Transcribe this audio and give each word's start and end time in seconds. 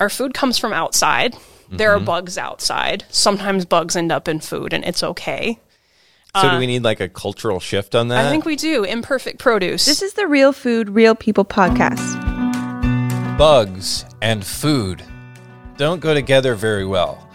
our 0.00 0.08
food 0.08 0.34
comes 0.34 0.58
from 0.58 0.72
outside. 0.72 1.36
There 1.70 1.92
are 1.92 1.96
mm-hmm. 1.96 2.06
bugs 2.06 2.36
outside. 2.36 3.04
Sometimes 3.10 3.64
bugs 3.64 3.94
end 3.94 4.10
up 4.10 4.26
in 4.26 4.40
food, 4.40 4.72
and 4.72 4.84
it's 4.84 5.04
okay. 5.04 5.60
So 6.34 6.42
do 6.42 6.48
uh, 6.48 6.58
we 6.58 6.66
need 6.66 6.82
like 6.82 7.00
a 7.00 7.08
cultural 7.08 7.60
shift 7.60 7.94
on 7.94 8.08
that? 8.08 8.26
I 8.26 8.30
think 8.30 8.44
we 8.44 8.56
do. 8.56 8.82
Imperfect 8.82 9.38
produce. 9.38 9.84
This 9.84 10.02
is 10.02 10.14
the 10.14 10.26
Real 10.26 10.52
Food, 10.52 10.88
Real 10.88 11.14
People 11.14 11.44
podcast. 11.44 12.18
bugs 13.36 14.04
and 14.20 14.44
food 14.44 15.04
don't 15.76 16.00
go 16.00 16.12
together 16.12 16.54
very 16.54 16.84
well. 16.84 17.26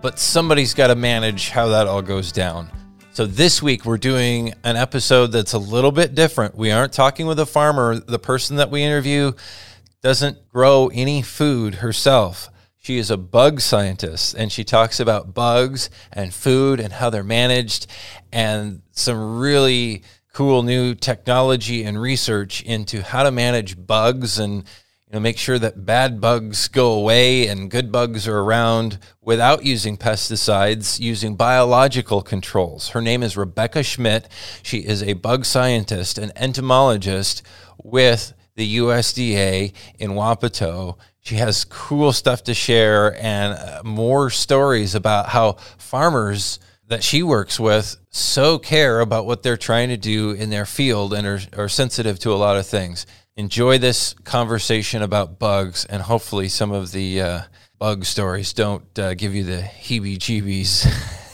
But 0.00 0.18
somebody's 0.18 0.74
got 0.74 0.88
to 0.88 0.94
manage 0.94 1.50
how 1.50 1.68
that 1.68 1.86
all 1.86 2.02
goes 2.02 2.32
down. 2.32 2.70
So 3.12 3.26
this 3.26 3.62
week 3.62 3.84
we're 3.84 3.98
doing 3.98 4.54
an 4.62 4.76
episode 4.76 5.28
that's 5.28 5.52
a 5.52 5.58
little 5.58 5.92
bit 5.92 6.14
different. 6.14 6.54
We 6.54 6.70
aren't 6.70 6.92
talking 6.92 7.26
with 7.26 7.40
a 7.40 7.46
farmer. 7.46 7.98
The 7.98 8.18
person 8.18 8.56
that 8.56 8.70
we 8.70 8.82
interview 8.82 9.32
doesn't 10.02 10.48
grow 10.48 10.88
any 10.92 11.22
food 11.22 11.76
herself. 11.76 12.50
She 12.76 12.98
is 12.98 13.10
a 13.10 13.16
bug 13.16 13.60
scientist 13.60 14.34
and 14.34 14.50
she 14.50 14.64
talks 14.64 15.00
about 15.00 15.34
bugs 15.34 15.90
and 16.12 16.32
food 16.32 16.80
and 16.80 16.92
how 16.92 17.10
they're 17.10 17.24
managed 17.24 17.86
and 18.32 18.82
some 18.92 19.38
really 19.38 20.02
cool 20.32 20.62
new 20.62 20.94
technology 20.94 21.82
and 21.82 22.00
research 22.00 22.62
into 22.62 23.02
how 23.02 23.24
to 23.24 23.30
manage 23.30 23.86
bugs 23.86 24.38
and 24.38 24.58
you 25.06 25.14
know 25.14 25.20
make 25.20 25.36
sure 25.36 25.58
that 25.58 25.84
bad 25.84 26.20
bugs 26.20 26.68
go 26.68 26.92
away 26.92 27.48
and 27.48 27.70
good 27.70 27.90
bugs 27.90 28.28
are 28.28 28.38
around 28.38 28.98
without 29.20 29.64
using 29.64 29.96
pesticides 29.96 31.00
using 31.00 31.34
biological 31.34 32.22
controls. 32.22 32.90
Her 32.90 33.02
name 33.02 33.22
is 33.22 33.36
Rebecca 33.36 33.82
Schmidt. 33.82 34.28
She 34.62 34.78
is 34.78 35.02
a 35.02 35.14
bug 35.14 35.44
scientist 35.44 36.18
and 36.18 36.30
entomologist 36.36 37.42
with 37.82 38.32
the 38.58 38.76
USDA 38.78 39.72
in 40.00 40.10
Wapato. 40.10 40.98
She 41.20 41.36
has 41.36 41.64
cool 41.64 42.12
stuff 42.12 42.42
to 42.44 42.54
share 42.54 43.16
and 43.22 43.54
uh, 43.54 43.82
more 43.84 44.30
stories 44.30 44.96
about 44.96 45.28
how 45.28 45.52
farmers 45.78 46.58
that 46.88 47.04
she 47.04 47.22
works 47.22 47.60
with 47.60 47.96
so 48.10 48.58
care 48.58 49.00
about 49.00 49.26
what 49.26 49.44
they're 49.44 49.56
trying 49.56 49.90
to 49.90 49.96
do 49.96 50.32
in 50.32 50.50
their 50.50 50.66
field 50.66 51.14
and 51.14 51.24
are, 51.24 51.40
are 51.56 51.68
sensitive 51.68 52.18
to 52.18 52.32
a 52.32 52.34
lot 52.34 52.56
of 52.56 52.66
things. 52.66 53.06
Enjoy 53.36 53.78
this 53.78 54.14
conversation 54.24 55.02
about 55.02 55.38
bugs, 55.38 55.84
and 55.84 56.02
hopefully, 56.02 56.48
some 56.48 56.72
of 56.72 56.90
the 56.90 57.20
uh, 57.20 57.40
bug 57.78 58.04
stories 58.04 58.52
don't 58.52 58.98
uh, 58.98 59.14
give 59.14 59.36
you 59.36 59.44
the 59.44 59.62
heebie 59.62 60.18
jeebies. 60.18 60.84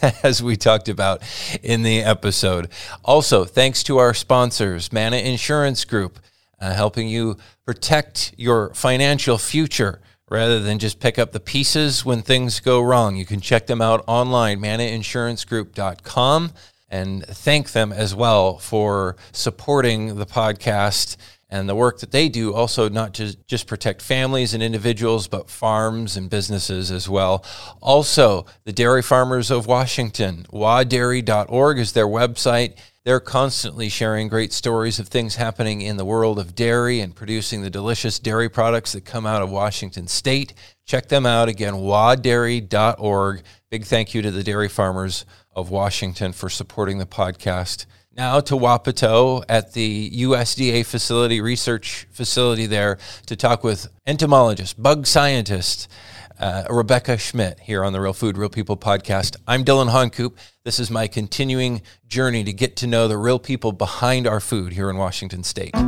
As 0.22 0.42
we 0.42 0.55
talked 0.56 0.91
about 0.91 1.22
in 1.62 1.83
the 1.83 2.03
episode. 2.03 2.69
Also, 3.03 3.47
thanks 3.47 3.83
to 3.84 3.97
our 3.97 4.12
sponsors, 4.12 4.92
Mana 4.92 5.16
Insurance 5.16 5.86
Group, 5.86 6.19
uh, 6.60 6.72
helping 6.74 7.08
you 7.08 7.36
protect 7.64 8.34
your 8.36 8.72
financial 8.74 9.38
future 9.38 10.00
rather 10.30 10.60
than 10.60 10.78
just 10.78 11.00
pick 11.00 11.19
up 11.19 11.33
the 11.33 11.41
pieces 11.41 12.05
when 12.05 12.22
things 12.22 12.60
go 12.60 12.80
wrong. 12.80 13.16
You 13.16 13.27
can 13.27 13.41
check 13.41 13.66
them 13.66 13.80
out 13.80 14.02
online, 14.06 14.58
manainsurancegroup.com, 14.60 16.52
and 16.88 17.25
thank 17.27 17.72
them 17.72 17.92
as 17.92 18.14
well 18.14 18.58
for 18.58 19.16
supporting 19.32 20.16
the 20.16 20.27
podcast 20.27 21.16
and 21.55 21.69
the 21.69 21.74
work 21.74 22.00
that 22.00 22.10
they 22.10 22.28
do 22.28 22.52
also 22.52 22.88
not 22.88 23.12
just 23.12 23.47
just 23.47 23.69
protect 23.69 24.02
families 24.02 24.55
and 24.55 24.62
individuals 24.62 25.28
but 25.28 25.48
farms 25.48 26.16
and 26.16 26.28
businesses 26.28 26.91
as 26.91 27.08
well 27.08 27.44
also 27.80 28.44
the 28.64 28.72
dairy 28.72 29.02
farmers 29.02 29.50
of 29.52 29.66
washington 29.66 30.44
wadairy.org 30.52 31.78
is 31.78 31.92
their 31.92 32.08
website 32.08 32.77
they're 33.05 33.20
constantly 33.20 33.88
sharing 33.91 34.28
great 34.28 34.52
stories 34.52 34.98
of 34.98 35.08
things 35.08 35.36
happening 35.36 35.82
in 35.82 35.98
the 35.98 36.06
world 36.06 36.38
of 36.38 36.55
dairy 36.55 37.00
and 37.00 37.14
producing 37.14 37.60
the 37.60 37.69
delicious 37.69 38.19
dairy 38.19 38.48
products 38.48 38.92
that 38.92 39.05
come 39.05 39.27
out 39.27 39.42
of 39.42 39.50
Washington 39.50 40.06
state. 40.06 40.55
Check 40.86 41.08
them 41.08 41.27
out 41.27 41.50
again, 41.50 41.75
wadairy.org. 41.75 43.42
Big 43.70 43.84
thank 43.84 44.14
you 44.14 44.22
to 44.22 44.30
the 44.30 44.42
dairy 44.42 44.70
farmers 44.70 45.27
of 45.55 45.69
Washington 45.69 46.32
for 46.32 46.48
supporting 46.48 46.97
the 46.97 47.05
podcast. 47.05 47.84
Now 48.16 48.38
to 48.38 48.54
Wapato 48.54 49.42
at 49.48 49.72
the 49.72 50.08
USDA 50.22 50.86
facility, 50.86 51.41
research 51.41 52.06
facility 52.12 52.66
there, 52.66 52.98
to 53.26 53.34
talk 53.34 53.64
with 53.64 53.88
entomologist, 54.06 54.80
bug 54.80 55.08
scientist, 55.08 55.88
uh, 56.38 56.62
Rebecca 56.70 57.19
Schmidt 57.19 57.58
here 57.58 57.82
on 57.82 57.92
the 57.92 58.00
Real 58.00 58.12
Food, 58.12 58.38
Real 58.38 58.48
People 58.48 58.76
podcast. 58.76 59.34
I'm 59.48 59.64
Dillon 59.64 59.88
Honcoop. 59.88 60.38
This 60.62 60.78
is 60.78 60.92
my 60.92 61.08
continuing 61.08 61.82
journey 62.06 62.44
to 62.44 62.53
get 62.53 62.76
to 62.76 62.86
know 62.86 63.08
the 63.08 63.19
real 63.19 63.41
people 63.41 63.72
behind 63.72 64.28
our 64.28 64.38
food 64.38 64.72
here 64.72 64.88
in 64.91 64.97
Washington 64.97 65.42
State. 65.42 65.74
So 65.74 65.82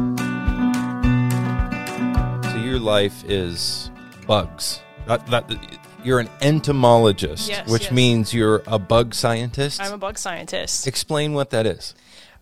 your 2.57 2.81
life 2.81 3.23
is 3.29 3.93
bugs. 4.27 4.81
That, 5.07 5.25
that, 5.29 5.79
you're 6.03 6.19
an 6.19 6.31
entomologist, 6.41 7.49
Yes, 7.49 7.69
which 7.69 7.85
yes. 7.85 7.93
means 7.93 8.35
you're 8.35 8.65
a 8.67 8.81
bug 8.81 9.15
scientist. 9.15 9.81
I'm 9.81 9.93
a 9.93 9.99
bug 9.99 10.19
scientist. 10.19 10.89
Explain 10.89 11.33
what 11.33 11.51
that 11.51 11.67
is. 11.67 11.95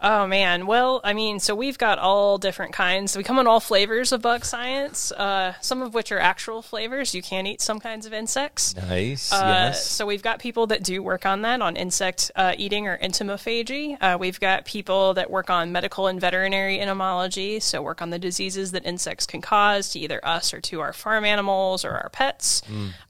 Oh 0.06 0.26
man, 0.26 0.66
well, 0.66 1.00
I 1.02 1.14
mean, 1.14 1.40
so 1.40 1.54
we've 1.54 1.78
got 1.78 1.98
all 1.98 2.36
different 2.36 2.74
kinds. 2.74 3.16
We 3.16 3.24
come 3.24 3.38
in 3.38 3.46
all 3.46 3.58
flavors 3.58 4.12
of 4.12 4.20
bug 4.20 4.44
science. 4.44 5.10
Uh, 5.10 5.54
some 5.62 5.80
of 5.80 5.94
which 5.94 6.12
are 6.12 6.18
actual 6.18 6.60
flavors. 6.60 7.14
You 7.14 7.22
can 7.22 7.46
eat 7.46 7.62
some 7.62 7.80
kinds 7.80 8.04
of 8.04 8.12
insects. 8.12 8.76
Nice. 8.76 9.32
Uh, 9.32 9.40
yes. 9.46 9.88
So 9.88 10.04
we've 10.04 10.22
got 10.22 10.40
people 10.40 10.66
that 10.66 10.82
do 10.82 11.02
work 11.02 11.24
on 11.24 11.40
that 11.40 11.62
on 11.62 11.74
insect 11.76 12.30
uh, 12.36 12.52
eating 12.58 12.86
or 12.86 12.98
entomophagy. 12.98 13.96
Uh, 13.98 14.18
we've 14.20 14.38
got 14.38 14.66
people 14.66 15.14
that 15.14 15.30
work 15.30 15.48
on 15.48 15.72
medical 15.72 16.06
and 16.06 16.20
veterinary 16.20 16.78
entomology, 16.78 17.58
so 17.58 17.80
work 17.80 18.02
on 18.02 18.10
the 18.10 18.18
diseases 18.18 18.72
that 18.72 18.84
insects 18.84 19.24
can 19.24 19.40
cause 19.40 19.88
to 19.88 19.98
either 19.98 20.22
us 20.22 20.52
or 20.52 20.60
to 20.60 20.80
our 20.80 20.92
farm 20.92 21.24
animals 21.24 21.82
or 21.82 21.92
our 21.92 22.10
pets. 22.10 22.60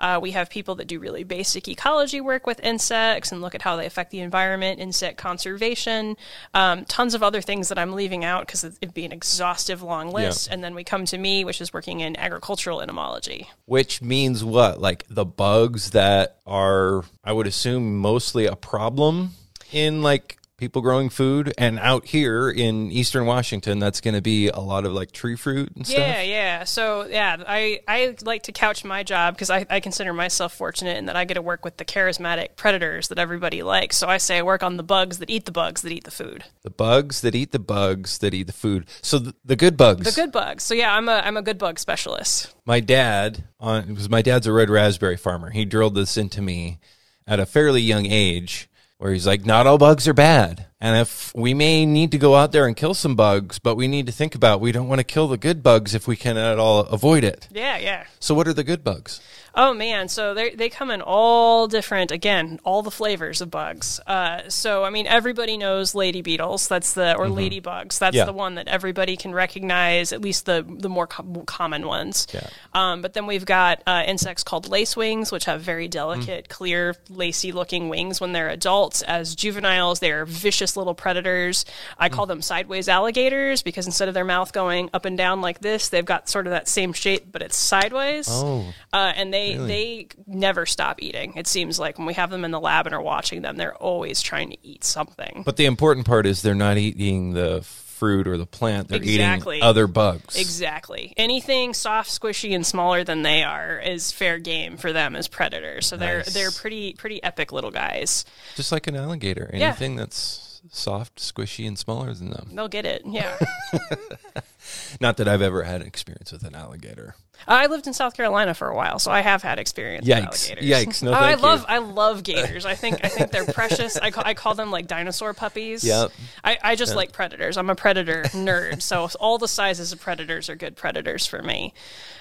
Uh, 0.00 0.20
we 0.22 0.30
have 0.30 0.48
people 0.48 0.76
that 0.76 0.86
do 0.86 1.00
really 1.00 1.24
basic 1.24 1.66
ecology 1.66 2.20
work 2.20 2.46
with 2.46 2.60
insects 2.60 3.32
and 3.32 3.42
look 3.42 3.56
at 3.56 3.62
how 3.62 3.74
they 3.74 3.84
affect 3.84 4.12
the 4.12 4.20
environment, 4.20 4.78
insect 4.78 5.18
conservation, 5.18 6.16
um, 6.54 6.83
tons 6.88 7.14
of 7.14 7.22
other 7.22 7.40
things 7.40 7.68
that 7.68 7.78
I'm 7.78 7.92
leaving 7.92 8.24
out 8.24 8.46
because 8.46 8.64
it'd 8.64 8.94
be 8.94 9.04
an 9.04 9.12
exhaustive 9.12 9.82
long 9.82 10.10
list. 10.10 10.48
And 10.50 10.62
then 10.62 10.74
we 10.74 10.84
come 10.84 11.04
to 11.06 11.18
me, 11.18 11.44
which 11.44 11.60
is 11.60 11.72
working 11.72 12.00
in 12.00 12.16
agricultural 12.16 12.80
entomology. 12.80 13.48
Which 13.66 14.02
means 14.02 14.44
what? 14.44 14.80
Like 14.80 15.04
the 15.08 15.24
bugs 15.24 15.90
that 15.90 16.38
are, 16.46 17.04
I 17.22 17.32
would 17.32 17.46
assume, 17.46 17.98
mostly 17.98 18.46
a 18.46 18.56
problem 18.56 19.30
in 19.72 20.02
like 20.02 20.38
people 20.56 20.82
growing 20.82 21.10
food. 21.10 21.52
And 21.58 21.78
out 21.78 22.06
here 22.06 22.50
in 22.50 22.90
eastern 22.90 23.26
Washington, 23.26 23.78
that's 23.78 24.00
going 24.00 24.14
to 24.14 24.22
be 24.22 24.48
a 24.48 24.60
lot 24.60 24.84
of 24.84 24.92
like 24.92 25.12
tree 25.12 25.36
fruit 25.36 25.72
and 25.74 25.86
stuff. 25.86 25.98
Yeah, 25.98 26.22
yeah. 26.22 26.64
So 26.64 27.06
yeah, 27.06 27.42
I 27.46 27.80
I 27.88 28.16
like 28.22 28.44
to 28.44 28.52
couch 28.52 28.84
my 28.84 29.02
job 29.02 29.34
because 29.34 29.50
I, 29.50 29.66
I 29.68 29.80
consider 29.80 30.12
myself 30.12 30.54
fortunate 30.54 30.96
in 30.96 31.06
that 31.06 31.16
I 31.16 31.24
get 31.24 31.34
to 31.34 31.42
work 31.42 31.64
with 31.64 31.76
the 31.76 31.84
charismatic 31.84 32.56
predators 32.56 33.08
that 33.08 33.18
everybody 33.18 33.62
likes. 33.62 33.98
So 33.98 34.08
I 34.08 34.18
say 34.18 34.38
I 34.38 34.42
work 34.42 34.62
on 34.62 34.76
the 34.76 34.82
bugs 34.82 35.18
that 35.18 35.30
eat 35.30 35.44
the 35.44 35.52
bugs 35.52 35.82
that 35.82 35.92
eat 35.92 36.04
the 36.04 36.10
food. 36.10 36.44
The 36.62 36.70
bugs 36.70 37.20
that 37.22 37.34
eat 37.34 37.52
the 37.52 37.58
bugs 37.58 38.18
that 38.18 38.34
eat 38.34 38.46
the 38.46 38.52
food. 38.52 38.86
So 39.02 39.18
the, 39.18 39.34
the 39.44 39.56
good 39.56 39.76
bugs. 39.76 40.14
The 40.14 40.20
good 40.20 40.32
bugs. 40.32 40.62
So 40.62 40.74
yeah, 40.74 40.94
I'm 40.94 41.08
a 41.08 41.22
I'm 41.24 41.36
a 41.36 41.42
good 41.42 41.58
bug 41.58 41.78
specialist. 41.78 42.54
my 42.64 42.80
dad 42.80 43.44
on 43.60 43.86
because 43.88 44.08
my 44.08 44.22
dad's 44.22 44.46
a 44.46 44.52
red 44.52 44.70
raspberry 44.70 45.16
farmer. 45.16 45.50
He 45.50 45.64
drilled 45.64 45.94
this 45.94 46.16
into 46.16 46.40
me 46.40 46.78
at 47.26 47.40
a 47.40 47.46
fairly 47.46 47.80
young 47.80 48.06
age 48.06 48.68
where 49.04 49.12
he's 49.12 49.26
like, 49.26 49.44
not 49.44 49.66
all 49.66 49.76
bugs 49.76 50.08
are 50.08 50.14
bad. 50.14 50.64
And 50.84 50.98
if 50.98 51.32
we 51.34 51.54
may 51.54 51.86
need 51.86 52.10
to 52.10 52.18
go 52.18 52.34
out 52.34 52.52
there 52.52 52.66
and 52.66 52.76
kill 52.76 52.92
some 52.92 53.16
bugs, 53.16 53.58
but 53.58 53.74
we 53.74 53.88
need 53.88 54.04
to 54.04 54.12
think 54.12 54.34
about 54.34 54.60
we 54.60 54.70
don't 54.70 54.86
want 54.86 54.98
to 54.98 55.04
kill 55.04 55.28
the 55.28 55.38
good 55.38 55.62
bugs 55.62 55.94
if 55.94 56.06
we 56.06 56.14
can 56.14 56.36
at 56.36 56.58
all 56.58 56.80
avoid 56.80 57.24
it. 57.24 57.48
Yeah, 57.50 57.78
yeah. 57.78 58.04
So 58.20 58.34
what 58.34 58.46
are 58.48 58.52
the 58.52 58.64
good 58.64 58.84
bugs? 58.84 59.18
Oh 59.56 59.72
man, 59.72 60.08
so 60.08 60.34
they 60.34 60.50
they 60.50 60.68
come 60.68 60.90
in 60.90 61.00
all 61.00 61.68
different 61.68 62.10
again, 62.10 62.58
all 62.64 62.82
the 62.82 62.90
flavors 62.90 63.40
of 63.40 63.52
bugs. 63.52 64.00
Uh, 64.04 64.40
so 64.48 64.82
I 64.82 64.90
mean, 64.90 65.06
everybody 65.06 65.56
knows 65.56 65.94
lady 65.94 66.22
beetles. 66.22 66.66
That's 66.66 66.92
the 66.94 67.16
or 67.16 67.26
ladybugs. 67.26 67.98
That's 68.00 68.16
Yeah. 68.16 68.24
the 68.24 68.32
one 68.32 68.56
that 68.56 68.66
everybody 68.66 69.16
can 69.16 69.32
recognize, 69.32 70.12
at 70.12 70.20
least 70.20 70.44
the 70.46 70.66
the 70.68 70.88
more 70.88 71.06
co- 71.06 71.44
common 71.46 71.86
ones. 71.86 72.26
Yeah. 72.34 72.48
Um, 72.74 73.00
but 73.00 73.14
then 73.14 73.26
we've 73.26 73.44
got 73.46 73.80
uh, 73.86 74.02
insects 74.06 74.42
called 74.42 74.68
lacewings, 74.68 75.30
which 75.30 75.44
have 75.44 75.60
very 75.62 75.86
delicate, 75.86 76.48
clear, 76.48 76.96
lacy 77.08 77.52
looking 77.52 77.88
wings 77.88 78.20
when 78.20 78.32
they're 78.32 78.48
adults. 78.50 79.02
As 79.02 79.36
juveniles, 79.36 80.00
they 80.00 80.10
are 80.10 80.24
vicious 80.26 80.73
little 80.76 80.94
predators. 80.94 81.64
I 81.98 82.08
call 82.08 82.26
them 82.26 82.42
sideways 82.42 82.88
alligators 82.88 83.62
because 83.62 83.86
instead 83.86 84.08
of 84.08 84.14
their 84.14 84.24
mouth 84.24 84.52
going 84.52 84.90
up 84.92 85.04
and 85.04 85.16
down 85.18 85.40
like 85.40 85.60
this, 85.60 85.88
they've 85.88 86.04
got 86.04 86.28
sort 86.28 86.46
of 86.46 86.50
that 86.52 86.68
same 86.68 86.92
shape, 86.92 87.26
but 87.30 87.42
it's 87.42 87.56
sideways. 87.56 88.26
Oh. 88.30 88.64
Uh, 88.92 89.12
and 89.16 89.32
they 89.32 89.56
they 89.56 90.08
never 90.26 90.66
stop 90.66 91.02
eating. 91.02 91.34
It 91.36 91.46
seems 91.46 91.78
like 91.78 91.98
when 91.98 92.06
we 92.06 92.14
have 92.14 92.30
them 92.30 92.44
in 92.44 92.50
the 92.50 92.60
lab 92.60 92.86
and 92.86 92.94
are 92.94 93.02
watching 93.02 93.42
them, 93.42 93.56
they're 93.56 93.76
always 93.76 94.20
trying 94.20 94.50
to 94.50 94.56
eat 94.62 94.84
something. 94.84 95.42
But 95.44 95.56
the 95.56 95.66
important 95.66 96.06
part 96.06 96.26
is 96.26 96.42
they're 96.42 96.54
not 96.54 96.76
eating 96.76 97.32
the 97.32 97.62
fruit 97.62 98.26
or 98.26 98.36
the 98.36 98.44
plant. 98.46 98.88
They're 98.88 98.96
Exactly. 98.98 99.58
eating 99.58 99.66
other 99.68 99.86
bugs. 99.86 100.36
Exactly. 100.36 101.14
Anything 101.16 101.74
soft, 101.74 102.10
squishy, 102.10 102.54
and 102.54 102.66
smaller 102.66 103.04
than 103.04 103.22
they 103.22 103.42
are 103.44 103.78
is 103.78 104.10
fair 104.10 104.38
game 104.38 104.76
for 104.76 104.92
them 104.92 105.14
as 105.16 105.28
predators. 105.28 105.86
So 105.86 105.96
they're 105.96 106.22
they're 106.24 106.50
pretty 106.50 106.94
pretty 106.94 107.22
epic 107.22 107.52
little 107.52 107.70
guys. 107.70 108.24
Just 108.56 108.72
like 108.72 108.88
an 108.88 108.96
alligator. 108.96 109.48
Yeah. 109.54 109.68
Anything 109.68 109.96
that's 109.96 110.43
soft, 110.70 111.16
squishy, 111.16 111.66
and 111.66 111.78
smaller 111.78 112.14
than 112.14 112.30
them. 112.30 112.50
They'll 112.54 112.68
get 112.68 112.86
it. 112.86 113.02
Yeah. 113.04 113.36
Not 115.00 115.16
that 115.18 115.28
I've 115.28 115.42
ever 115.42 115.62
had 115.64 115.80
an 115.80 115.86
experience 115.86 116.32
with 116.32 116.44
an 116.44 116.54
alligator. 116.54 117.14
I 117.48 117.66
lived 117.66 117.86
in 117.88 117.92
South 117.92 118.14
Carolina 118.16 118.54
for 118.54 118.68
a 118.68 118.74
while, 118.76 118.98
so 118.98 119.10
I 119.10 119.20
have 119.20 119.42
had 119.42 119.58
experience. 119.58 120.06
Yikes. 120.06 120.30
With 120.30 120.50
alligators. 120.60 120.64
Yikes. 120.86 121.02
No, 121.02 121.12
I 121.14 121.30
you. 121.32 121.36
love 121.36 121.64
I 121.68 121.78
love 121.78 122.22
gators. 122.22 122.64
I 122.64 122.74
think 122.74 123.04
I 123.04 123.08
think 123.08 123.32
they're 123.32 123.44
precious. 123.44 123.96
I 123.96 124.10
call, 124.12 124.22
I 124.24 124.34
call 124.34 124.54
them 124.54 124.70
like 124.70 124.86
dinosaur 124.86 125.34
puppies. 125.34 125.82
Yep. 125.84 126.12
I, 126.44 126.58
I 126.62 126.76
just 126.76 126.94
like 126.94 127.12
predators. 127.12 127.56
I'm 127.56 127.68
a 127.70 127.74
predator 127.74 128.22
nerd, 128.32 128.80
so 128.82 129.08
all 129.20 129.38
the 129.38 129.48
sizes 129.48 129.92
of 129.92 130.00
predators 130.00 130.48
are 130.48 130.54
good 130.56 130.76
predators 130.76 131.26
for 131.26 131.42
me. 131.42 131.74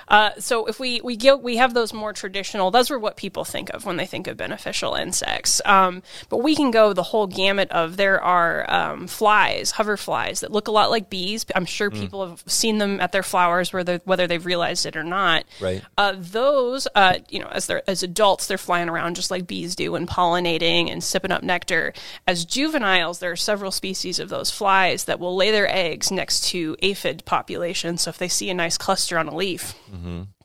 Uh, 0.07 0.31
so 0.39 0.65
if 0.65 0.79
we 0.79 0.99
we 1.01 1.15
go, 1.15 1.37
we 1.37 1.57
have 1.57 1.73
those 1.73 1.93
more 1.93 2.11
traditional. 2.11 2.71
Those 2.71 2.91
are 2.91 2.99
what 2.99 3.15
people 3.15 3.45
think 3.45 3.69
of 3.69 3.85
when 3.85 3.95
they 3.97 4.05
think 4.07 4.27
of 4.27 4.35
beneficial 4.35 4.95
insects. 4.95 5.61
Um, 5.63 6.01
but 6.27 6.37
we 6.37 6.55
can 6.55 6.71
go 6.71 6.91
the 6.91 7.03
whole 7.03 7.27
gamut 7.27 7.71
of 7.71 7.95
there 7.97 8.21
are 8.21 8.69
um, 8.69 9.07
flies, 9.07 9.71
hover 9.71 9.95
flies 9.95 10.41
that 10.41 10.51
look 10.51 10.67
a 10.67 10.71
lot 10.71 10.89
like 10.89 11.09
bees. 11.09 11.45
I'm 11.55 11.65
sure 11.65 11.89
Mm. 11.91 11.99
people 11.99 12.32
have 12.33 12.43
seen 12.51 12.77
them 12.77 12.99
at 12.99 13.11
their 13.11 13.23
flowers, 13.23 13.71
whether 13.73 13.99
whether 14.05 14.27
they've 14.27 14.45
realized 14.45 14.85
it 14.85 14.95
or 14.95 15.03
not. 15.03 15.45
Right. 15.59 15.81
Uh, 15.97 16.15
those, 16.17 16.87
uh, 16.95 17.19
you 17.29 17.39
know, 17.39 17.47
as 17.47 17.67
they're 17.67 17.87
as 17.89 18.03
adults, 18.03 18.47
they're 18.47 18.57
flying 18.57 18.89
around 18.89 19.15
just 19.15 19.31
like 19.31 19.47
bees 19.47 19.75
do 19.75 19.95
and 19.95 20.07
pollinating 20.07 20.91
and 20.91 21.03
sipping 21.03 21.31
up 21.31 21.43
nectar. 21.43 21.93
As 22.27 22.45
juveniles, 22.45 23.19
there 23.19 23.31
are 23.31 23.35
several 23.35 23.71
species 23.71 24.19
of 24.19 24.29
those 24.29 24.51
flies 24.51 25.05
that 25.05 25.19
will 25.19 25.35
lay 25.35 25.51
their 25.51 25.69
eggs 25.69 26.11
next 26.11 26.45
to 26.49 26.75
aphid 26.81 27.23
populations. 27.25 28.01
So 28.01 28.09
if 28.09 28.17
they 28.17 28.27
see 28.27 28.49
a 28.49 28.53
nice 28.53 28.77
cluster 28.77 29.17
on 29.17 29.27
a 29.27 29.35
leaf, 29.35 29.75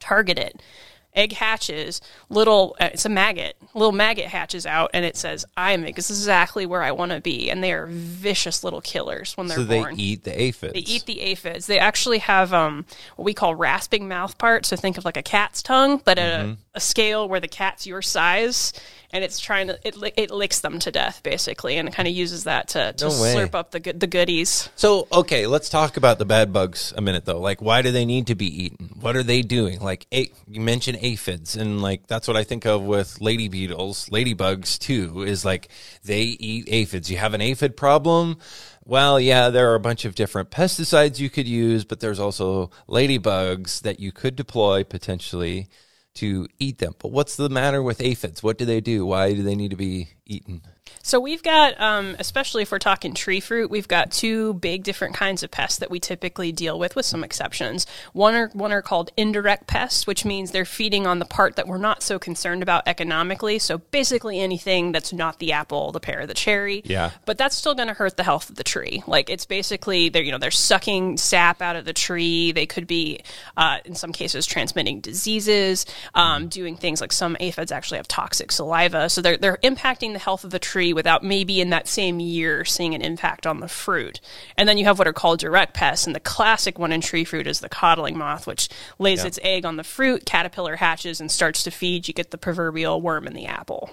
target 0.01 0.39
it. 0.39 0.63
Egg 1.15 1.33
hatches, 1.33 2.01
little, 2.29 2.77
uh, 2.81 2.91
it's 2.93 3.05
a 3.05 3.09
maggot, 3.09 3.57
little 3.75 3.93
maggot 3.93 4.27
hatches 4.27 4.67
out, 4.67 4.91
and 4.95 5.05
it 5.05 5.17
says, 5.17 5.45
I'm 5.57 5.85
exactly 5.85 6.65
where 6.67 6.83
I 6.83 6.93
want 6.93 7.13
to 7.13 7.21
be. 7.21 7.51
And 7.51 7.65
they 7.65 7.73
are 7.73 7.87
vicious 7.87 8.63
little 8.63 8.81
killers 8.81 9.37
when 9.37 9.49
they're 9.49 9.57
So 9.57 9.65
they 9.65 9.81
born. 9.81 9.99
eat 9.99 10.25
the 10.25 10.41
aphids. 10.41 10.75
They 10.75 10.81
eat 10.81 11.07
the 11.07 11.21
aphids. 11.23 11.67
They 11.67 11.79
actually 11.79 12.19
have 12.19 12.53
um, 12.53 12.85
what 13.17 13.25
we 13.25 13.35
call 13.35 13.55
rasping 13.55 14.07
mouth 14.07 14.39
parts. 14.39 14.69
So 14.69 14.77
think 14.77 14.99
of 14.99 15.05
like 15.05 15.17
a 15.17 15.23
cat's 15.23 15.63
tongue, 15.63 16.01
but 16.05 16.19
Mm-hmm. 16.19 16.51
a, 16.53 16.57
a 16.75 16.81
scale 16.81 17.29
where 17.29 17.41
the 17.41 17.49
cat's 17.49 17.87
your 17.87 18.03
size, 18.03 18.73
and 19.11 19.25
it's 19.25 19.41
trying 19.41 19.69
to 19.69 19.79
it, 19.85 19.97
it 20.17 20.31
licks 20.31 20.61
them 20.61 20.79
to 20.81 20.91
death 20.91 21.23
basically, 21.23 21.77
and 21.77 21.89
it 21.89 21.95
kind 21.95 22.09
of 22.09 22.15
uses 22.15 22.45
that 22.45 22.69
to, 22.69 22.93
to 22.93 23.05
No 23.07 23.11
slurp 23.11 23.55
up 23.55 23.71
the 23.71 23.81
good 23.81 24.01
the 24.01 24.07
goodies. 24.07 24.69
So, 24.77 25.09
okay, 25.13 25.47
let's 25.47 25.69
talk 25.69 25.97
about 25.97 26.19
the 26.19 26.25
bad 26.25 26.53
bugs 26.53 26.93
a 26.97 27.01
minute 27.01 27.25
though. 27.25 27.41
Like, 27.41 27.63
why 27.63 27.83
do 27.83 27.91
they 27.91 28.05
need 28.05 28.27
to 28.29 28.35
be 28.35 28.65
eaten? 28.65 28.91
What 29.01 29.17
are 29.17 29.23
they 29.23 29.43
doing? 29.43 29.81
Like, 29.81 30.07
a- 30.13 30.31
you 30.47 30.61
mentioned 30.61 30.99
aphids, 31.01 31.57
and 31.57 31.81
like 31.81 32.07
that's 32.07 32.29
what 32.29 32.37
I 32.37 32.45
think 32.45 32.67
of 32.67 32.83
with 32.83 33.21
lady 33.21 33.49
beetles, 33.49 34.09
ladybugs 34.11 34.79
too. 34.79 35.23
Is 35.23 35.45
like 35.45 35.69
they 36.05 36.23
eat 36.23 36.65
aphids. 36.69 37.11
You 37.11 37.19
have 37.19 37.35
an 37.35 37.41
aphid 37.41 37.77
problem. 37.77 38.39
Well, 38.85 39.21
yeah, 39.21 39.51
there 39.51 39.71
are 39.71 39.75
a 39.75 39.81
bunch 39.81 40.07
of 40.07 40.15
different 40.15 40.51
pesticides 40.51 41.19
you 41.19 41.29
could 41.29 41.47
use, 41.47 41.85
but 41.85 42.01
there's 42.01 42.19
also 42.19 42.71
ladybugs 42.89 43.83
that 43.83 44.01
you 44.01 44.13
could 44.13 44.35
deploy 44.35 44.83
potentially 44.83 45.69
to 46.19 46.47
eat 46.59 46.79
them. 46.79 46.95
But 46.99 47.13
what's 47.13 47.37
the 47.37 47.49
matter 47.49 47.83
with 47.83 48.01
aphids? 48.01 48.43
What 48.43 48.59
do 48.59 48.65
they 48.65 48.81
do? 48.81 49.07
Why 49.07 49.33
do 49.35 49.43
they 49.43 49.55
need 49.55 49.71
to 49.71 49.77
be 49.77 50.09
eaten? 50.27 50.63
So 51.09 51.19
we've 51.21 51.43
got, 51.43 51.81
um, 51.81 52.17
especially 52.19 52.61
if 52.65 52.71
we're 52.71 52.79
talking 52.79 53.15
tree 53.15 53.41
fruit, 53.41 53.71
we've 53.71 53.89
got 53.89 54.13
two 54.13 54.53
big 54.53 54.85
different 54.85 55.15
kinds 55.15 55.43
of 55.43 55.51
pests 55.51 55.79
that 55.79 55.91
we 55.91 56.01
typically 56.01 56.53
deal 56.53 56.79
with, 56.79 56.95
with 56.95 57.07
some 57.07 57.25
exceptions. 57.25 57.87
One 58.13 58.35
are 58.35 58.49
one 58.49 58.73
are 58.73 58.83
called 58.83 59.11
indirect 59.17 59.67
pests, 59.67 60.07
which 60.07 60.27
means 60.27 60.51
they're 60.51 60.67
feeding 60.67 61.07
on 61.07 61.19
the 61.19 61.25
part 61.25 61.57
that 61.57 61.67
we're 61.67 61.79
not 61.79 62.03
so 62.03 62.19
concerned 62.19 62.63
about 62.63 62.87
economically. 62.87 63.59
So 63.59 63.79
basically 63.79 64.39
anything 64.39 64.93
that's 64.93 65.11
not 65.11 65.39
the 65.39 65.53
apple, 65.53 65.93
the 65.93 66.01
pear, 66.01 66.27
the 66.27 66.35
cherry. 66.35 66.83
Yeah. 66.85 67.13
But 67.25 67.39
that's 67.39 67.57
still 67.57 67.75
going 67.75 67.89
to 67.89 67.95
hurt 67.95 68.19
the 68.19 68.23
health 68.23 68.51
of 68.51 68.57
the 68.57 68.65
tree. 68.65 69.03
Like 69.07 69.31
it's 69.31 69.47
basically 69.47 70.11
they're 70.11 70.23
you 70.23 70.31
know 70.31 70.37
they're 70.37 70.51
sucking 70.51 71.17
sap 71.17 71.63
out 71.63 71.77
of 71.77 71.87
the 71.87 71.95
tree. 71.95 72.53
They 72.53 72.67
could 72.67 72.87
be, 72.87 73.21
uh, 73.57 73.79
in 73.87 73.95
some 73.95 74.13
cases, 74.13 74.45
transmitting 74.45 75.01
diseases. 75.01 75.87
Um, 76.15 76.49
doing 76.49 76.77
things 76.77 77.01
like 77.01 77.13
some 77.15 77.35
aphids 77.41 77.73
actually 77.73 77.97
have 77.97 78.09
toxic 78.09 78.53
saliva, 78.53 79.09
so 79.09 79.23
they're 79.23 79.39
they're 79.39 79.57
impacting 79.63 80.13
the 80.13 80.19
health 80.19 80.45
of 80.45 80.51
the 80.51 80.59
tree 80.59 80.93
without 80.99 81.23
maybe 81.23 81.61
in 81.61 81.71
that 81.71 81.87
same 81.87 82.19
year 82.19 82.65
seeing 82.65 82.93
an 82.93 83.03
impact 83.03 83.47
on 83.47 83.61
the 83.61 83.69
fruit. 83.69 84.21
And 84.57 84.69
then 84.69 84.79
you 84.79 84.85
have 84.87 84.99
what 84.99 85.07
are 85.07 85.13
called 85.13 85.39
direct 85.39 85.75
pests, 85.75 86.09
and 86.09 86.17
the 86.17 86.19
classic 86.19 86.77
one 86.77 86.91
in 86.91 87.01
tree 87.01 87.23
fruit 87.23 87.47
is 87.47 87.61
the 87.61 87.69
codling 87.69 88.19
moth, 88.19 88.49
which 88.49 88.69
lays 88.99 89.23
its 89.25 89.39
egg 89.43 89.65
on 89.65 89.77
the 89.77 89.85
fruit, 89.85 90.27
caterpillar 90.27 90.75
hatches 90.75 91.21
and 91.21 91.31
starts 91.31 91.63
to 91.63 91.71
feed. 91.71 92.09
You 92.09 92.15
get 92.15 92.33
the 92.33 92.37
proverbial 92.37 93.01
worm 93.01 93.29
in 93.29 93.33
the 93.33 93.47
apple. 93.47 93.91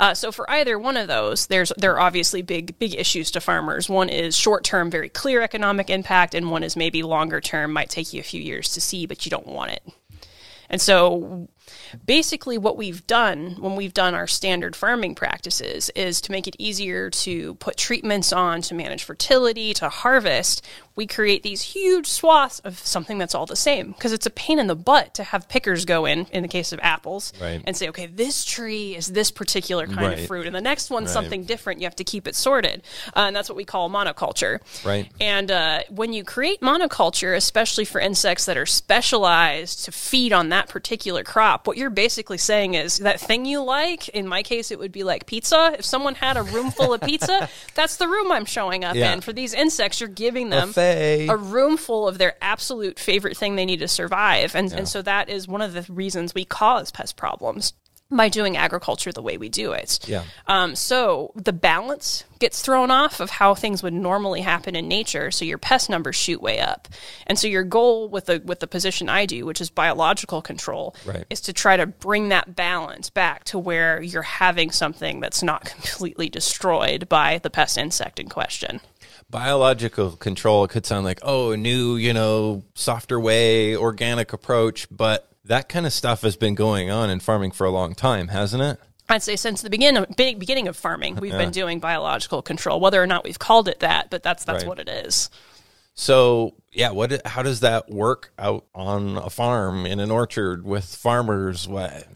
Uh, 0.00 0.14
so 0.14 0.32
for 0.32 0.50
either 0.50 0.80
one 0.80 0.96
of 0.96 1.06
those, 1.06 1.46
there's 1.46 1.72
there 1.78 1.92
are 1.94 2.00
obviously 2.00 2.42
big 2.42 2.76
big 2.80 2.96
issues 2.96 3.30
to 3.30 3.40
farmers. 3.40 3.88
One 3.88 4.08
is 4.08 4.36
short 4.36 4.64
term, 4.64 4.90
very 4.90 5.08
clear 5.08 5.42
economic 5.42 5.90
impact, 5.90 6.34
and 6.34 6.50
one 6.50 6.64
is 6.64 6.74
maybe 6.76 7.04
longer 7.04 7.40
term, 7.40 7.72
might 7.72 7.88
take 7.88 8.12
you 8.12 8.18
a 8.18 8.24
few 8.24 8.42
years 8.42 8.70
to 8.70 8.80
see, 8.80 9.06
but 9.06 9.24
you 9.24 9.30
don't 9.30 9.46
want 9.46 9.70
it. 9.70 9.82
And 10.70 10.80
so 10.80 11.48
basically 12.06 12.58
what 12.58 12.76
we've 12.76 13.06
done 13.06 13.56
when 13.60 13.76
we've 13.76 13.94
done 13.94 14.14
our 14.14 14.26
standard 14.26 14.76
farming 14.76 15.14
practices 15.14 15.90
is 15.90 16.20
to 16.20 16.32
make 16.32 16.46
it 16.46 16.56
easier 16.58 17.10
to 17.10 17.54
put 17.56 17.76
treatments 17.76 18.32
on 18.32 18.62
to 18.62 18.74
manage 18.74 19.04
fertility 19.04 19.74
to 19.74 19.88
harvest 19.88 20.64
we 20.96 21.06
create 21.06 21.42
these 21.42 21.62
huge 21.62 22.06
swaths 22.06 22.60
of 22.60 22.78
something 22.78 23.18
that's 23.18 23.34
all 23.34 23.46
the 23.46 23.56
same 23.56 23.92
because 23.92 24.12
it's 24.12 24.26
a 24.26 24.30
pain 24.30 24.58
in 24.58 24.66
the 24.68 24.76
butt 24.76 25.14
to 25.14 25.24
have 25.24 25.48
pickers 25.48 25.84
go 25.84 26.04
in 26.06 26.26
in 26.32 26.42
the 26.42 26.48
case 26.48 26.72
of 26.72 26.78
apples 26.82 27.32
Right. 27.40 27.62
and 27.66 27.76
say 27.76 27.88
okay 27.88 28.06
this 28.06 28.44
tree 28.44 28.94
is 28.94 29.08
this 29.08 29.30
particular 29.30 29.86
kind 29.86 29.98
Right. 29.98 30.18
of 30.20 30.26
fruit 30.26 30.46
and 30.46 30.54
the 30.54 30.60
next 30.60 30.90
one's 30.90 31.10
something 31.10 31.44
different 31.44 31.80
you 31.80 31.86
have 31.86 31.96
to 31.96 32.04
keep 32.04 32.28
it 32.28 32.34
sorted 32.36 32.82
uh, 33.16 33.20
and 33.26 33.34
that's 33.36 33.48
what 33.48 33.56
we 33.56 33.64
call 33.64 33.90
monoculture 33.90 34.60
Right. 34.84 35.10
and 35.20 35.50
uh, 35.50 35.80
when 35.90 36.12
you 36.12 36.22
create 36.24 36.60
monoculture, 36.60 37.36
especially 37.36 37.84
for 37.84 38.00
insects 38.00 38.44
that 38.46 38.56
are 38.56 38.66
specialized 38.66 39.84
to 39.84 39.92
feed 39.92 40.32
on 40.32 40.48
that 40.50 40.68
particular 40.68 41.22
crop, 41.24 41.66
what 41.66 41.76
you're 41.76 41.90
basically 41.90 42.38
saying 42.38 42.74
is 42.74 42.98
that 42.98 43.20
thing 43.20 43.44
you 43.44 43.62
like, 43.62 44.08
in 44.10 44.26
my 44.26 44.42
case, 44.42 44.70
it 44.70 44.78
would 44.78 44.92
be 44.92 45.02
like 45.04 45.26
pizza. 45.26 45.74
If 45.78 45.84
someone 45.84 46.14
had 46.14 46.36
a 46.36 46.42
room 46.42 46.70
full 46.70 46.92
of 46.94 47.00
pizza, 47.00 47.48
that's 47.74 47.96
the 47.96 48.08
room 48.08 48.30
I'm 48.32 48.44
showing 48.44 48.84
up 48.84 48.94
Yeah. 48.96 49.12
in. 49.12 49.20
For 49.20 49.32
these 49.32 49.54
insects, 49.54 50.00
you're 50.00 50.08
giving 50.08 50.50
them 50.50 50.72
Buffet. 50.92 51.28
a 51.28 51.36
room 51.36 51.76
full 51.76 52.06
of 52.08 52.18
their 52.18 52.34
absolute 52.42 52.98
favorite 52.98 53.36
thing 53.36 53.56
they 53.56 53.64
need 53.66 53.80
to 53.80 53.88
survive. 53.88 54.54
And, 54.54 54.72
and 54.72 54.88
so 54.88 55.02
that 55.02 55.28
is 55.28 55.48
one 55.48 55.62
of 55.62 55.72
the 55.72 55.90
reasons 55.92 56.34
we 56.34 56.44
cause 56.44 56.90
pest 56.90 57.16
problems 57.16 57.72
by 58.10 58.28
doing 58.28 58.56
agriculture 58.56 59.10
the 59.12 59.22
way 59.22 59.38
we 59.38 59.48
do 59.48 59.72
it. 59.72 59.98
Yeah. 60.06 60.24
Um, 60.46 60.76
so 60.76 61.32
the 61.34 61.54
balance 61.54 62.24
gets 62.38 62.60
thrown 62.60 62.90
off 62.90 63.18
of 63.18 63.30
how 63.30 63.54
things 63.54 63.82
would 63.82 63.94
normally 63.94 64.42
happen 64.42 64.76
in 64.76 64.86
nature. 64.86 65.30
So 65.30 65.44
your 65.46 65.56
pest 65.58 65.88
numbers 65.88 66.14
shoot 66.14 66.42
way 66.42 66.60
up, 66.60 66.86
and 67.26 67.38
so 67.38 67.48
your 67.48 67.64
goal 67.64 68.08
with 68.10 68.26
the 68.26 68.42
with 68.44 68.60
the 68.60 68.66
position 68.66 69.08
I 69.08 69.24
do, 69.24 69.46
which 69.46 69.60
is 69.60 69.70
biological 69.70 70.42
control, 70.42 70.94
Right. 71.06 71.24
is 71.30 71.40
to 71.42 71.52
try 71.54 71.76
to 71.78 71.86
bring 71.86 72.28
that 72.28 72.54
balance 72.54 73.08
back 73.08 73.44
to 73.44 73.58
where 73.58 74.00
you're 74.02 74.22
having 74.22 74.70
something 74.70 75.20
that's 75.20 75.42
not 75.42 75.64
completely 75.64 76.28
destroyed 76.28 77.08
by 77.08 77.38
the 77.42 77.50
pest 77.50 77.78
insect 77.78 78.20
in 78.20 78.28
question. 78.28 78.80
Biological 79.34 80.12
control 80.12 80.62
it 80.62 80.68
could 80.70 80.86
sound 80.86 81.04
like 81.04 81.18
oh 81.22 81.50
a 81.50 81.56
new 81.56 81.96
you 81.96 82.12
know 82.12 82.62
softer 82.74 83.18
way 83.18 83.74
organic 83.76 84.32
approach 84.32 84.86
but 84.90 85.28
that 85.44 85.68
kind 85.68 85.86
of 85.86 85.92
stuff 85.92 86.22
has 86.22 86.36
been 86.36 86.54
going 86.54 86.88
on 86.88 87.10
in 87.10 87.18
farming 87.18 87.50
for 87.50 87.66
a 87.66 87.70
long 87.70 87.94
time 87.96 88.28
hasn't 88.28 88.62
it 88.62 88.78
I'd 89.08 89.24
say 89.24 89.34
since 89.36 89.60
the 89.60 89.68
begin 89.70 89.98
of, 89.98 90.06
beginning 90.16 90.66
of 90.66 90.76
farming, 90.78 91.16
we've 91.16 91.30
been 91.32 91.50
doing 91.50 91.78
biological 91.78 92.40
control, 92.40 92.80
whether 92.80 93.02
or 93.02 93.06
not 93.06 93.22
we've 93.22 93.38
called 93.38 93.68
it 93.68 93.80
that, 93.80 94.08
but 94.08 94.22
that's 94.22 94.44
that's 94.44 94.62
Right. 94.64 94.68
what 94.68 94.78
it 94.78 94.88
is. 94.88 95.28
so 95.94 96.54
yeah 96.72 96.90
what 96.90 97.26
how 97.26 97.42
does 97.42 97.60
that 97.60 97.90
work 97.90 98.32
out 98.38 98.64
on 98.74 99.18
a 99.18 99.28
farm 99.28 99.84
in 99.84 100.00
an 100.00 100.10
orchard 100.10 100.64
with 100.64 100.84
farmers 100.84 101.68
what 101.68 102.06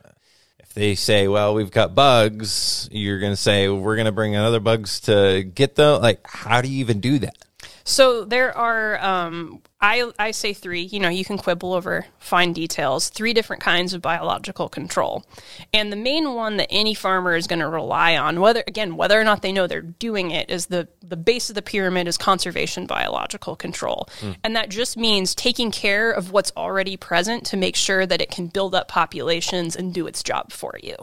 if 0.69 0.75
they 0.75 0.95
say 0.95 1.29
well 1.29 1.55
we've 1.55 1.71
got 1.71 1.95
bugs 1.95 2.89
you're 2.93 3.19
going 3.19 3.33
to 3.33 3.37
say 3.37 3.69
we're 3.69 3.97
going 3.97 4.07
to 4.07 4.13
bring 4.13 4.35
in 4.35 4.41
other 4.41 4.61
bugs 4.61 5.01
to 5.01 5.43
get 5.43 5.75
them 5.75 6.01
like 6.01 6.27
how 6.27 6.61
do 6.61 6.69
you 6.69 6.79
even 6.79 7.01
do 7.01 7.19
that? 7.19 7.37
So 7.85 8.25
there 8.25 8.57
are, 8.57 9.03
um, 9.03 9.63
I 9.81 10.11
I 10.19 10.33
say 10.33 10.53
three. 10.53 10.83
You 10.83 10.99
know, 10.99 11.09
you 11.09 11.25
can 11.25 11.39
quibble 11.39 11.73
over 11.73 12.07
fine 12.19 12.53
details. 12.53 13.11
Three 13.11 13.33
different 13.33 13.63
kinds 13.63 13.95
of 13.95 14.03
biological 14.03 14.69
control, 14.69 15.25
and 15.73 15.93
the 15.93 15.97
main 15.97 16.35
one 16.35 16.57
that 16.57 16.67
any 16.69 16.95
farmer 16.95 17.37
is 17.37 17.47
going 17.47 17.61
to 17.61 17.69
rely 17.69 18.17
on, 18.17 18.41
whether 18.41 18.65
again 18.67 18.97
whether 18.97 19.21
or 19.21 19.23
not 19.23 19.43
they 19.43 19.53
know 19.53 19.69
they're 19.69 19.81
doing 19.81 20.33
it, 20.33 20.51
is 20.51 20.67
the 20.67 20.89
the 21.01 21.17
base 21.17 21.49
of 21.49 21.55
the 21.55 21.63
pyramid 21.63 22.09
is 22.09 22.17
conservation 22.17 22.87
biological 22.87 23.55
control, 23.55 24.09
and 24.43 24.57
that 24.57 24.69
just 24.69 24.97
means 24.97 25.33
taking 25.33 25.71
care 25.71 26.11
of 26.11 26.33
what's 26.33 26.51
already 26.57 26.97
present 26.97 27.47
to 27.47 27.57
make 27.57 27.77
sure 27.77 28.05
that 28.05 28.21
it 28.21 28.33
can 28.33 28.49
build 28.49 28.75
up 28.75 28.89
populations 28.89 29.77
and 29.77 29.95
do 29.95 30.09
its 30.09 30.25
job 30.25 30.51
for 30.51 30.75
you. 30.83 30.97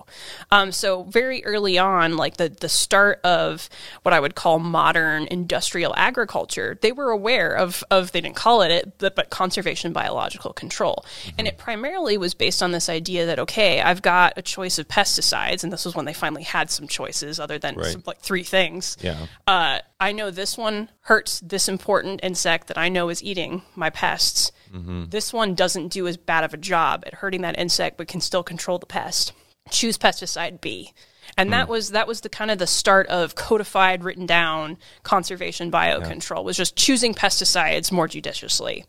Um, 0.51 0.73
so 0.73 1.03
very 1.03 1.45
early 1.45 1.77
on, 1.77 2.17
like 2.17 2.35
the 2.35 2.49
the 2.49 2.67
start 2.69 3.21
of 3.23 3.69
what 4.03 4.13
I 4.13 4.19
would 4.19 4.35
call 4.35 4.59
modern 4.59 5.27
industrial 5.31 5.93
agriculture, 5.95 6.77
they 6.81 6.91
were 6.91 7.11
aware 7.11 7.53
of 7.53 7.81
of 7.89 8.11
they 8.11 8.19
didn't 8.19 8.35
call 8.35 8.63
it 8.63 8.64
it 8.71 8.75
it, 8.75 8.97
but, 8.97 9.15
but 9.15 9.29
conservation 9.29 9.93
biological 9.93 10.53
control. 10.53 11.05
And 11.37 11.47
it 11.47 11.57
primarily 11.57 12.17
was 12.17 12.33
based 12.33 12.61
on 12.61 12.71
this 12.71 12.89
idea 12.89 13.25
that, 13.25 13.39
okay, 13.39 13.81
I've 13.81 14.01
got 14.01 14.33
a 14.37 14.41
choice 14.41 14.77
of 14.77 14.87
pesticides, 14.87 15.63
and 15.63 15.71
this 15.71 15.85
was 15.85 15.95
when 15.95 16.05
they 16.05 16.13
finally 16.13 16.43
had 16.43 16.69
some 16.69 16.87
choices 16.87 17.39
other 17.39 17.57
than 17.57 17.75
Right. 17.75 17.87
some, 17.93 18.03
like 18.05 18.19
three 18.19 18.43
things. 18.43 18.97
Yeah. 19.01 19.27
Uh, 19.47 19.79
I 19.99 20.11
know 20.11 20.29
this 20.29 20.57
one 20.57 20.89
hurts 21.01 21.39
this 21.39 21.67
important 21.69 22.19
insect 22.23 22.67
that 22.67 22.77
I 22.77 22.89
know 22.89 23.09
is 23.09 23.23
eating 23.23 23.61
my 23.75 23.89
pests. 23.89 24.51
This 25.09 25.31
one 25.31 25.55
doesn't 25.55 25.87
do 25.87 26.05
as 26.05 26.17
bad 26.17 26.43
of 26.43 26.53
a 26.53 26.57
job 26.57 27.03
at 27.07 27.13
hurting 27.15 27.41
that 27.43 27.57
insect, 27.57 27.95
but 27.97 28.09
can 28.09 28.19
still 28.19 28.43
control 28.43 28.77
the 28.77 28.85
pest. 28.85 29.31
Choose 29.69 29.97
pesticide 29.97 30.59
B. 30.59 30.93
And 31.37 31.51
that 31.51 31.67
mm. 31.67 31.71
was 31.71 31.91
that 31.91 32.07
was 32.07 32.21
the 32.21 32.29
kind 32.29 32.49
of 32.49 32.59
the 32.59 32.67
start 32.67 33.07
of 33.07 33.35
codified, 33.35 34.03
written 34.03 34.25
down 34.25 34.77
conservation 35.03 35.69
biocontrol 35.69 36.43
was 36.43 36.55
just 36.55 36.75
choosing 36.75 37.13
pesticides 37.13 37.91
more 37.91 38.07
judiciously. 38.07 38.85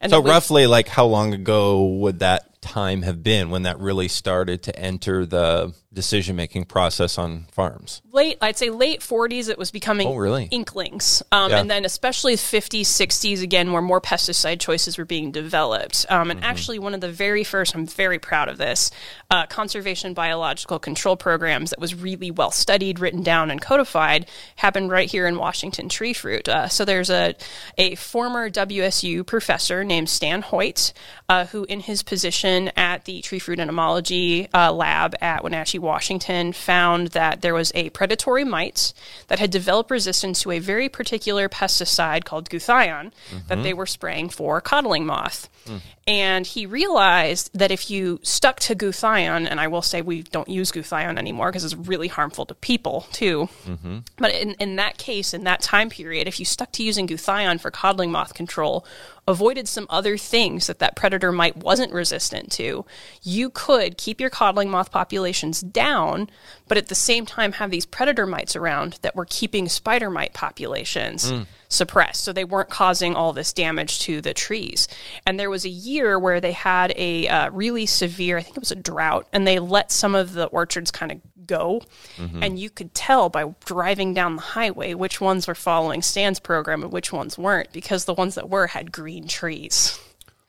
And 0.00 0.10
So 0.10 0.20
was- 0.20 0.30
roughly, 0.30 0.66
like 0.66 0.88
how 0.88 1.06
long 1.06 1.34
ago 1.34 1.84
would 1.84 2.18
that 2.20 2.60
time 2.60 3.02
have 3.02 3.22
been 3.22 3.50
when 3.50 3.62
that 3.62 3.78
really 3.78 4.08
started 4.08 4.62
to 4.64 4.78
enter 4.78 5.24
the 5.24 5.74
decision 5.92 6.36
making 6.36 6.64
process 6.64 7.18
on 7.18 7.46
farms? 7.50 8.00
late 8.12 8.36
i'd 8.42 8.56
say 8.56 8.70
late 8.70 9.00
40s 9.00 9.48
it 9.48 9.56
was 9.58 9.70
becoming 9.70 10.06
Oh, 10.08 10.16
really? 10.16 10.46
inklings 10.50 11.22
um, 11.32 11.50
Yeah. 11.50 11.58
and 11.60 11.70
then 11.70 11.84
especially 11.84 12.34
50s 12.34 12.82
60s 12.82 13.42
again 13.42 13.72
where 13.72 13.82
more 13.82 14.00
pesticide 14.00 14.58
choices 14.60 14.98
were 14.98 15.04
being 15.04 15.30
developed 15.32 16.06
um, 16.08 16.20
Mm-hmm. 16.22 16.30
and 16.32 16.44
actually 16.44 16.78
one 16.80 16.94
of 16.94 17.00
the 17.00 17.10
very 17.10 17.42
first 17.44 17.74
i'm 17.74 17.86
very 17.86 18.18
proud 18.20 18.48
of 18.48 18.58
this 18.58 18.90
uh, 19.30 19.46
conservation 19.46 20.12
biological 20.14 20.78
control 20.78 21.16
programs 21.16 21.70
that 21.70 21.78
was 21.80 21.94
really 21.94 22.30
well 22.30 22.50
studied 22.52 22.98
written 23.00 23.22
down 23.22 23.50
and 23.50 23.60
codified 23.60 24.26
happened 24.56 24.90
right 24.90 25.10
here 25.10 25.26
in 25.26 25.36
washington 25.36 25.88
tree 25.88 26.12
fruit 26.12 26.48
uh, 26.48 26.68
so 26.68 26.84
there's 26.84 27.10
a, 27.10 27.34
a 27.78 27.94
former 27.96 28.48
wsu 28.50 29.24
professor 29.26 29.82
named 29.84 30.08
stan 30.08 30.42
hoyt 30.42 30.92
uh, 31.28 31.46
who 31.46 31.64
in 31.64 31.80
his 31.80 32.02
position 32.02 32.68
at 32.76 33.04
the 33.06 33.20
tree 33.22 33.38
fruit 33.40 33.58
entomology 33.60 34.48
uh, 34.52 34.72
lab 34.72 35.14
at 35.20 35.42
wenatchee 35.44 35.79
washington 35.80 36.52
found 36.52 37.08
that 37.08 37.40
there 37.42 37.54
was 37.54 37.72
a 37.74 37.90
predatory 37.90 38.44
mite 38.44 38.92
that 39.28 39.38
had 39.38 39.50
developed 39.50 39.90
resistance 39.90 40.42
to 40.42 40.50
a 40.50 40.58
very 40.58 40.88
particular 40.88 41.48
pesticide 41.48 42.24
called 42.24 42.48
guthion 42.50 43.12
that 43.30 43.54
mm-hmm. 43.54 43.62
they 43.62 43.74
were 43.74 43.86
spraying 43.86 44.28
for 44.28 44.60
codling 44.60 45.06
moth. 45.06 45.48
And 46.06 46.46
he 46.46 46.66
realized 46.66 47.50
that 47.54 47.70
if 47.70 47.90
you 47.90 48.18
stuck 48.22 48.58
to 48.60 48.74
guthion, 48.74 49.46
and 49.48 49.60
I 49.60 49.68
will 49.68 49.82
say 49.82 50.02
we 50.02 50.22
don't 50.22 50.48
use 50.48 50.72
guthion 50.72 51.18
anymore 51.18 51.50
because 51.50 51.64
it's 51.64 51.76
really 51.76 52.08
harmful 52.08 52.46
to 52.46 52.54
people 52.54 53.06
too. 53.12 53.48
Mm-hmm. 53.64 53.98
But 54.16 54.34
in, 54.34 54.54
in 54.54 54.76
that 54.76 54.98
case, 54.98 55.32
in 55.32 55.44
that 55.44 55.60
time 55.60 55.88
period, 55.88 56.26
if 56.26 56.40
you 56.40 56.44
stuck 56.44 56.72
to 56.72 56.82
using 56.82 57.06
guthion 57.06 57.60
for 57.60 57.70
codling 57.70 58.10
moth 58.10 58.34
control, 58.34 58.84
avoided 59.30 59.66
some 59.68 59.86
other 59.88 60.18
things 60.18 60.66
that 60.66 60.78
that 60.80 60.96
predator 60.96 61.32
mite 61.32 61.56
wasn't 61.56 61.92
resistant 61.92 62.52
to, 62.52 62.84
you 63.22 63.48
could 63.50 63.96
keep 63.96 64.20
your 64.20 64.30
codling 64.30 64.70
moth 64.70 64.90
populations 64.90 65.60
down, 65.60 66.28
but 66.68 66.76
at 66.76 66.88
the 66.88 66.94
same 66.94 67.24
time 67.24 67.52
have 67.52 67.70
these 67.70 67.86
predator 67.86 68.26
mites 68.26 68.54
around 68.54 68.98
that 69.02 69.16
were 69.16 69.26
keeping 69.28 69.68
spider 69.68 70.10
mite 70.10 70.34
populations 70.34 71.32
suppressed. 71.68 72.24
So 72.24 72.32
they 72.32 72.44
weren't 72.44 72.68
causing 72.68 73.14
all 73.14 73.32
this 73.32 73.52
damage 73.52 74.00
to 74.00 74.20
the 74.20 74.34
trees. 74.34 74.88
And 75.24 75.38
there 75.38 75.48
was 75.48 75.64
a 75.64 75.70
year 75.70 76.18
where 76.18 76.40
they 76.40 76.52
had 76.52 76.92
a 76.96 77.28
uh, 77.28 77.50
really 77.50 77.86
severe, 77.86 78.38
I 78.38 78.42
think 78.42 78.56
it 78.56 78.60
was 78.60 78.72
a 78.72 78.76
drought, 78.76 79.28
and 79.32 79.46
they 79.46 79.60
let 79.60 79.92
some 79.92 80.16
of 80.16 80.32
the 80.32 80.46
orchards 80.46 80.90
kind 80.90 81.12
of 81.12 81.20
go. 81.50 81.82
Mm-hmm. 82.16 82.42
And 82.42 82.58
you 82.58 82.70
could 82.70 82.94
tell 82.94 83.28
by 83.28 83.54
driving 83.66 84.14
down 84.14 84.36
the 84.36 84.42
highway 84.42 84.94
which 84.94 85.20
ones 85.20 85.46
were 85.46 85.54
following 85.54 86.00
Stan's 86.00 86.40
program 86.40 86.82
and 86.82 86.92
which 86.92 87.12
ones 87.12 87.36
weren't, 87.36 87.72
because 87.72 88.04
the 88.04 88.14
ones 88.14 88.36
that 88.36 88.48
were 88.48 88.68
had 88.68 88.92
green 88.92 89.26
trees. 89.28 89.98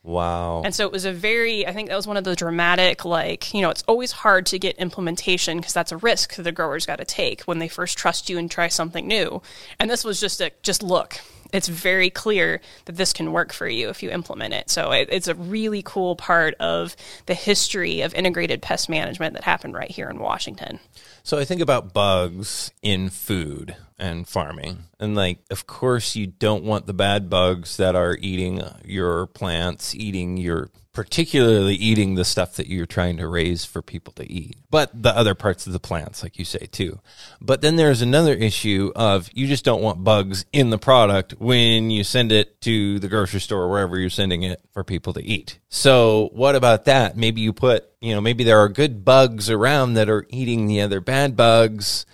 Wow. 0.04 0.64
And 0.66 0.74
so 0.74 0.86
it 0.86 0.92
was 0.92 1.06
a 1.06 1.14
very, 1.14 1.68
I 1.68 1.74
think 1.74 1.90
that 1.90 1.96
was 1.96 2.08
one 2.08 2.18
of 2.18 2.24
the 2.24 2.36
dramatic, 2.36 3.06
like, 3.06 3.54
you 3.54 3.62
know, 3.62 3.70
it's 3.70 3.84
always 3.88 4.12
hard 4.12 4.48
to 4.48 4.58
get 4.58 4.76
implementation 4.78 5.58
because 5.58 5.74
that's 5.74 5.92
a 5.92 5.98
risk 5.98 6.36
the 6.36 6.52
growers 6.52 6.88
got 6.88 6.98
to 6.98 7.06
take 7.06 7.42
when 7.42 7.60
they 7.60 7.68
first 7.68 8.00
trust 8.00 8.30
you 8.30 8.40
and 8.40 8.50
try 8.50 8.68
something 8.68 9.08
new. 9.08 9.44
And 9.80 9.92
this 9.92 10.04
was 10.04 10.20
just 10.20 10.42
a, 10.42 10.52
just 10.64 10.82
look. 10.82 11.20
It's 11.52 11.68
very 11.68 12.10
clear 12.10 12.62
that 12.86 12.98
this 12.98 13.14
can 13.14 13.32
work 13.32 13.54
for 13.54 13.68
you 13.68 13.90
if 13.90 14.02
you 14.02 14.10
implement 14.10 14.54
it. 14.54 14.70
So 14.70 14.92
it, 14.92 15.10
it's 15.12 15.28
a 15.28 15.36
really 15.36 15.82
cool 15.84 16.16
part 16.16 16.56
of 16.60 16.96
the 17.26 17.34
history 17.34 18.02
of 18.02 18.14
integrated 18.14 18.62
pest 18.62 18.90
management 18.90 19.34
that 19.34 19.44
happened 19.44 19.74
right 19.74 19.92
here 19.92 20.10
in 20.10 20.20
Washington. 20.20 20.80
So 21.24 21.38
I 21.38 21.46
think 21.46 21.62
about 21.62 21.94
bugs 21.94 22.72
in 22.82 23.10
food 23.10 23.76
and 24.00 24.28
farming. 24.28 24.86
And 25.00 25.16
like 25.16 25.40
of 25.50 25.68
course 25.68 26.16
you 26.16 26.28
don't 26.28 26.64
want 26.64 26.88
the 26.88 26.94
bad 26.94 27.30
bugs 27.30 27.78
that 27.78 27.96
are 27.96 28.18
eating 28.20 28.62
your 28.84 29.28
plants, 29.28 29.94
eating 29.94 30.38
your 30.38 30.70
particularly 30.94 31.76
eating 31.76 32.16
the 32.16 32.26
stuff 32.26 32.56
that 32.56 32.68
you're 32.68 32.86
trying 32.86 33.18
to 33.18 33.28
raise 33.28 33.64
for 33.64 33.82
people 33.82 34.12
to 34.14 34.30
eat. 34.30 34.58
But 34.70 34.90
the 35.04 35.16
other 35.16 35.36
parts 35.36 35.66
of 35.66 35.74
the 35.74 35.80
plants 35.80 36.22
like 36.22 36.38
you 36.38 36.46
say 36.46 36.68
too. 36.72 37.00
But 37.40 37.62
then 37.62 37.78
there's 37.78 38.02
another 38.02 38.34
issue 38.34 38.92
of 38.96 39.30
you 39.34 39.48
just 39.48 39.64
don't 39.64 39.82
want 39.82 40.04
bugs 40.04 40.46
in 40.52 40.70
the 40.70 40.78
product 40.78 41.36
when 41.40 41.92
you 41.92 42.04
send 42.04 42.32
it 42.32 42.60
to 42.62 43.00
the 43.00 43.08
grocery 43.08 43.40
store 43.40 43.64
or 43.64 43.70
wherever 43.70 43.98
you're 43.98 44.10
sending 44.10 44.44
it 44.44 44.62
for 44.72 44.84
people 44.84 45.14
to 45.14 45.24
eat. 45.24 45.60
So 45.70 46.30
what 46.34 46.56
about 46.56 46.86
that? 46.86 47.16
Maybe 47.16 47.42
you 47.42 47.54
put, 47.54 47.86
you 48.02 48.14
know, 48.14 48.22
maybe 48.22 48.44
there 48.44 48.60
are 48.60 48.70
good 48.70 49.06
bugs 49.06 49.50
around 49.50 49.94
that 49.94 50.10
are 50.10 50.26
eating 50.30 50.68
the 50.68 50.82
other 50.82 51.00
bad 51.00 51.38
bugs, 51.38 52.06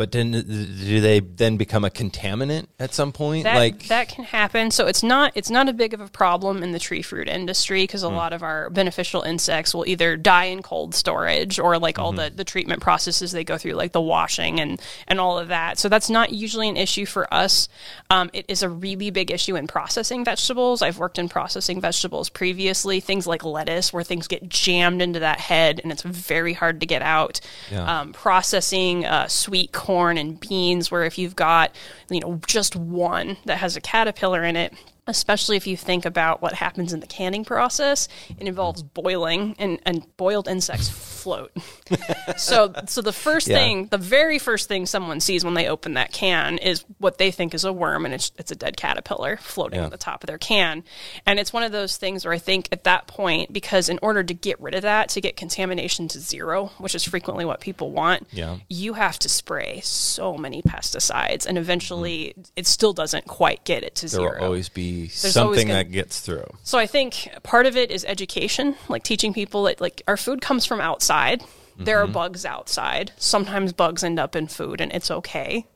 but 0.00 0.12
then 0.12 0.30
do 0.30 1.00
they 1.02 1.20
then 1.20 1.58
become 1.58 1.84
a 1.84 1.90
contaminant 1.90 2.68
at 2.78 2.94
some 2.94 3.12
point? 3.12 3.44
That, 3.44 3.56
like 3.56 3.88
that 3.88 4.08
can 4.08 4.24
happen. 4.24 4.70
So 4.70 4.86
it's 4.86 5.02
not 5.02 5.32
it's 5.34 5.50
not 5.50 5.68
a 5.68 5.74
big 5.74 5.92
of 5.92 6.00
a 6.00 6.08
problem 6.08 6.62
in 6.62 6.72
the 6.72 6.78
tree 6.78 7.02
fruit 7.02 7.28
industry 7.28 7.82
because 7.82 8.02
a 8.02 8.08
lot 8.08 8.32
of 8.32 8.42
our 8.42 8.70
beneficial 8.70 9.20
insects 9.20 9.74
will 9.74 9.86
either 9.86 10.16
die 10.16 10.44
in 10.44 10.62
cold 10.62 10.94
storage 10.94 11.58
or 11.58 11.78
like 11.78 11.98
all 11.98 12.12
the, 12.12 12.32
the 12.34 12.44
treatment 12.44 12.80
processes 12.80 13.32
they 13.32 13.44
go 13.44 13.58
through, 13.58 13.74
like 13.74 13.92
the 13.92 14.00
washing 14.00 14.58
and 14.58 14.80
and 15.06 15.20
all 15.20 15.38
of 15.38 15.48
that. 15.48 15.78
So 15.78 15.90
that's 15.90 16.08
not 16.08 16.32
usually 16.32 16.70
an 16.70 16.78
issue 16.78 17.04
for 17.04 17.32
us. 17.34 17.68
Um, 18.08 18.30
it 18.32 18.46
is 18.48 18.62
a 18.62 18.70
really 18.70 19.10
big 19.10 19.30
issue 19.30 19.54
in 19.54 19.66
processing 19.66 20.24
vegetables. 20.24 20.80
I've 20.80 20.96
worked 20.96 21.18
in 21.18 21.28
processing 21.28 21.78
vegetables 21.78 22.30
previously. 22.30 23.00
Things 23.00 23.26
like 23.26 23.44
lettuce, 23.44 23.92
where 23.92 24.02
things 24.02 24.28
get 24.28 24.48
jammed 24.48 25.02
into 25.02 25.20
that 25.20 25.40
head 25.40 25.78
and 25.82 25.92
it's 25.92 26.00
very 26.00 26.54
hard 26.54 26.80
to 26.80 26.86
get 26.86 27.02
out. 27.02 27.42
Yeah. 27.70 28.00
Um, 28.00 28.14
processing 28.14 29.04
uh, 29.04 29.28
sweet 29.28 29.72
corn 29.72 29.89
and 30.18 30.38
beans, 30.40 30.90
where 30.90 31.04
if 31.04 31.18
you've 31.18 31.36
got 31.36 31.74
you 32.08 32.20
know 32.20 32.40
just 32.46 32.76
one 32.76 33.36
that 33.44 33.58
has 33.58 33.76
a 33.76 33.80
caterpillar 33.80 34.44
in 34.44 34.56
it, 34.56 34.72
especially 35.10 35.56
if 35.56 35.66
you 35.66 35.76
think 35.76 36.04
about 36.06 36.40
what 36.40 36.54
happens 36.54 36.92
in 36.92 37.00
the 37.00 37.06
canning 37.06 37.44
process, 37.44 38.08
it 38.38 38.46
involves 38.46 38.82
boiling, 38.82 39.54
and, 39.58 39.78
and 39.84 40.06
boiled 40.16 40.48
insects 40.48 40.88
float. 40.88 41.52
so, 42.36 42.72
so 42.86 43.02
the 43.02 43.12
first 43.12 43.48
Yeah. 43.48 43.56
thing, 43.58 43.86
the 43.88 43.98
very 43.98 44.38
first 44.38 44.68
thing 44.68 44.86
someone 44.86 45.20
sees 45.20 45.44
when 45.44 45.54
they 45.54 45.68
open 45.68 45.94
that 45.94 46.12
can 46.12 46.58
is 46.58 46.84
what 46.98 47.18
they 47.18 47.30
think 47.30 47.52
is 47.54 47.64
a 47.64 47.72
worm, 47.72 48.04
and 48.04 48.14
it's 48.14 48.32
it's 48.38 48.50
a 48.50 48.56
dead 48.56 48.76
caterpillar 48.76 49.36
floating 49.36 49.78
Yeah. 49.78 49.84
on 49.84 49.90
the 49.90 49.98
top 49.98 50.22
of 50.22 50.28
their 50.28 50.38
can. 50.38 50.82
And 51.26 51.38
it's 51.38 51.52
one 51.52 51.62
of 51.62 51.72
those 51.72 51.96
things 51.96 52.24
where 52.24 52.32
I 52.32 52.38
think 52.38 52.68
at 52.72 52.84
that 52.84 53.06
point, 53.06 53.52
because 53.52 53.88
in 53.88 53.98
order 54.02 54.22
to 54.22 54.32
get 54.34 54.58
rid 54.60 54.74
of 54.74 54.82
that, 54.82 55.08
to 55.10 55.20
get 55.20 55.36
contamination 55.36 56.08
to 56.08 56.20
zero, 56.20 56.70
which 56.78 56.94
is 56.94 57.04
frequently 57.04 57.44
what 57.44 57.60
people 57.60 57.90
want, 57.90 58.26
Yeah. 58.32 58.58
you 58.68 58.94
have 58.94 59.18
to 59.20 59.28
spray 59.28 59.80
so 59.82 60.36
many 60.38 60.62
pesticides, 60.62 61.44
and 61.46 61.58
eventually 61.58 62.32
mm-hmm. 62.38 62.42
it 62.56 62.66
still 62.66 62.92
doesn't 62.92 63.26
quite 63.26 63.64
get 63.64 63.82
it 63.82 63.94
to 63.96 64.02
there 64.08 64.20
zero. 64.20 64.38
will 64.38 64.44
always 64.46 64.68
be 64.68 64.99
always 65.02 65.32
something 65.32 65.68
gonna- 65.68 65.84
that 65.84 65.90
gets 65.92 66.20
through. 66.20 66.46
So 66.62 66.78
I 66.78 66.86
think 66.86 67.28
part 67.42 67.66
of 67.66 67.76
it 67.76 67.90
is 67.90 68.04
education, 68.04 68.74
like 68.88 69.02
teaching 69.02 69.32
people 69.32 69.64
that 69.64 69.80
like 69.80 70.02
our 70.08 70.16
food 70.16 70.40
comes 70.40 70.66
from 70.66 70.80
outside. 70.80 71.42
There 71.78 71.96
Mm-hmm. 72.02 72.10
are 72.10 72.12
bugs 72.12 72.44
outside. 72.44 73.12
Sometimes 73.16 73.72
bugs 73.72 74.04
end 74.04 74.18
up 74.18 74.36
in 74.36 74.48
food, 74.48 74.80
and 74.82 74.92
it's 74.92 75.10
okay. 75.10 75.66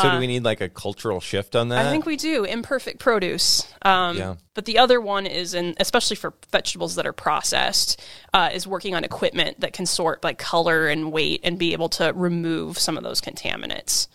So 0.00 0.08
do 0.08 0.18
we 0.20 0.28
need 0.28 0.44
like 0.44 0.60
a 0.60 0.68
cultural 0.68 1.18
shift 1.20 1.56
on 1.56 1.68
that? 1.70 1.84
Uh, 1.84 1.88
I 1.88 1.90
think 1.90 2.06
we 2.06 2.16
do 2.16 2.44
imperfect 2.44 3.00
produce. 3.00 3.66
Um, 3.82 4.16
Yeah. 4.16 4.34
But 4.54 4.64
the 4.66 4.78
other 4.78 5.00
one 5.00 5.26
is, 5.26 5.52
in 5.52 5.74
especially 5.80 6.14
for 6.14 6.32
vegetables 6.52 6.94
that 6.94 7.06
are 7.08 7.12
processed, 7.12 8.00
uh, 8.32 8.50
is 8.52 8.68
working 8.68 8.94
on 8.94 9.02
equipment 9.02 9.60
that 9.60 9.72
can 9.72 9.86
sort 9.86 10.20
by 10.22 10.32
color 10.34 10.86
and 10.86 11.10
weight 11.10 11.40
and 11.42 11.58
be 11.58 11.72
able 11.72 11.88
to 11.88 12.12
remove 12.14 12.78
some 12.78 12.96
of 12.96 13.02
those 13.02 13.20
contaminants. 13.20 14.06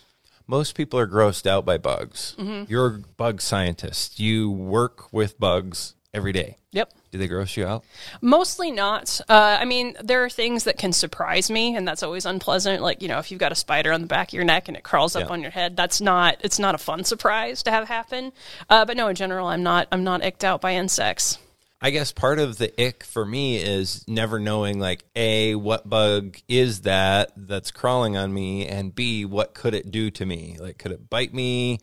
Most 0.48 0.76
people 0.76 1.00
are 1.00 1.08
grossed 1.08 1.48
out 1.48 1.66
by 1.66 1.78
bugs. 1.78 2.36
Mm-hmm. 2.38 2.72
You're 2.72 2.88
a 2.88 3.00
bug 3.00 3.42
scientist. 3.42 4.20
You 4.20 4.50
work 4.52 5.12
with 5.14 5.40
bugs 5.40 5.96
every 6.14 6.32
day. 6.32 6.58
Yep. 6.72 6.92
Do 7.12 7.18
they 7.18 7.28
gross 7.28 7.56
you 7.56 7.66
out? 7.66 7.86
Mostly 8.22 8.72
not. 8.72 9.22
Uh, 9.30 9.58
I 9.60 9.64
mean, 9.66 9.96
there 10.04 10.24
are 10.26 10.30
things 10.30 10.66
that 10.66 10.78
can 10.78 10.92
surprise 10.92 11.50
me, 11.50 11.76
and 11.76 11.88
that's 11.88 12.04
always 12.04 12.26
unpleasant. 12.26 12.82
Like 12.82 13.02
you 13.02 13.08
know, 13.08 13.20
if 13.20 13.32
you've 13.32 13.40
got 13.40 13.52
a 13.54 13.56
spider 13.56 13.94
on 13.94 14.02
the 14.02 14.08
back 14.08 14.30
of 14.30 14.34
your 14.34 14.44
neck 14.44 14.68
and 14.68 14.76
it 14.76 14.84
crawls 14.84 15.16
up 15.16 15.24
Yeah. 15.28 15.34
on 15.34 15.42
your 15.42 15.52
head, 15.52 15.78
that's 15.78 16.02
not. 16.02 16.38
It's 16.42 16.60
not 16.60 16.76
a 16.76 16.78
fun 16.78 17.06
surprise 17.06 17.64
to 17.64 17.72
have 17.72 17.88
happen. 17.88 18.34
Uh, 18.70 18.84
but 18.86 18.98
no, 18.98 19.08
in 19.08 19.16
general, 19.16 19.48
I'm 19.48 19.64
not. 19.64 19.88
I'm 19.92 20.04
not 20.04 20.22
icked 20.24 20.44
out 20.44 20.60
by 20.62 20.74
insects. 20.76 21.38
I 21.82 21.90
guess 21.90 22.12
part 22.12 22.40
of 22.40 22.58
the 22.58 22.74
ick 22.82 23.04
for 23.04 23.26
me 23.26 23.58
is 23.58 24.08
never 24.08 24.40
knowing 24.40 24.80
like 24.80 25.04
A, 25.16 25.56
what 25.56 25.88
bug 25.88 26.38
is 26.48 26.82
that 26.82 27.32
that's 27.36 27.70
crawling 27.72 28.16
on 28.16 28.34
me 28.34 28.66
and 28.66 28.96
B, 28.96 29.26
what 29.26 29.54
could 29.54 29.74
it 29.74 29.92
do 29.92 30.10
to 30.12 30.26
me? 30.26 30.58
Like 30.60 30.78
could 30.78 30.94
it 30.94 31.10
bite 31.10 31.34
me? 31.34 31.80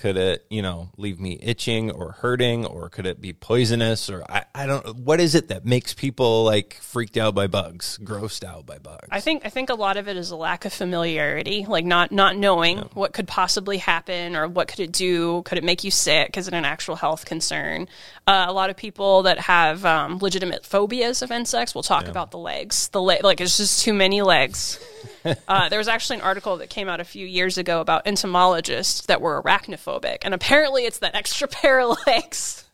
Could 0.00 0.16
it, 0.16 0.46
you 0.48 0.62
know, 0.62 0.88
leave 0.96 1.20
me 1.20 1.38
itching 1.42 1.90
or 1.90 2.12
hurting, 2.12 2.64
or 2.64 2.88
could 2.88 3.04
it 3.04 3.20
be 3.20 3.34
poisonous? 3.34 4.08
Or 4.08 4.24
I, 4.30 4.44
I 4.54 4.64
don't. 4.64 4.96
What 4.96 5.20
is 5.20 5.34
it 5.34 5.48
that 5.48 5.66
makes 5.66 5.92
people 5.92 6.42
like 6.44 6.78
freaked 6.80 7.18
out 7.18 7.34
by 7.34 7.48
bugs, 7.48 7.98
grossed 8.02 8.42
out 8.42 8.64
by 8.64 8.78
bugs? 8.78 9.08
I 9.10 9.20
think 9.20 9.44
I 9.44 9.50
think 9.50 9.68
a 9.68 9.74
lot 9.74 9.98
of 9.98 10.08
it 10.08 10.16
is 10.16 10.30
a 10.30 10.36
lack 10.36 10.64
of 10.64 10.72
familiarity, 10.72 11.66
like 11.68 11.84
not 11.84 12.12
not 12.12 12.34
knowing 12.34 12.78
what 12.94 13.12
could 13.12 13.28
possibly 13.28 13.76
happen 13.76 14.36
or 14.36 14.48
what 14.48 14.68
could 14.68 14.80
it 14.80 14.92
do. 14.92 15.42
Could 15.42 15.58
it 15.58 15.64
make 15.64 15.84
you 15.84 15.90
sick? 15.90 16.38
Is 16.38 16.48
it 16.48 16.54
an 16.54 16.64
actual 16.64 16.96
health 16.96 17.26
concern? 17.26 17.86
Uh, 18.26 18.46
a 18.48 18.54
lot 18.54 18.70
of 18.70 18.78
people 18.78 19.24
that 19.24 19.38
have 19.38 19.84
um, 19.84 20.18
legitimate 20.18 20.64
phobias 20.64 21.20
of 21.20 21.30
insects 21.30 21.74
will 21.74 21.82
talk 21.82 22.08
about 22.08 22.30
the 22.30 22.38
legs. 22.38 22.88
The 22.88 23.02
le- 23.02 23.18
like 23.22 23.42
it's 23.42 23.58
just 23.58 23.82
too 23.82 23.92
many 23.92 24.22
legs. 24.22 24.80
uh, 25.48 25.68
there 25.68 25.78
was 25.78 25.88
actually 25.88 26.16
an 26.16 26.22
article 26.22 26.56
that 26.58 26.70
came 26.70 26.88
out 26.88 27.00
a 27.00 27.04
few 27.04 27.26
years 27.26 27.58
ago 27.58 27.80
about 27.80 28.06
entomologists 28.06 29.06
that 29.06 29.20
were 29.20 29.42
arachnophobic, 29.42 30.18
and 30.22 30.34
apparently 30.34 30.84
it's 30.84 30.98
that 30.98 31.14
extra 31.14 31.48
pair 31.48 31.80
of 31.80 31.96
legs 32.06 32.64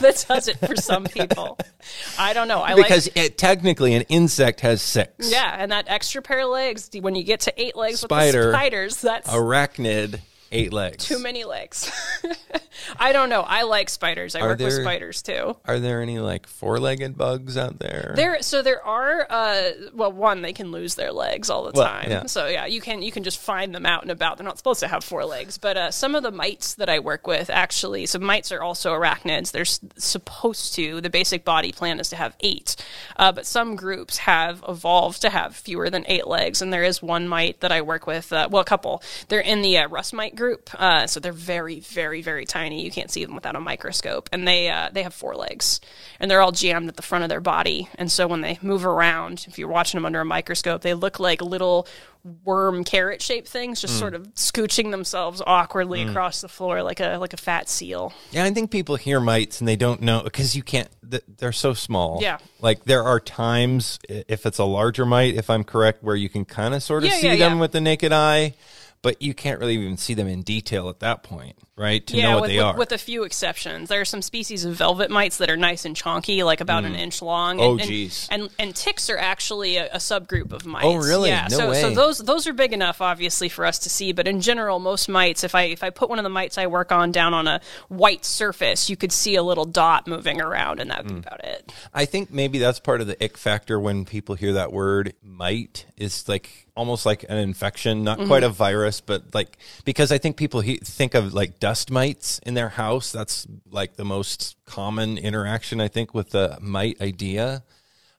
that 0.00 0.24
does 0.28 0.48
it 0.48 0.58
for 0.58 0.76
some 0.76 1.04
people. 1.04 1.58
I 2.18 2.32
don't 2.32 2.48
know. 2.48 2.60
I 2.60 2.74
like 2.74 2.84
because 2.84 3.08
it, 3.14 3.38
technically 3.38 3.94
an 3.94 4.02
insect 4.02 4.60
has 4.60 4.82
six. 4.82 5.30
yeah, 5.30 5.56
and 5.58 5.72
that 5.72 5.86
extra 5.88 6.20
pair 6.22 6.40
of 6.40 6.50
legs, 6.50 6.90
when 7.00 7.14
you 7.14 7.24
get 7.24 7.40
to 7.40 7.60
eight 7.60 7.76
legs 7.76 8.00
Spider, 8.00 8.46
with 8.46 8.54
spiders, 8.54 9.00
that's 9.00 9.30
Arachnid, 9.30 10.20
eight 10.52 10.72
legs. 10.72 11.04
too 11.06 11.18
many 11.18 11.44
legs. 11.44 11.90
I 12.98 13.12
don't 13.12 13.28
know. 13.28 13.42
I 13.42 13.62
like 13.62 13.88
spiders. 13.90 14.34
I 14.34 14.40
Are 14.40 14.48
work 14.48 14.58
with 14.58 14.72
spiders 14.72 15.22
too. 15.22 15.56
Are 15.66 15.78
there 15.78 16.00
any 16.02 16.18
like 16.18 16.46
four-legged 16.46 17.16
bugs 17.16 17.56
out 17.56 17.78
there? 17.78 18.14
There, 18.16 18.40
so 18.42 18.62
there 18.62 18.82
are. 18.84 19.26
Uh, 19.28 19.70
well, 19.92 20.12
one, 20.12 20.42
they 20.42 20.52
can 20.52 20.72
lose 20.72 20.94
their 20.94 21.12
legs 21.12 21.50
all 21.50 21.64
the 21.64 21.72
Well, 21.74 21.86
time. 21.86 22.10
yeah. 22.10 22.26
So 22.26 22.46
yeah, 22.46 22.66
you 22.66 22.80
can 22.80 23.02
you 23.02 23.12
can 23.12 23.22
just 23.22 23.38
find 23.38 23.74
them 23.74 23.84
out 23.86 24.02
and 24.02 24.10
about. 24.10 24.38
They're 24.38 24.46
not 24.46 24.56
supposed 24.58 24.80
to 24.80 24.88
have 24.88 25.04
four 25.04 25.24
legs, 25.24 25.58
but 25.58 25.76
uh, 25.76 25.90
some 25.90 26.14
of 26.14 26.22
the 26.22 26.30
mites 26.30 26.74
that 26.74 26.88
I 26.88 26.98
work 27.00 27.26
with 27.26 27.50
actually. 27.50 28.06
So 28.06 28.18
mites 28.18 28.50
are 28.50 28.62
also 28.62 28.92
arachnids. 28.94 29.52
They're 29.52 29.62
s- 29.62 29.80
supposed 29.96 30.74
to. 30.74 31.00
The 31.00 31.10
basic 31.10 31.44
body 31.44 31.72
plan 31.72 32.00
is 32.00 32.08
to 32.10 32.16
have 32.16 32.34
eight, 32.40 32.76
uh, 33.16 33.30
but 33.32 33.46
some 33.46 33.76
groups 33.76 34.18
have 34.18 34.64
evolved 34.66 35.20
to 35.22 35.30
have 35.30 35.54
fewer 35.54 35.90
than 35.90 36.04
eight 36.08 36.26
legs. 36.26 36.62
And 36.62 36.72
there 36.72 36.84
is 36.84 37.02
one 37.02 37.28
mite 37.28 37.60
that 37.60 37.72
I 37.72 37.82
work 37.82 38.06
with. 38.06 38.32
Uh, 38.32 38.48
well, 38.50 38.62
a 38.62 38.64
couple. 38.64 39.02
They're 39.28 39.40
in 39.40 39.60
the 39.62 39.78
uh, 39.78 39.88
rust 39.88 40.12
mite 40.14 40.34
group. 40.40 40.70
Uh, 40.74 41.06
so 41.06 41.20
they're 41.20 41.32
very, 41.32 41.78
very, 41.80 42.22
very 42.22 42.44
tiny. 42.44 42.84
You 42.84 42.90
can't 42.90 43.10
see 43.10 43.24
them 43.24 43.34
without 43.36 43.54
a 43.54 43.60
microscope, 43.60 44.28
and 44.32 44.48
they 44.48 44.68
uh, 44.70 44.88
they 44.92 45.04
have 45.04 45.14
four 45.14 45.36
legs, 45.36 45.80
and 46.18 46.28
they're 46.30 46.40
all 46.40 46.50
jammed 46.52 46.88
at 46.88 46.96
the 46.96 47.02
front 47.02 47.22
of 47.22 47.30
their 47.30 47.40
body. 47.40 47.88
And 47.96 48.10
so 48.10 48.26
when 48.26 48.40
they 48.40 48.58
move 48.62 48.84
around, 48.84 49.44
if 49.46 49.58
you're 49.58 49.68
watching 49.68 49.98
them 49.98 50.06
under 50.06 50.20
a 50.20 50.24
microscope, 50.24 50.82
they 50.82 50.94
look 50.94 51.20
like 51.20 51.40
little 51.40 51.86
worm 52.44 52.84
carrot 52.84 53.22
shaped 53.22 53.48
things, 53.48 53.80
just 53.80 53.98
sort 53.98 54.14
of 54.14 54.26
scooching 54.34 54.90
themselves 54.90 55.40
awkwardly 55.46 56.02
across 56.02 56.42
the 56.42 56.48
floor 56.48 56.82
like 56.82 57.00
a 57.00 57.16
like 57.18 57.32
a 57.32 57.38
fat 57.38 57.66
seal. 57.68 58.12
Yeah, 58.30 58.44
I 58.44 58.50
think 58.50 58.70
people 58.70 58.96
hear 58.96 59.20
mites 59.20 59.60
and 59.60 59.68
they 59.68 59.76
don't 59.76 60.02
know 60.02 60.22
because 60.22 60.54
you 60.56 60.62
can't. 60.62 60.88
They're 61.38 61.52
so 61.52 61.72
small. 61.72 62.18
Yeah. 62.20 62.38
like 62.60 62.84
there 62.84 63.02
are 63.04 63.18
times 63.20 63.98
if 64.08 64.44
it's 64.46 64.58
a 64.58 64.64
larger 64.64 65.06
mite, 65.06 65.34
if 65.34 65.48
I'm 65.50 65.64
correct, 65.64 66.02
where 66.04 66.14
you 66.14 66.28
can 66.28 66.44
kind 66.44 66.74
of 66.74 66.82
sort 66.82 67.04
of 67.04 67.10
Yeah, 67.10 67.16
see 67.16 67.26
yeah, 67.28 67.36
them 67.36 67.54
yeah. 67.54 67.60
with 67.60 67.72
the 67.72 67.80
naked 67.80 68.12
eye, 68.12 68.54
but 69.02 69.22
you 69.22 69.32
can't 69.32 69.58
really 69.60 69.74
even 69.74 69.96
see 69.96 70.14
them 70.14 70.26
in 70.26 70.42
detail 70.42 70.90
at 70.90 71.00
that 71.00 71.22
point, 71.22 71.56
right? 71.76 72.06
To 72.06 72.16
yeah, 72.16 72.24
know 72.24 72.34
what 72.34 72.42
with, 72.42 72.50
they 72.50 72.56
with, 72.58 72.64
are. 72.66 72.76
with 72.76 72.92
a 72.92 72.98
few 72.98 73.24
exceptions. 73.24 73.88
There 73.88 74.00
are 74.00 74.04
some 74.04 74.20
species 74.20 74.66
of 74.66 74.74
velvet 74.74 75.10
mites 75.10 75.38
that 75.38 75.48
are 75.48 75.56
nice 75.56 75.86
and 75.86 75.96
chonky, 75.96 76.44
like 76.44 76.60
about 76.60 76.84
an 76.84 76.92
mm. 76.92 76.98
inch 76.98 77.22
long. 77.22 77.60
Oh, 77.60 77.72
and, 77.72 77.80
and- 77.80 77.88
geez. 77.88 78.28
And, 78.30 78.50
and 78.58 78.76
ticks 78.76 79.08
are 79.08 79.16
actually 79.16 79.76
a, 79.76 79.86
a 79.92 79.96
subgroup 79.96 80.52
of 80.52 80.66
mites. 80.66 80.84
Oh, 80.84 80.96
really? 80.96 81.30
Yeah. 81.30 81.46
No 81.50 81.56
so, 81.56 81.72
so 81.72 81.90
those 81.90 82.18
those 82.18 82.46
are 82.46 82.52
big 82.52 82.72
enough, 82.72 83.00
obviously, 83.00 83.48
for 83.48 83.64
us 83.64 83.78
to 83.80 83.90
see. 83.90 84.12
But 84.12 84.28
in 84.28 84.42
general, 84.42 84.78
most 84.78 85.08
mites, 85.08 85.44
if 85.44 85.54
I 85.54 85.62
if 85.62 85.82
I 85.82 85.90
put 85.90 86.10
one 86.10 86.18
of 86.18 86.24
the 86.24 86.28
mites 86.28 86.58
I 86.58 86.66
work 86.66 86.92
on 86.92 87.10
down 87.10 87.32
on 87.32 87.46
a 87.46 87.60
white 87.88 88.24
surface, 88.24 88.90
you 88.90 88.96
could 88.96 89.12
see 89.12 89.36
a 89.36 89.42
little 89.42 89.64
dot 89.64 90.06
moving 90.06 90.42
around, 90.42 90.80
and 90.80 90.90
that'd 90.90 91.08
be 91.08 91.14
mm. 91.14 91.26
about 91.26 91.42
it. 91.44 91.72
I 91.94 92.04
think 92.04 92.30
maybe 92.30 92.58
that's 92.58 92.80
part 92.80 93.00
of 93.00 93.06
the 93.06 93.22
ick 93.22 93.38
factor 93.38 93.80
when 93.80 94.04
people 94.04 94.34
hear 94.34 94.52
that 94.54 94.72
word 94.72 95.14
mite 95.22 95.86
is 95.96 96.28
like 96.28 96.66
almost 96.76 97.06
like 97.06 97.24
an 97.28 97.38
infection, 97.38 98.04
not 98.04 98.18
mm-hmm. 98.18 98.28
quite 98.28 98.42
a 98.42 98.48
virus, 98.48 99.00
but 99.00 99.34
like 99.34 99.58
because 99.84 100.12
I 100.12 100.18
think 100.18 100.36
people 100.36 100.60
he, 100.60 100.76
think 100.76 101.14
of 101.14 101.34
like 101.34 101.58
dust 101.58 101.90
mites 101.90 102.38
in 102.40 102.54
their 102.54 102.68
house. 102.68 103.12
That's 103.12 103.46
like 103.70 103.96
the 103.96 104.04
most 104.04 104.56
common 104.64 105.18
interaction 105.18 105.80
I 105.80 105.88
think 105.88 106.14
with 106.14 106.30
the 106.30 106.58
mite 106.60 107.00
idea. 107.00 107.62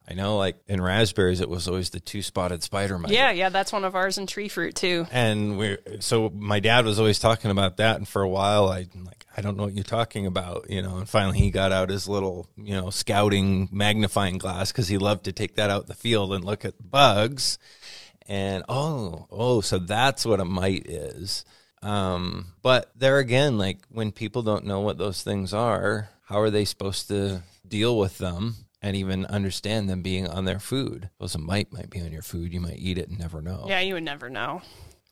I 0.09 0.13
know, 0.13 0.37
like 0.37 0.57
in 0.67 0.81
raspberries, 0.81 1.39
it 1.39 1.49
was 1.49 1.67
always 1.67 1.91
the 1.91 1.99
two 1.99 2.21
spotted 2.21 2.63
spider 2.63 2.97
mite. 2.97 3.11
Yeah, 3.11 3.31
yeah, 3.31 3.49
that's 3.49 3.71
one 3.71 3.85
of 3.85 3.95
ours 3.95 4.17
in 4.17 4.27
tree 4.27 4.49
fruit 4.49 4.75
too. 4.75 5.07
And 5.11 5.57
we 5.57 5.77
so 5.99 6.29
my 6.35 6.59
dad 6.59 6.85
was 6.85 6.99
always 6.99 7.19
talking 7.19 7.49
about 7.51 7.77
that, 7.77 7.97
and 7.97 8.07
for 8.07 8.21
a 8.21 8.27
while 8.27 8.67
I 8.67 8.87
like 9.05 9.25
I 9.37 9.41
don't 9.41 9.55
know 9.55 9.63
what 9.63 9.73
you're 9.73 9.83
talking 9.83 10.25
about, 10.25 10.69
you 10.69 10.81
know. 10.81 10.97
And 10.97 11.07
finally 11.07 11.37
he 11.37 11.49
got 11.49 11.71
out 11.71 11.89
his 11.89 12.09
little 12.09 12.47
you 12.57 12.73
know 12.73 12.89
scouting 12.89 13.69
magnifying 13.71 14.37
glass 14.37 14.71
because 14.71 14.87
he 14.87 14.97
loved 14.97 15.25
to 15.25 15.31
take 15.31 15.55
that 15.55 15.69
out 15.69 15.83
in 15.83 15.87
the 15.87 15.93
field 15.93 16.33
and 16.33 16.43
look 16.43 16.65
at 16.65 16.73
bugs. 16.91 17.57
And 18.27 18.63
oh 18.69 19.27
oh, 19.29 19.61
so 19.61 19.79
that's 19.79 20.25
what 20.25 20.39
a 20.39 20.45
mite 20.45 20.87
is. 20.87 21.45
Um, 21.81 22.53
but 22.61 22.91
there 22.95 23.17
again, 23.17 23.57
like 23.57 23.79
when 23.89 24.11
people 24.11 24.43
don't 24.43 24.65
know 24.65 24.81
what 24.81 24.97
those 24.97 25.23
things 25.23 25.53
are, 25.53 26.09
how 26.25 26.39
are 26.39 26.49
they 26.49 26.65
supposed 26.65 27.07
to 27.07 27.41
deal 27.67 27.97
with 27.97 28.17
them? 28.17 28.55
And 28.83 28.95
even 28.95 29.27
understand 29.27 29.87
them 29.87 30.01
being 30.01 30.27
on 30.27 30.45
their 30.45 30.59
food. 30.59 31.11
Those 31.19 31.35
a 31.35 31.37
mite 31.37 31.71
might 31.71 31.91
be 31.91 32.01
on 32.01 32.11
your 32.11 32.23
food. 32.23 32.51
You 32.51 32.59
might 32.59 32.79
eat 32.79 32.97
it 32.97 33.09
and 33.09 33.19
never 33.19 33.39
know. 33.39 33.65
Yeah, 33.67 33.79
you 33.79 33.93
would 33.93 34.01
never 34.03 34.27
know. 34.27 34.63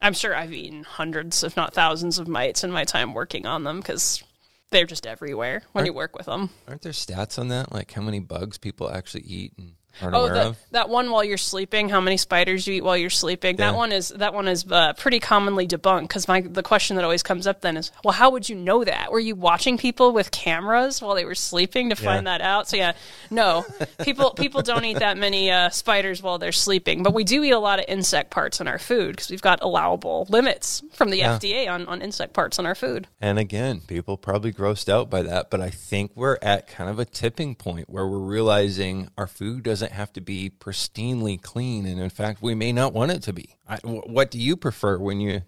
I'm 0.01 0.13
sure 0.13 0.35
I've 0.35 0.53
eaten 0.53 0.83
hundreds, 0.83 1.43
if 1.43 1.55
not 1.55 1.75
thousands, 1.75 2.17
of 2.17 2.27
mites 2.27 2.63
in 2.63 2.71
my 2.71 2.83
time 2.83 3.13
working 3.13 3.45
on 3.45 3.63
them 3.63 3.77
because 3.79 4.23
they're 4.71 4.85
just 4.85 5.05
everywhere 5.05 5.63
when 5.73 5.85
you 5.85 5.93
work 5.93 6.15
with 6.15 6.25
them. 6.25 6.49
Aren't 6.67 6.81
there 6.81 6.93
stats 6.93 7.37
on 7.37 7.49
that? 7.49 7.71
Like 7.71 7.91
how 7.91 8.01
many 8.01 8.19
bugs 8.19 8.57
people 8.57 8.89
actually 8.89 9.23
eat 9.23 9.53
and 9.57 9.67
aren't 9.67 9.78
Oh, 10.01 10.27
the, 10.29 10.55
that 10.71 10.89
one 10.89 11.11
while 11.11 11.23
you're 11.23 11.37
sleeping. 11.37 11.89
How 11.89 11.99
many 12.01 12.17
spiders 12.17 12.67
you 12.67 12.75
eat 12.75 12.83
while 12.83 12.97
you're 12.97 13.09
sleeping? 13.09 13.57
Yeah. 13.57 13.71
That 13.71 13.77
one 13.77 13.91
is 13.91 14.09
that 14.09 14.33
one 14.33 14.47
is 14.47 14.65
uh, 14.69 14.93
pretty 14.93 15.19
commonly 15.19 15.67
debunked 15.67 16.03
because 16.03 16.27
my 16.27 16.41
the 16.41 16.63
question 16.63 16.95
that 16.95 17.03
always 17.03 17.23
comes 17.23 17.47
up 17.47 17.61
then 17.61 17.77
is, 17.77 17.91
well, 18.03 18.13
how 18.13 18.29
would 18.31 18.47
you 18.49 18.55
know 18.55 18.83
that? 18.83 19.11
Were 19.11 19.19
you 19.19 19.35
watching 19.35 19.77
people 19.77 20.11
with 20.11 20.31
cameras 20.31 21.01
while 21.01 21.15
they 21.15 21.25
were 21.25 21.35
sleeping 21.35 21.89
to 21.89 21.95
find 21.95 22.27
that 22.27 22.41
out? 22.41 22.67
So 22.67 22.77
yeah, 22.77 22.93
no, 23.29 23.65
people 24.03 24.31
people 24.31 24.61
don't 24.61 24.85
eat 24.85 24.99
that 24.99 25.17
many 25.17 25.51
uh, 25.51 25.69
spiders 25.69 26.21
while 26.23 26.37
they're 26.37 26.51
sleeping, 26.51 27.03
but 27.03 27.13
we 27.13 27.23
do 27.23 27.43
eat 27.43 27.51
a 27.51 27.59
lot 27.59 27.79
of 27.79 27.85
insect 27.87 28.29
parts 28.31 28.61
in 28.61 28.67
our 28.67 28.79
food 28.79 29.15
because 29.15 29.29
we've 29.29 29.41
got 29.41 29.61
allowable 29.61 30.25
limits 30.29 30.81
from 30.93 31.09
the 31.09 31.17
Yeah. 31.17 31.37
FDA 31.37 31.69
on 31.69 31.85
on 31.87 32.01
insect 32.01 32.33
parts 32.33 32.59
in 32.59 32.65
our 32.65 32.75
food. 32.75 33.07
And 33.21 33.37
again, 33.39 33.81
people 33.81 34.17
probably 34.17 34.53
grossed 34.53 34.89
out 34.89 35.09
by 35.09 35.21
that, 35.23 35.49
but 35.49 35.61
I 35.61 35.69
think 35.69 36.11
we're 36.15 36.37
at 36.41 36.67
kind 36.67 36.89
of 36.89 36.99
a 36.99 37.05
tipping 37.05 37.55
point 37.55 37.89
where 37.89 38.07
we're 38.07 38.17
realizing 38.19 39.09
our 39.17 39.27
food 39.27 39.63
doesn't 39.63 39.88
have 39.89 40.13
to 40.13 40.21
be 40.21 40.49
pristinely 40.49 41.41
clean, 41.41 41.85
and 41.85 41.99
in 41.99 42.09
fact, 42.09 42.41
we 42.41 42.55
may 42.55 42.71
not 42.71 42.93
want 42.93 43.11
it 43.11 43.23
to 43.23 43.33
be. 43.33 43.55
I, 43.67 43.77
what 43.83 44.31
do 44.31 44.39
you 44.39 44.55
prefer 44.55 44.97
when 44.97 45.19
you 45.19 45.41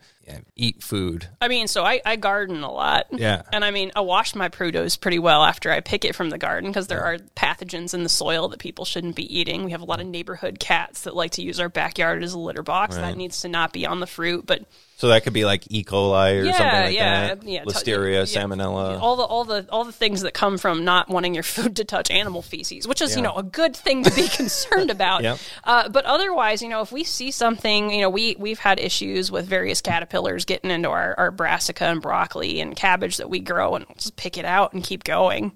eat 0.55 0.83
food? 0.83 1.27
I 1.39 1.47
mean, 1.47 1.67
so 1.67 1.83
I, 1.83 2.01
I 2.05 2.15
garden 2.15 2.63
a 2.63 2.71
lot. 2.71 3.07
Yeah. 3.11 3.41
And 3.51 3.63
I 3.65 3.71
mean, 3.71 3.91
I 3.95 4.01
wash 4.01 4.35
my 4.35 4.49
prudos 4.49 4.99
pretty 4.99 5.19
well 5.19 5.43
after 5.43 5.71
I 5.71 5.79
pick 5.79 6.05
it 6.05 6.15
from 6.15 6.29
the 6.29 6.37
garden 6.37 6.69
because 6.69 6.87
there 6.87 7.03
are 7.03 7.17
pathogens 7.35 7.93
in 7.93 8.03
the 8.03 8.09
soil 8.09 8.47
that 8.49 8.59
people 8.59 8.85
shouldn't 8.85 9.15
be 9.15 9.39
eating. 9.39 9.63
We 9.63 9.71
have 9.71 9.81
a 9.81 9.85
lot 9.85 9.99
of 9.99 10.07
neighborhood 10.07 10.59
cats 10.59 11.01
that 11.01 11.15
like 11.15 11.31
to 11.31 11.41
use 11.41 11.59
our 11.59 11.69
backyard 11.69 12.23
as 12.23 12.33
a 12.33 12.39
litter 12.39 12.63
box. 12.63 12.95
That 12.95 13.17
needs 13.17 13.41
to 13.41 13.47
not 13.47 13.73
be 13.73 13.85
on 13.85 13.99
the 13.99 14.07
fruit. 14.07 14.45
But 14.45 14.63
So 14.97 15.07
that 15.09 15.23
could 15.23 15.33
be 15.33 15.45
like 15.45 15.63
E. 15.69 15.83
coli 15.83 16.41
or 16.41 16.43
yeah, 16.45 16.57
something 16.57 16.79
like 16.81 16.95
yeah, 16.95 17.35
that. 17.35 17.43
yeah, 17.43 17.63
Listeria, 17.65 18.13
yeah. 18.33 18.41
salmonella. 18.43 18.99
all 19.01 19.15
the 19.15 19.23
all 19.23 19.43
the 19.45 19.67
all 19.71 19.83
the 19.83 19.91
things 19.91 20.21
that 20.21 20.33
come 20.33 20.57
from 20.57 20.83
not 20.85 21.09
wanting 21.09 21.33
your 21.33 21.43
food 21.55 21.75
to 21.77 21.83
touch 21.83 22.11
animal 22.11 22.41
feces, 22.41 22.87
which 22.87 23.01
is 23.01 23.15
you 23.15 23.21
know 23.21 23.33
a 23.35 23.43
good 23.43 23.75
thing 23.75 24.03
to 24.03 24.11
be 24.13 24.27
concerned 24.37 24.91
about. 24.91 25.23
Yep. 25.23 25.39
Uh, 25.63 25.89
but 25.89 26.05
otherwise, 26.05 26.61
you 26.61 26.69
know, 26.69 26.81
if 26.81 26.91
we 26.91 27.03
see 27.03 27.31
something, 27.31 27.91
you 27.91 28.01
know, 28.01 28.09
we 28.09 28.35
we've 28.37 28.59
had 28.59 28.79
issues 28.79 29.31
with 29.31 29.47
various 29.47 29.81
caterpillars 29.81 30.11
getting 30.45 30.71
into 30.71 30.89
our, 30.89 31.15
our 31.17 31.31
brassica 31.31 31.85
and 31.85 32.01
broccoli 32.01 32.59
and 32.61 32.75
cabbage 32.75 33.17
that 33.17 33.29
we 33.29 33.39
grow, 33.39 33.75
and 33.75 33.85
we'll 33.87 33.95
just 33.95 34.15
pick 34.15 34.37
it 34.37 34.45
out 34.45 34.73
and 34.73 34.83
keep 34.83 35.03
going. 35.03 35.51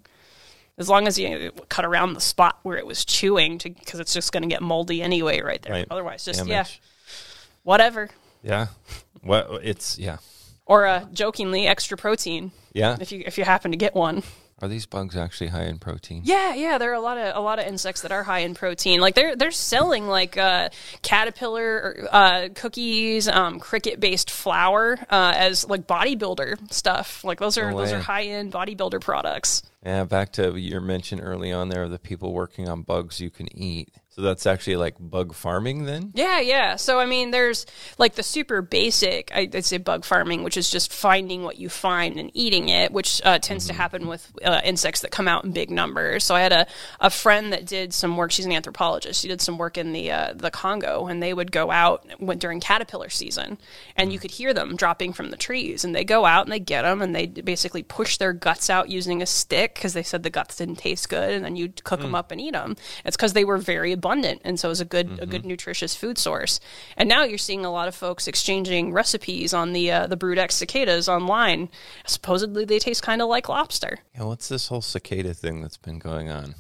As 0.78 0.90
long 0.90 1.08
as 1.08 1.18
you 1.18 1.52
cut 1.70 1.86
around 1.86 2.14
the 2.14 2.22
spot 2.22 2.60
where 2.64 2.78
it 2.78 2.86
was 2.86 3.06
chewing, 3.06 3.58
because 3.64 4.00
it's 4.00 4.14
just 4.14 4.32
going 4.34 4.44
to 4.44 4.50
get 4.50 4.62
moldy 4.62 5.02
anyway, 5.02 5.42
right 5.42 5.62
there. 5.62 5.72
Right. 5.72 5.88
Otherwise, 5.90 6.26
just 6.26 6.40
Damage. 6.40 6.50
yeah, 6.52 6.66
whatever. 7.64 8.10
Yeah. 8.44 8.68
What 9.22 9.62
it's 9.64 9.98
yeah. 9.98 10.18
Or 10.66 10.86
uh, 10.86 11.06
jokingly, 11.14 11.66
extra 11.68 11.96
protein 11.98 12.52
Yeah. 12.74 12.98
if 13.00 13.12
you 13.12 13.24
if 13.26 13.38
you 13.38 13.44
happen 13.46 13.72
to 13.72 13.78
get 13.78 13.96
one. 13.96 14.24
Are 14.62 14.70
these 14.70 14.86
bugs 14.86 15.18
actually 15.18 15.48
high 15.48 15.66
in 15.66 15.80
protein? 15.80 16.22
Yeah, 16.24 16.54
yeah, 16.54 16.78
there 16.78 16.92
are 16.92 16.96
a 16.96 17.02
lot 17.02 17.18
of 17.18 17.36
a 17.36 17.42
lot 17.42 17.60
of 17.60 17.66
insects 17.66 18.04
that 18.04 18.14
are 18.14 18.24
high 18.24 18.40
in 18.40 18.54
protein. 18.54 19.02
Like 19.02 19.14
they're 19.14 19.36
they're 19.36 19.52
selling 19.52 20.08
like 20.08 20.38
uh, 20.38 20.70
caterpillar 21.02 22.08
uh, 22.10 22.50
cookies, 22.56 23.28
um, 23.28 23.60
cricket 23.60 24.00
based 24.00 24.32
flour 24.32 24.98
uh, 25.10 25.34
as 25.36 25.68
like 25.68 25.86
bodybuilder 25.88 26.72
stuff. 26.72 27.26
Like 27.26 27.40
those 27.40 27.58
are 27.58 27.72
No 27.72 27.80
those 27.80 27.92
are 27.92 28.00
high 28.00 28.24
end 28.24 28.54
bodybuilder 28.54 29.02
products. 29.02 29.62
Yeah, 29.86 30.06
back 30.06 30.32
to 30.34 30.56
your 30.58 30.80
mention 30.80 31.20
early 31.20 31.52
on 31.52 31.68
there 31.68 31.84
of 31.84 31.92
the 31.92 32.00
people 32.00 32.32
working 32.32 32.70
on 32.70 32.84
bugs 32.84 33.20
you 33.20 33.30
can 33.30 33.54
eat. 33.58 33.90
So 34.16 34.22
that's 34.22 34.46
actually 34.46 34.78
like 34.78 34.96
bug 34.98 35.34
farming 35.34 35.84
then? 35.84 36.12
Yeah, 36.14 36.40
yeah. 36.40 36.78
So 36.78 37.00
I 37.00 37.06
mean, 37.06 37.32
there's 37.32 37.66
like 37.98 38.16
the 38.16 38.24
super 38.24 38.62
basic, 38.62 39.30
I- 39.36 39.50
I'd 39.54 39.66
say 39.66 39.78
bug 39.78 40.06
farming, 40.06 40.44
which 40.44 40.56
is 40.56 40.70
just 40.70 40.94
finding 40.94 41.44
what 41.44 41.58
you 41.60 41.68
find 41.68 42.18
and 42.18 42.32
eating 42.34 42.70
it, 42.70 42.94
which 42.94 43.22
uh, 43.26 43.40
tends 43.40 43.68
to 43.68 43.74
happen 43.74 44.08
with 44.08 44.32
uh, 44.42 44.62
insects 44.64 45.02
that 45.02 45.12
come 45.12 45.28
out 45.28 45.44
in 45.44 45.52
big 45.52 45.70
numbers. 45.70 46.24
So 46.24 46.34
I 46.34 46.40
had 46.40 46.54
a, 46.54 46.66
a 47.02 47.10
friend 47.10 47.52
that 47.52 47.66
did 47.66 47.94
some 47.94 48.16
work. 48.16 48.32
She's 48.32 48.46
an 48.46 48.54
anthropologist. 48.54 49.22
She 49.22 49.28
did 49.28 49.42
some 49.42 49.58
work 49.58 49.78
in 49.78 49.92
the 49.92 50.10
uh, 50.12 50.34
the 50.34 50.50
Congo, 50.50 51.08
and 51.08 51.22
they 51.22 51.34
would 51.34 51.52
go 51.52 51.70
out 51.70 52.06
went 52.22 52.40
during 52.40 52.62
caterpillar 52.62 53.10
season, 53.10 53.58
and 53.98 54.14
you 54.14 54.20
could 54.20 54.32
hear 54.32 54.54
them 54.54 54.78
dropping 54.78 55.12
from 55.12 55.30
the 55.30 55.36
trees. 55.38 55.84
And 55.84 55.94
they 55.94 56.06
go 56.06 56.24
out 56.26 56.46
and 56.46 56.54
they 56.54 56.60
get 56.62 56.84
them, 56.84 57.02
and 57.02 57.14
they 57.14 57.26
basically 57.28 57.84
push 57.84 58.16
their 58.18 58.32
guts 58.32 58.70
out 58.70 58.88
using 58.88 59.22
a 59.22 59.26
stick 59.26 59.74
because 59.74 59.92
they 59.92 60.04
said 60.04 60.24
the 60.24 60.30
guts 60.30 60.56
didn't 60.56 60.78
taste 60.78 61.10
good, 61.10 61.32
and 61.34 61.44
then 61.44 61.58
you'd 61.58 61.84
cook 61.84 62.00
them 62.00 62.16
up 62.16 62.32
and 62.32 62.40
eat 62.40 62.54
them. 62.54 62.78
It's 63.04 63.18
because 63.18 63.34
they 63.34 63.44
were 63.44 63.58
very 63.58 63.94
abundant, 64.06 64.42
and 64.46 64.60
so 64.60 64.68
it 64.68 64.70
was 64.70 64.82
a 64.82 64.86
good 64.86 65.20
a 65.20 65.26
good 65.26 65.46
nutritious 65.46 65.96
food 65.96 66.18
source. 66.18 66.60
And 66.96 67.10
now 67.10 67.24
you're 67.24 67.38
seeing 67.40 67.66
a 67.66 67.72
lot 67.72 67.88
of 67.88 67.96
folks 67.96 68.28
exchanging 68.28 68.94
recipes 68.94 69.54
on 69.54 69.74
the 69.74 69.92
uh, 69.92 70.08
the 70.08 70.16
Brood 70.16 70.38
X 70.38 70.56
cicadas 70.56 71.10
online. 71.10 71.70
Supposedly 72.06 72.66
they 72.66 72.80
taste 72.80 73.02
kind 73.02 73.22
of 73.22 73.30
like 73.30 73.50
lobster. 73.50 74.00
Yeah, 74.14 74.26
what's 74.26 74.48
this 74.48 74.68
whole 74.68 74.82
cicada 74.82 75.34
thing 75.34 75.62
that's 75.62 75.78
been 75.78 75.98
going 75.98 76.30
on? 76.30 76.56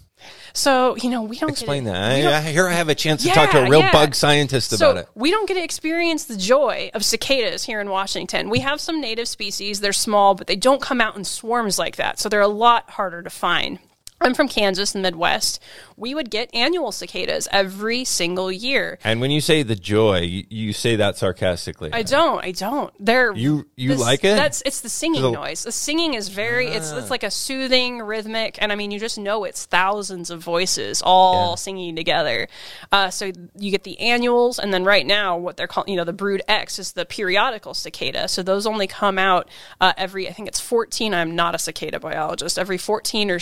So 0.53 0.95
you 0.95 1.09
know 1.09 1.21
we 1.21 1.37
don't 1.37 1.51
Explain 1.51 1.83
get 1.83 1.91
it- 1.91 1.93
that. 1.93 2.21
Don't- 2.21 2.33
I, 2.33 2.41
here 2.51 2.67
I 2.67 2.73
have 2.73 2.89
a 2.89 2.95
chance 2.95 3.21
to 3.23 3.29
talk 3.29 3.51
to 3.51 3.65
a 3.65 3.69
real 3.69 3.81
yeah. 3.81 3.91
bug 3.91 4.15
scientist 4.15 4.71
so 4.71 4.91
about 4.91 5.03
it. 5.03 5.09
we 5.13 5.29
don't 5.29 5.47
get 5.47 5.53
to 5.55 5.63
experience 5.63 6.25
the 6.25 6.37
joy 6.37 6.89
of 6.95 7.05
cicadas 7.05 7.65
here 7.65 7.79
in 7.79 7.89
Washington. 7.89 8.49
We 8.49 8.59
have 8.61 8.81
some 8.81 8.99
native 8.99 9.27
species; 9.27 9.81
they're 9.81 9.93
small, 9.93 10.33
but 10.33 10.47
they 10.47 10.55
don't 10.55 10.81
come 10.81 10.99
out 10.99 11.15
in 11.15 11.25
swarms 11.25 11.77
like 11.77 11.97
that, 11.97 12.17
so 12.17 12.27
they're 12.29 12.41
a 12.41 12.47
lot 12.47 12.89
harder 12.91 13.21
to 13.21 13.29
find. 13.29 13.77
I'm 14.21 14.33
from 14.33 14.47
Kansas, 14.47 14.93
the 14.93 14.99
Midwest. 14.99 15.61
We 15.97 16.15
would 16.15 16.29
get 16.31 16.49
annual 16.53 16.91
cicadas 16.93 17.47
every 17.51 18.05
single 18.05 18.49
year. 18.51 18.97
And 19.03 19.19
when 19.19 19.29
you 19.29 19.41
say 19.41 19.61
the 19.61 19.75
joy, 19.75 20.19
you, 20.21 20.43
you 20.49 20.73
say 20.73 20.95
that 20.95 21.17
sarcastically. 21.17 21.91
I 21.93 22.01
don't. 22.01 22.43
I 22.43 22.51
don't. 22.51 22.93
They're 22.99 23.33
You- 23.35 23.67
you 23.75 23.89
this- 23.89 23.99
like 23.99 24.23
it? 24.23 24.35
That's 24.37 24.63
it's 24.65 24.79
the 24.81 24.89
singing 24.89 25.21
So- 25.21 25.31
noise. 25.31 25.63
The 25.63 25.71
singing 25.71 26.13
is 26.13 26.29
very. 26.29 26.67
It's 26.67 26.91
Ah. 26.93 26.97
it's 26.97 27.09
like 27.11 27.23
a 27.23 27.29
soothing, 27.31 27.99
rhythmic, 28.01 28.57
and 28.61 28.71
I 28.71 28.75
mean 28.75 28.91
you 28.91 28.99
just 28.99 29.17
know 29.17 29.43
it's 29.43 29.65
thousands 29.65 30.29
of 30.29 30.39
voices 30.41 31.01
all 31.05 31.51
Yeah. 31.51 31.55
singing 31.55 31.95
together. 31.95 32.47
Uh, 32.93 33.09
so 33.09 33.31
you 33.59 33.69
get 33.69 33.83
the 33.83 33.99
annuals, 33.99 34.59
and 34.59 34.73
then 34.73 34.85
right 34.85 35.05
now 35.05 35.37
what 35.37 35.57
they're 35.57 35.67
calling, 35.67 35.89
you 35.89 35.97
know, 35.97 36.03
the 36.05 36.13
Brood 36.13 36.41
X 36.47 36.79
is 36.79 36.93
the 36.93 37.05
periodical 37.05 37.73
cicada. 37.73 38.27
So 38.29 38.41
those 38.43 38.65
only 38.65 38.87
come 38.87 39.19
out 39.19 39.49
uh, 39.81 39.91
every. 39.97 40.27
I 40.29 40.31
think 40.31 40.47
it's 40.47 40.59
fourteen. 40.61 41.13
I'm 41.13 41.35
not 41.35 41.53
a 41.53 41.59
cicada 41.59 41.99
biologist. 41.99 42.57
Every 42.57 42.77
fourteen 42.77 43.29
or 43.29 43.39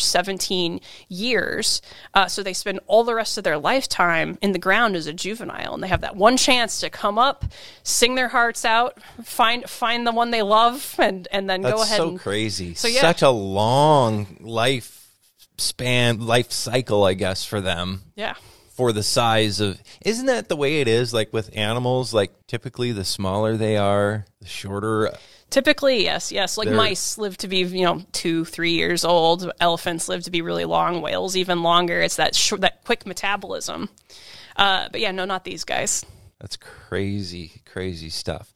seventeen 0.63 0.79
years. 1.09 1.81
Uh, 2.13 2.27
so 2.27 2.43
they 2.43 2.53
spend 2.53 2.79
all 2.87 3.03
the 3.03 3.15
rest 3.15 3.37
of 3.37 3.43
their 3.43 3.57
lifetime 3.57 4.37
in 4.41 4.51
the 4.51 4.59
ground 4.59 4.95
as 4.95 5.07
a 5.07 5.13
juvenile, 5.13 5.73
and 5.73 5.83
they 5.83 5.87
have 5.87 6.01
that 6.01 6.15
one 6.15 6.37
chance 6.37 6.79
to 6.79 6.89
come 6.89 7.17
up, 7.17 7.45
sing 7.83 8.15
their 8.15 8.29
hearts 8.29 8.65
out, 8.65 8.97
find 9.23 9.69
find 9.69 10.05
the 10.05 10.11
one 10.11 10.31
they 10.31 10.41
love, 10.41 10.95
and 10.99 11.27
and 11.31 11.49
then 11.49 11.61
That's 11.61 11.75
go 11.75 11.81
ahead 11.81 11.97
so 11.97 12.09
and 12.09 12.19
crazy. 12.19 12.73
So, 12.73 12.87
yeah. 12.87 13.01
Such 13.01 13.21
a 13.21 13.29
long 13.29 14.37
life 14.39 15.09
span, 15.57 16.25
life 16.25 16.51
cycle, 16.51 17.03
I 17.03 17.13
guess, 17.13 17.45
for 17.45 17.61
them. 17.61 18.01
yeah. 18.15 18.35
For 18.75 18.91
the 18.91 19.03
size 19.03 19.59
of, 19.59 19.79
isn't 20.03 20.25
that 20.25 20.49
the 20.49 20.55
way 20.55 20.81
it 20.81 20.87
is? 20.87 21.13
Like 21.13 21.31
with 21.31 21.55
animals, 21.55 22.11
like 22.11 22.31
typically 22.47 22.91
the 22.91 23.03
smaller 23.05 23.55
they 23.55 23.77
are, 23.77 24.25
the 24.41 24.47
shorter. 24.47 25.11
Typically, 25.53 26.03
yes, 26.03 26.31
yes. 26.31 26.57
Like 26.57 26.67
They're- 26.67 26.75
mice 26.75 27.19
live 27.19 27.37
to 27.37 27.47
be, 27.47 27.57
you 27.57 27.85
know, 27.85 28.01
two, 28.11 28.43
three 28.43 28.71
years 28.71 29.05
old. 29.05 29.51
Elephants 29.59 30.09
live 30.09 30.23
to 30.23 30.31
be 30.31 30.41
really 30.41 30.65
long. 30.65 30.99
Whales 30.99 31.37
even 31.37 31.61
longer. 31.61 32.01
It's 32.01 32.15
that 32.15 32.33
short, 32.33 32.61
that 32.61 32.83
quick 32.85 33.05
metabolism. 33.05 33.89
Uh, 34.57 34.87
but 34.91 34.99
yeah, 34.99 35.11
no, 35.11 35.25
not 35.25 35.43
these 35.43 35.63
guys. 35.63 36.03
That's 36.41 36.57
crazy, 36.57 37.61
crazy 37.65 38.09
stuff. 38.09 38.51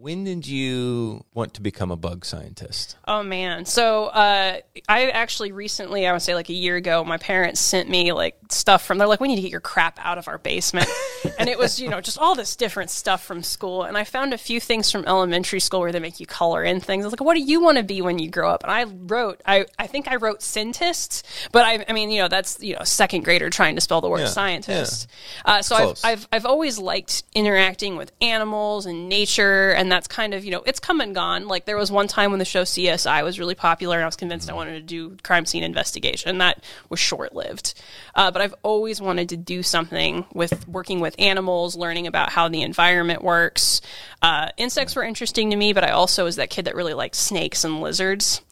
When 0.00 0.24
did 0.24 0.46
you 0.46 1.26
want 1.34 1.52
to 1.54 1.60
become 1.60 1.90
a 1.90 1.96
bug 1.96 2.24
scientist? 2.24 2.96
Oh 3.06 3.22
man. 3.22 3.66
So 3.66 4.06
uh, 4.06 4.60
I 4.88 5.10
actually 5.10 5.52
recently, 5.52 6.06
I 6.06 6.12
would 6.12 6.22
say 6.22 6.34
like 6.34 6.48
a 6.48 6.54
year 6.54 6.76
ago, 6.76 7.04
my 7.04 7.18
parents 7.18 7.60
sent 7.60 7.90
me 7.90 8.12
like 8.12 8.38
stuff 8.48 8.82
from. 8.82 8.96
They're 8.96 9.06
like, 9.06 9.20
we 9.20 9.28
need 9.28 9.36
to 9.36 9.42
get 9.42 9.50
your 9.50 9.60
crap 9.60 9.98
out 10.02 10.16
of 10.16 10.26
our 10.26 10.38
basement, 10.38 10.88
and 11.38 11.50
it 11.50 11.58
was 11.58 11.78
you 11.78 11.90
know 11.90 12.00
just 12.00 12.16
all 12.16 12.34
this 12.34 12.56
different 12.56 12.88
stuff 12.88 13.22
from 13.22 13.42
school. 13.42 13.82
And 13.82 13.98
I 13.98 14.04
found 14.04 14.32
a 14.32 14.38
few 14.38 14.58
things 14.58 14.90
from 14.90 15.04
elementary 15.04 15.60
school 15.60 15.80
where 15.80 15.92
they 15.92 16.00
make 16.00 16.18
you 16.18 16.24
color 16.24 16.64
in 16.64 16.80
things. 16.80 17.04
I 17.04 17.06
was 17.06 17.12
like, 17.12 17.20
what 17.20 17.34
do 17.34 17.42
you 17.42 17.60
want 17.60 17.76
to 17.76 17.84
be 17.84 18.00
when 18.00 18.18
you 18.18 18.30
grow 18.30 18.48
up? 18.50 18.62
And 18.62 18.72
I 18.72 18.84
wrote, 18.84 19.42
I 19.44 19.66
I 19.78 19.86
think 19.86 20.08
I 20.08 20.16
wrote 20.16 20.40
scientist, 20.40 21.26
but 21.52 21.66
I 21.66 21.84
I 21.86 21.92
mean 21.92 22.10
you 22.10 22.22
know 22.22 22.28
that's 22.28 22.58
you 22.62 22.74
know 22.74 22.84
second 22.84 23.24
grader 23.24 23.50
trying 23.50 23.74
to 23.74 23.82
spell 23.82 24.00
the 24.00 24.08
word 24.08 24.20
Yeah, 24.20 24.26
scientist. 24.28 25.08
Uh, 25.44 25.60
so 25.60 25.76
I've, 25.76 26.00
I've 26.04 26.28
I've 26.32 26.46
always 26.46 26.78
liked 26.78 27.22
interacting 27.34 27.96
with 27.96 28.12
animals 28.22 28.86
and 28.86 29.06
nature, 29.06 29.72
and 29.72 29.89
that's 29.90 30.06
kind 30.06 30.34
of 30.34 30.44
you 30.44 30.50
know 30.50 30.62
it's 30.66 30.80
come 30.80 31.00
and 31.00 31.14
gone. 31.14 31.48
Like 31.48 31.64
there 31.64 31.76
was 31.76 31.90
one 31.90 32.08
time 32.08 32.30
when 32.30 32.38
the 32.38 32.44
show 32.44 32.62
CSI 32.62 33.22
was 33.22 33.38
really 33.38 33.54
popular, 33.54 33.96
and 33.96 34.04
I 34.04 34.06
was 34.06 34.16
convinced 34.16 34.50
I 34.50 34.54
wanted 34.54 34.74
to 34.74 34.80
do 34.82 35.16
crime 35.22 35.46
scene 35.46 35.62
investigation. 35.62 36.38
That 36.38 36.62
was 36.88 37.00
short 37.00 37.34
lived, 37.34 37.74
uh, 38.14 38.30
but 38.30 38.42
I've 38.42 38.54
always 38.62 39.00
wanted 39.00 39.28
to 39.30 39.36
do 39.36 39.62
something 39.62 40.26
with 40.32 40.66
working 40.68 41.00
with 41.00 41.14
animals, 41.18 41.76
learning 41.76 42.06
about 42.06 42.30
how 42.30 42.48
the 42.48 42.62
environment 42.62 43.22
works. 43.22 43.80
Uh, 44.22 44.48
insects 44.56 44.94
were 44.94 45.02
interesting 45.02 45.50
to 45.50 45.56
me, 45.56 45.72
but 45.72 45.84
I 45.84 45.90
also 45.90 46.24
was 46.24 46.36
that 46.36 46.50
kid 46.50 46.66
that 46.66 46.74
really 46.74 46.94
liked 46.94 47.16
snakes 47.16 47.64
and 47.64 47.80
lizards. 47.80 48.42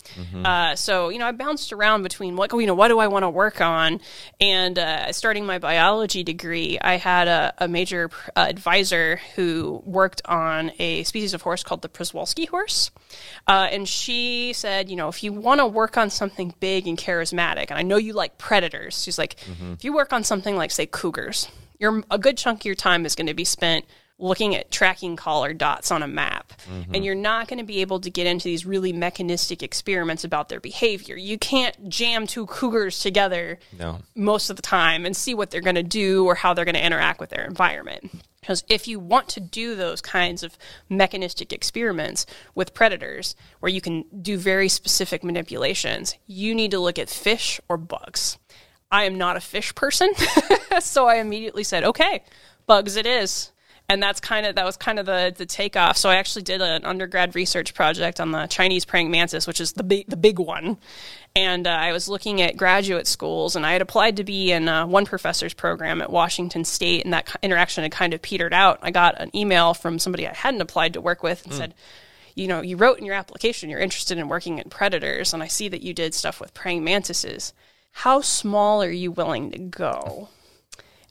Uh, 0.45 0.77
so 0.77 1.09
you 1.09 1.19
know, 1.19 1.27
I 1.27 1.33
bounced 1.33 1.73
around 1.73 2.03
between 2.03 2.37
what 2.37 2.53
you 2.53 2.67
know, 2.67 2.75
what 2.75 2.89
do 2.89 2.99
I 2.99 3.09
want 3.09 3.25
to 3.25 3.31
work 3.31 3.61
on, 3.61 4.01
and 4.41 4.79
uh, 4.79 5.13
starting 5.13 5.47
my 5.47 5.59
biology 5.59 6.23
degree, 6.23 6.79
I 6.81 6.97
had 6.97 7.29
a, 7.29 7.55
a 7.59 7.69
major 7.69 8.11
uh, 8.37 8.47
advisor 8.49 9.21
who 9.35 9.83
worked 9.85 10.23
on 10.25 10.73
a 10.79 11.03
species 11.05 11.35
of 11.35 11.43
horse 11.43 11.63
called 11.63 11.83
the 11.83 11.89
Przewalski 11.89 12.49
horse, 12.49 12.91
uh, 13.47 13.69
and 13.71 13.89
she 13.89 14.53
said, 14.53 14.89
you 14.89 14.97
know, 14.97 15.09
if 15.09 15.23
you 15.23 15.33
want 15.33 15.61
to 15.61 15.67
work 15.67 15.97
on 15.97 16.11
something 16.11 16.55
big 16.61 16.87
and 16.87 16.99
charismatic, 16.99 17.67
and 17.71 17.79
I 17.79 17.83
know 17.83 17.97
you 17.97 18.13
like 18.13 18.39
predators, 18.39 19.03
she's 19.03 19.19
like, 19.19 19.37
if 19.73 19.85
you 19.85 19.93
work 19.93 20.13
on 20.13 20.25
something 20.25 20.57
like 20.57 20.71
say 20.71 20.87
cougars, 20.87 21.49
your 21.79 22.03
a 22.11 22.19
good 22.19 22.37
chunk 22.37 22.61
of 22.61 22.65
your 22.67 22.75
time 22.75 23.07
is 23.07 23.15
going 23.15 23.29
to 23.29 23.35
be 23.35 23.45
spent 23.45 23.85
looking 24.19 24.55
at 24.57 24.71
tracking 24.71 25.15
collar 25.17 25.53
dots 25.53 25.91
on 25.91 26.03
a 26.03 26.09
map. 26.09 26.53
Mm-hmm. 26.71 26.95
And 26.95 27.05
you're 27.05 27.15
not 27.15 27.47
going 27.49 27.59
to 27.59 27.65
be 27.65 27.81
able 27.81 28.01
to 28.01 28.11
get 28.11 28.27
into 28.27 28.45
these 28.45 28.67
really 28.67 28.93
mechanistic 28.93 29.63
experiments 29.63 30.25
about 30.25 30.49
their 30.49 30.61
behavior. 30.61 31.17
You 31.17 31.39
can't 31.39 31.89
jam 31.89 32.27
two 32.27 32.47
cougars 32.47 32.99
together 32.99 33.59
No. 33.79 34.01
most 34.17 34.51
of 34.51 34.57
the 34.57 34.63
time 34.63 35.07
and 35.07 35.17
see 35.17 35.35
what 35.35 35.51
they're 35.51 35.61
going 35.61 35.77
to 35.77 35.83
do 35.83 36.25
or 36.27 36.35
how 36.35 36.53
they're 36.53 36.65
going 36.65 36.75
to 36.75 36.85
interact 36.85 37.21
with 37.21 37.31
their 37.31 37.45
environment. 37.45 38.11
Because 38.41 38.65
if 38.69 38.89
you 38.89 38.99
want 38.99 39.29
to 39.31 39.41
do 39.41 39.75
those 39.77 40.01
kinds 40.01 40.43
of 40.43 40.57
mechanistic 40.89 41.53
experiments 41.53 42.25
with 42.55 42.75
predators 42.75 43.37
where 43.61 43.71
you 43.71 43.81
can 43.81 44.05
do 44.23 44.37
very 44.39 44.69
specific 44.69 45.23
manipulations, 45.23 46.17
you 46.27 46.55
need 46.55 46.71
to 46.71 46.79
look 46.79 46.99
at 46.99 47.09
fish 47.11 47.61
or 47.69 47.77
bugs. 47.77 48.39
I 48.91 49.05
am 49.05 49.19
not 49.19 49.37
a 49.37 49.41
fish 49.41 49.75
person, 49.75 50.13
so 50.81 51.07
I 51.07 51.17
immediately 51.17 51.63
said, 51.63 51.85
okay, 51.85 52.25
bugs 52.67 52.97
it 52.97 53.07
is. 53.07 53.53
And 53.91 54.03
that's 54.03 54.21
kind 54.21 54.45
of 54.45 54.57
that 54.57 54.67
was 54.67 54.77
kind 54.77 54.99
of 54.99 55.07
the 55.07 55.33
the 55.35 55.47
takeoff. 55.47 55.97
So 55.97 56.11
I 56.11 56.17
actually 56.17 56.43
did 56.43 56.61
an 56.61 56.85
undergrad 56.85 57.35
research 57.35 57.73
project 57.73 58.21
on 58.21 58.33
the 58.33 58.47
Chinese 58.47 58.85
praying 58.85 59.11
mantis, 59.11 59.47
which 59.47 59.63
is 59.63 59.73
the 59.73 59.83
big 59.83 60.07
the 60.09 60.17
big 60.17 60.39
one. 60.39 60.77
And 61.35 61.67
uh, 61.67 61.71
I 61.71 61.93
was 61.93 62.07
looking 62.07 62.43
at 62.43 62.57
graduate 62.57 63.07
schools, 63.07 63.57
and 63.57 63.65
I 63.65 63.73
had 63.73 63.81
applied 63.81 64.17
to 64.17 64.25
be 64.25 64.53
in 64.53 64.69
uh, 64.69 64.87
one 64.87 65.07
professor's 65.07 65.55
program 65.55 66.03
at 66.03 66.11
Washington 66.11 66.65
State, 66.65 67.05
and 67.05 67.15
that 67.15 67.35
interaction 67.43 67.83
had 67.83 67.93
kind 67.93 68.13
of 68.13 68.21
petered 68.21 68.53
out. 68.53 68.79
I 68.83 68.91
got 68.91 69.19
an 69.21 69.35
email 69.35 69.73
from 69.73 69.99
somebody 69.99 70.27
I 70.27 70.35
hadn't 70.35 70.61
applied 70.61 70.93
to 70.95 71.01
work 71.01 71.23
with, 71.23 71.45
and 71.45 71.55
said, 71.55 71.75
you 72.35 72.47
know, 72.47 72.61
you 72.61 72.77
wrote 72.77 72.99
in 72.99 73.07
your 73.07 73.15
application 73.15 73.71
you're 73.71 73.81
interested 73.81 74.19
in 74.19 74.29
working 74.29 74.59
in 74.59 74.69
predators, 74.69 75.33
and 75.33 75.43
I 75.43 75.49
see 75.49 75.69
that 75.69 75.83
you 75.83 75.95
did 75.95 76.15
stuff 76.15 76.41
with 76.41 76.55
praying 76.55 76.85
mantises. 76.85 77.55
How 77.93 78.21
small 78.21 78.83
are 78.83 78.91
you 78.91 79.11
willing 79.11 79.51
to 79.51 79.59
go? 79.59 80.29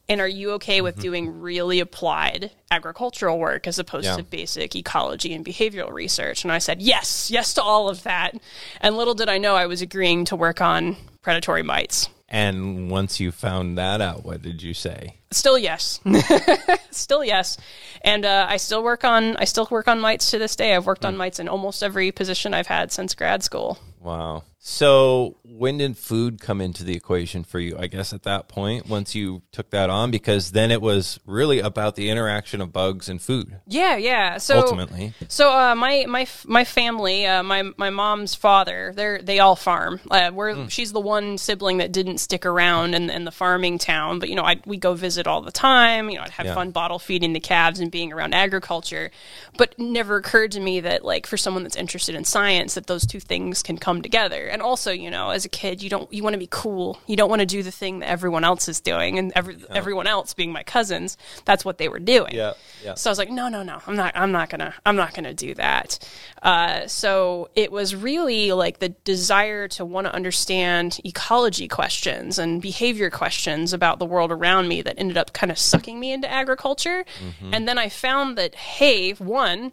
And 0.10 0.22
are 0.22 0.28
you 0.28 0.52
okay 0.54 0.80
with 0.82 0.98
doing 1.00 1.42
really 1.42 1.80
applied 1.82 2.52
agricultural 2.72 3.38
work 3.38 3.68
as 3.68 3.78
opposed 3.78 4.06
Yeah. 4.06 4.16
to 4.16 4.24
basic 4.24 4.76
ecology 4.76 5.34
and 5.34 5.46
behavioral 5.46 5.92
research? 5.92 6.44
And 6.44 6.52
I 6.52 6.60
said, 6.60 6.82
yes, 6.82 7.30
yes 7.30 7.54
to 7.56 7.62
all 7.62 7.90
of 7.90 8.04
that. 8.04 8.34
And 8.80 8.96
little 8.96 9.14
did 9.16 9.28
I 9.28 9.38
know 9.38 9.56
I 9.56 9.66
was 9.66 9.82
agreeing 9.82 10.24
to 10.26 10.36
work 10.36 10.62
on 10.62 10.96
predatory 11.22 11.64
mites. 11.64 12.08
And 12.30 12.90
once 12.92 13.20
you 13.22 13.32
found 13.32 13.78
that 13.78 14.02
out, 14.02 14.26
what 14.26 14.42
did 14.42 14.62
you 14.62 14.74
say? 14.74 15.16
Still 15.32 15.58
yes, 15.58 16.00
still 16.92 17.24
yes, 17.24 17.58
and 18.02 18.26
uh, 18.26 18.46
I 18.50 18.58
still 18.58 18.84
work 18.84 19.06
on 19.06 19.38
I 19.38 19.46
still 19.46 19.66
work 19.72 19.88
on 19.88 20.00
mites 20.02 20.32
to 20.32 20.38
this 20.38 20.56
day. 20.58 20.76
I've 20.76 20.86
worked 20.86 21.06
on 21.06 21.16
mites 21.16 21.40
in 21.40 21.48
almost 21.48 21.84
every 21.84 22.12
position 22.12 22.54
I've 22.54 22.68
had 22.68 22.92
since 22.92 23.14
grad 23.16 23.44
school. 23.44 23.78
Wow. 24.08 24.44
So 24.60 25.38
when 25.46 25.78
did 25.78 25.98
food 25.98 26.42
come 26.42 26.60
into 26.60 26.84
the 26.84 26.94
equation 26.94 27.46
for 27.46 27.58
you? 27.60 27.78
I 27.80 27.88
guess 27.88 28.12
at 28.12 28.24
that 28.24 28.50
point, 28.50 28.88
once 28.88 29.16
you 29.16 29.42
took 29.54 29.70
that 29.70 29.90
on, 29.90 30.12
because 30.12 30.52
then 30.52 30.72
it 30.72 30.82
was 30.82 31.20
really 31.26 31.60
about 31.60 31.96
the 31.96 32.10
interaction 32.10 32.60
of 32.60 32.74
bugs 32.74 33.08
and 33.08 33.22
food. 33.22 33.60
Yeah, 33.66 33.96
yeah. 33.96 34.40
So 34.40 34.58
Ultimately. 34.58 35.14
so 35.30 35.54
uh, 35.58 35.74
my 35.76 36.06
my 36.10 36.28
my 36.46 36.66
family, 36.66 37.26
uh, 37.26 37.44
my 37.44 37.64
my 37.78 37.90
mom's 37.92 38.36
father, 38.36 38.92
they 38.94 39.20
they 39.24 39.40
all 39.40 39.56
farm. 39.56 40.02
Uh, 40.12 40.32
we're 40.34 40.54
Hmm. 40.54 40.68
she's 40.68 40.92
the 40.92 41.00
one 41.00 41.38
sibling 41.38 41.78
that 41.78 41.94
didn't 41.94 42.18
stick 42.18 42.46
around 42.46 42.94
in, 42.94 43.10
in 43.10 43.24
the 43.24 43.32
farming 43.32 43.78
town, 43.78 44.20
but 44.20 44.28
you 44.30 44.36
know, 44.36 44.44
I 44.44 44.60
we 44.66 44.76
go 44.78 44.96
visit 44.96 45.28
all 45.28 45.42
the 45.42 45.52
time. 45.52 46.10
You 46.10 46.18
know, 46.18 46.24
I'd 46.24 46.32
have 46.32 46.46
Yeah. 46.46 46.56
fun 46.56 46.72
bottle 46.72 47.00
feeding 47.00 47.32
the 47.34 47.40
calves 47.40 47.80
and 47.80 47.90
being 47.90 48.12
around 48.12 48.34
agriculture. 48.34 49.12
But 49.58 49.78
never 49.80 50.18
occurred 50.18 50.52
to 50.54 50.60
me 50.60 50.82
that 50.82 51.06
like 51.06 51.26
for 51.26 51.38
someone 51.38 51.64
that's 51.64 51.76
interested 51.78 52.16
in 52.16 52.26
science, 52.26 52.74
that 52.74 52.88
those 52.88 53.06
two 53.06 53.22
things 53.22 53.64
can 53.64 53.78
come 53.78 53.97
together. 54.02 54.48
And 54.48 54.62
also, 54.62 54.92
you 54.92 55.10
know, 55.10 55.30
as 55.30 55.46
a 55.46 55.50
kid, 55.50 55.82
you 55.82 55.90
don't 55.90 56.12
you 56.12 56.24
want 56.24 56.34
to 56.34 56.40
be 56.40 56.48
cool. 56.50 57.00
You 57.08 57.16
don't 57.16 57.30
want 57.30 57.42
to 57.42 57.46
do 57.46 57.64
the 57.64 57.72
thing 57.72 58.00
that 58.00 58.10
everyone 58.10 58.44
else 58.44 58.68
is 58.68 58.80
doing, 58.80 59.18
and 59.20 59.32
every, 59.36 59.58
everyone 59.70 60.08
else 60.08 60.34
being 60.34 60.52
my 60.52 60.64
cousins, 60.64 61.18
that's 61.46 61.64
what 61.64 61.78
they 61.78 61.90
were 61.90 62.00
doing. 62.00 62.34
Yeah, 62.34 62.54
yeah. 62.84 62.96
So 62.96 63.10
I 63.10 63.12
was 63.12 63.18
like, 63.18 63.30
no, 63.30 63.50
no, 63.50 63.64
no, 63.64 63.82
I'm 63.88 63.96
not, 63.96 64.14
I'm 64.16 64.32
not 64.32 64.50
gonna, 64.50 64.74
I'm 64.86 64.96
not 64.96 65.14
gonna 65.14 65.34
do 65.34 65.54
that. 65.56 66.00
Uh, 66.42 66.88
so 66.88 67.50
it 67.56 67.72
was 67.72 67.96
really 67.96 68.52
like 68.52 68.80
the 68.80 68.90
desire 68.90 69.68
to 69.70 69.86
want 69.86 70.06
to 70.08 70.14
understand 70.14 71.00
ecology 71.04 71.68
questions 71.68 72.40
and 72.40 72.62
behavior 72.62 73.10
questions 73.10 73.74
about 73.74 74.00
the 74.00 74.06
world 74.06 74.32
around 74.32 74.68
me 74.68 74.82
that 74.82 74.96
ended 74.98 75.18
up 75.18 75.34
kind 75.34 75.52
of 75.52 75.58
sucking 75.58 76.00
me 76.00 76.12
into 76.12 76.30
agriculture. 76.32 77.06
And 77.52 77.68
then 77.68 77.78
I 77.78 77.90
found 77.90 78.38
that, 78.38 78.56
hey, 78.56 79.12
one, 79.14 79.72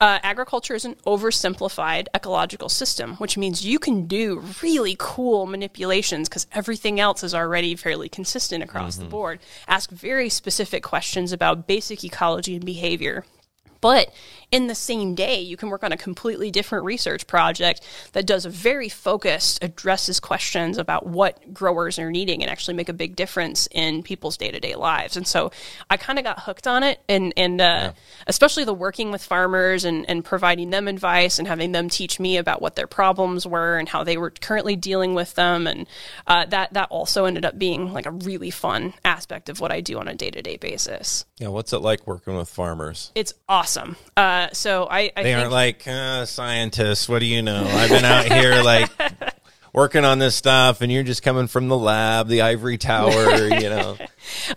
uh, 0.00 0.18
agriculture 0.22 0.74
is 0.74 0.84
an 0.84 0.94
oversimplified 1.06 2.06
ecological 2.14 2.68
system, 2.68 3.14
which 3.16 3.38
means 3.38 3.64
you 3.64 3.78
can 3.78 4.06
do 4.06 4.42
really 4.62 4.94
cool 4.98 5.46
manipulations 5.46 6.28
because 6.28 6.46
everything 6.52 7.00
else 7.00 7.22
is 7.22 7.34
already 7.34 7.74
fairly 7.74 8.08
consistent 8.08 8.62
across 8.62 8.96
the 8.96 9.06
board. 9.06 9.40
Ask 9.66 9.90
very 9.90 10.28
specific 10.28 10.82
questions 10.82 11.32
about 11.32 11.66
basic 11.66 12.04
ecology 12.04 12.56
and 12.56 12.64
behavior. 12.64 13.24
But 13.80 14.12
in 14.50 14.68
the 14.68 14.74
same 14.74 15.14
day, 15.14 15.40
you 15.40 15.56
can 15.56 15.70
work 15.70 15.82
on 15.82 15.92
a 15.92 15.96
completely 15.96 16.50
different 16.50 16.84
research 16.84 17.26
project 17.26 17.80
that 18.12 18.26
does 18.26 18.44
a 18.44 18.50
very 18.50 18.88
focused, 18.88 19.62
addresses 19.62 20.20
questions 20.20 20.78
about 20.78 21.06
what 21.06 21.52
growers 21.52 21.98
are 21.98 22.10
needing 22.10 22.42
and 22.42 22.50
actually 22.50 22.74
make 22.74 22.88
a 22.88 22.92
big 22.92 23.16
difference 23.16 23.68
in 23.72 24.02
people's 24.02 24.36
day 24.36 24.50
to 24.50 24.60
day 24.60 24.74
lives. 24.74 25.16
And 25.16 25.26
so 25.26 25.50
I 25.90 25.96
kind 25.96 26.18
of 26.18 26.24
got 26.24 26.40
hooked 26.40 26.66
on 26.66 26.82
it, 26.82 27.00
and 27.08 27.32
and 27.36 27.60
uh, 27.60 27.92
especially 28.26 28.64
the 28.64 28.74
working 28.74 29.10
with 29.10 29.22
farmers 29.22 29.84
and 29.84 30.08
and 30.08 30.24
providing 30.24 30.70
them 30.70 30.86
advice 30.88 31.38
and 31.38 31.48
having 31.48 31.72
them 31.72 31.88
teach 31.88 32.20
me 32.20 32.36
about 32.36 32.62
what 32.62 32.76
their 32.76 32.86
problems 32.86 33.46
were 33.46 33.76
and 33.76 33.88
how 33.88 34.04
they 34.04 34.16
were 34.16 34.30
currently 34.30 34.76
dealing 34.76 35.14
with 35.14 35.34
them, 35.34 35.66
and 35.66 35.86
uh, 36.26 36.44
that 36.46 36.72
that 36.74 36.88
also 36.90 37.24
ended 37.24 37.44
up 37.44 37.58
being 37.58 37.92
like 37.92 38.06
a 38.06 38.12
really 38.12 38.50
fun 38.50 38.94
aspect 39.04 39.48
of 39.48 39.60
what 39.60 39.72
I 39.72 39.80
do 39.80 39.98
on 39.98 40.08
a 40.08 40.14
day 40.14 40.30
to 40.30 40.42
day 40.42 40.56
basis. 40.56 41.24
Yeah. 41.38 41.48
What's 41.48 41.72
it 41.72 41.78
like 41.78 42.06
working 42.06 42.36
with 42.36 42.48
farmers? 42.48 43.10
It's 43.14 43.34
awesome. 43.48 43.96
Uh, 44.16 44.45
so 44.52 44.84
I, 44.84 44.98
I 44.98 45.12
They 45.16 45.22
think, 45.24 45.38
aren't 45.38 45.52
like 45.52 45.86
uh, 45.86 46.26
scientists. 46.26 47.08
What 47.08 47.20
do 47.20 47.26
you 47.26 47.42
know? 47.42 47.64
I've 47.64 47.90
been 47.90 48.04
out 48.04 48.24
here 48.30 48.62
like 48.62 48.90
working 49.72 50.04
on 50.04 50.18
this 50.18 50.34
stuff, 50.34 50.80
and 50.80 50.90
you're 50.90 51.02
just 51.02 51.22
coming 51.22 51.46
from 51.46 51.68
the 51.68 51.76
lab, 51.78 52.28
the 52.28 52.42
ivory 52.42 52.78
tower. 52.78 53.48
You 53.48 53.70
know. 53.70 53.96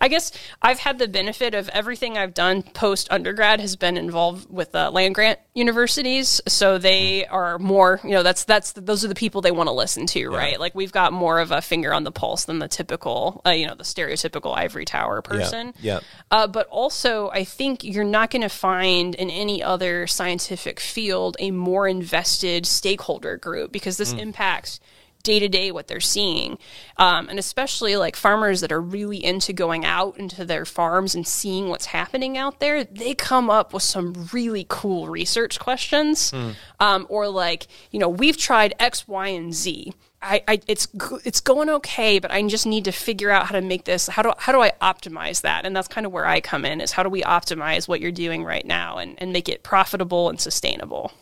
I 0.02 0.08
guess 0.08 0.32
I've 0.62 0.80
had 0.80 1.00
the 1.00 1.08
benefit 1.08 1.54
of 1.54 1.70
everything 1.70 2.18
I've 2.18 2.34
done 2.34 2.64
post 2.64 3.08
undergrad 3.12 3.60
has 3.60 3.76
been 3.76 3.98
involved 3.98 4.50
with 4.50 4.74
uh, 4.76 4.92
land 4.92 5.16
grant 5.16 5.40
universities, 5.54 6.42
so 6.48 6.78
they 6.78 7.26
are 7.28 7.60
more, 7.60 8.00
you 8.04 8.12
know, 8.12 8.24
that's 8.24 8.46
that's 8.46 8.74
those 8.74 9.04
are 9.04 9.08
the 9.08 9.16
people 9.16 9.42
they 9.42 9.52
want 9.52 9.68
to 9.68 9.74
listen 9.74 10.06
to, 10.08 10.30
right? 10.30 10.60
Like 10.60 10.76
we've 10.76 10.92
got 10.92 11.14
more 11.14 11.40
of 11.40 11.52
a 11.52 11.62
finger 11.62 11.94
on 11.94 12.04
the 12.04 12.12
pulse 12.12 12.46
than 12.46 12.60
the 12.60 12.68
typical, 12.68 13.42
uh, 13.46 13.52
you 13.52 13.68
know, 13.68 13.76
the 13.76 13.84
stereotypical 13.84 14.56
ivory 14.56 14.86
tower 14.86 15.22
person. 15.22 15.74
Yeah. 15.82 16.00
Uh, 16.32 16.48
but 16.48 16.68
also, 16.68 17.30
I 17.30 17.44
think 17.44 17.84
you're 17.84 18.04
not 18.04 18.32
going 18.32 18.42
to 18.42 18.50
find 18.50 19.16
in 19.16 19.30
any 19.30 19.62
other 19.64 20.08
scientific 20.08 20.80
field 20.80 21.38
a 21.40 21.52
more 21.52 21.88
invested 21.88 22.66
stakeholder 22.66 23.38
group 23.38 23.72
because 23.72 23.98
this 23.98 24.14
impacts 24.14 24.80
day 25.24 25.40
to 25.40 25.48
day 25.48 25.72
what 25.72 25.88
they're 25.88 26.00
seeing. 26.00 26.58
Um, 26.98 27.30
and 27.30 27.40
especially 27.40 27.98
like 27.98 28.16
farmers 28.16 28.62
that 28.62 28.72
are 28.72 28.82
really 28.82 29.24
into 29.24 29.54
going 29.54 29.86
out 29.86 30.18
into 30.18 30.46
their 30.46 30.66
farms 30.66 31.16
and 31.16 31.28
seeing 31.28 31.70
what's 31.70 31.88
happening 31.88 32.38
out 32.38 32.60
there, 32.60 32.84
they 32.84 33.14
come 33.14 33.50
up 33.50 33.74
with 33.74 33.84
some 33.84 34.30
really 34.34 34.66
cool 34.70 35.08
research 35.08 35.60
questions. 35.60 36.32
Um, 36.80 37.06
or 37.10 37.28
like, 37.28 37.68
you 37.92 38.00
know, 38.00 38.10
we've 38.10 38.38
tried 38.38 38.74
X, 38.80 39.08
Y, 39.08 39.28
and 39.28 39.54
Z. 39.54 39.94
I, 40.22 40.44
I 40.48 40.60
it's 40.68 40.88
it's 41.24 41.40
going 41.40 41.70
okay, 41.70 42.20
but 42.20 42.30
I 42.32 42.46
just 42.48 42.66
need 42.66 42.86
to 42.86 42.92
figure 42.92 43.30
out 43.30 43.46
how 43.46 43.56
to 43.56 43.62
make 43.62 43.86
this. 43.86 44.08
How 44.08 44.22
do 44.22 44.34
how 44.38 44.52
do 44.52 44.62
I 44.62 44.74
optimize 44.82 45.42
that? 45.42 45.66
And 45.66 45.76
that's 45.76 45.88
kind 45.88 46.06
of 46.06 46.12
where 46.12 46.26
I 46.26 46.42
come 46.42 46.66
in. 46.66 46.82
Is 46.82 46.92
how 46.92 47.04
do 47.04 47.10
we 47.10 47.22
optimize 47.22 47.88
what 47.88 48.02
you're 48.02 48.12
doing 48.12 48.44
right 48.44 48.66
now 48.66 48.98
and, 48.98 49.16
and 49.18 49.32
make 49.32 49.48
it 49.48 49.64
profitable 49.64 50.30
and 50.30 50.40
sustainable? 50.40 51.14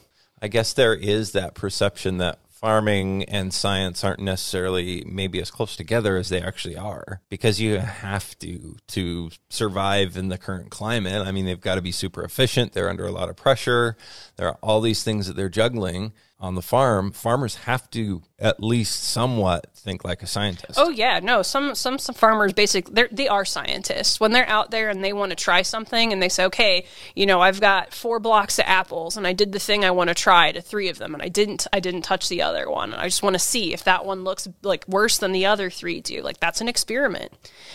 I 0.42 0.48
guess 0.48 0.74
there 0.74 0.96
is 0.96 1.32
that 1.32 1.54
perception 1.54 2.18
that 2.18 2.40
farming 2.60 3.24
and 3.26 3.54
science 3.54 4.04
aren't 4.04 4.20
necessarily 4.20 5.04
maybe 5.06 5.40
as 5.40 5.52
close 5.52 5.76
together 5.76 6.18
as 6.18 6.30
they 6.30 6.42
actually 6.42 6.76
are 6.76 7.22
because 7.30 7.62
you 7.62 7.78
have 7.78 8.38
to 8.40 8.76
to 8.88 9.30
survive 9.50 10.18
in 10.18 10.30
the 10.30 10.38
current 10.40 10.72
climate. 10.72 11.26
I 11.26 11.32
mean, 11.32 11.46
they've 11.46 11.62
got 11.62 11.76
to 11.76 11.82
be 11.82 11.92
super 11.92 12.24
efficient. 12.24 12.74
They're 12.74 12.90
under 12.90 13.06
a 13.06 13.12
lot 13.12 13.30
of 13.30 13.36
pressure. 13.36 13.96
There 14.38 14.48
are 14.48 14.58
all 14.64 14.82
these 14.82 15.04
things 15.04 15.28
that 15.28 15.36
they're 15.36 15.50
juggling 15.50 16.14
on 16.40 16.56
the 16.56 16.62
farm. 16.62 17.12
Farmers 17.12 17.56
have 17.56 17.90
to 17.92 18.22
at 18.40 18.62
least 18.62 19.04
somewhat 19.04 19.66
think 19.74 20.06
like 20.06 20.22
a 20.22 20.28
scientist. 20.28 20.78
Oh 20.78 20.90
yeah, 20.90 21.20
no. 21.20 21.42
Some 21.42 21.74
some 21.74 21.98
some 21.98 22.14
farmers 22.14 22.54
basically 22.54 22.94
they 22.94 23.08
they 23.12 23.28
are 23.28 23.44
scientists. 23.44 24.20
When 24.20 24.32
they're 24.32 24.48
out 24.48 24.70
there 24.70 24.90
and 24.90 25.04
they 25.04 25.14
want 25.14 25.32
to 25.32 25.36
try 25.36 25.64
something 25.64 26.14
and 26.14 26.22
they 26.22 26.30
say, 26.30 26.46
okay, 26.46 26.86
you 27.16 27.26
know, 27.26 27.42
I've 27.42 27.60
got 27.60 27.94
four 27.94 28.20
blocks 28.20 28.60
of 28.60 28.66
apples 28.68 29.18
and 29.18 29.26
I 29.26 29.34
did 29.34 29.52
the 29.52 29.60
thing 29.60 29.84
I 29.84 29.90
want 29.90 30.10
to 30.10 30.14
try 30.14 30.52
to 30.52 30.62
three 30.62 30.90
of 30.90 31.00
them 31.00 31.16
and 31.16 31.24
I 31.24 31.30
didn't 31.30 31.66
I 31.74 31.80
didn't 31.80 32.04
touch 32.04 32.30
the 32.30 32.44
other 32.44 32.70
one. 32.70 32.94
I 32.94 33.06
just 33.06 33.24
want 33.24 33.34
to 33.34 33.40
see 33.40 33.74
if 33.74 33.84
that 33.86 34.06
one 34.06 34.24
looks 34.24 34.48
like 34.62 34.88
worse 34.88 35.18
than 35.18 35.32
the 35.32 35.48
other 35.48 35.72
three 35.72 36.02
do. 36.02 36.22
Like 36.22 36.40
that's 36.40 36.62
an 36.62 36.68
experiment. 36.68 37.34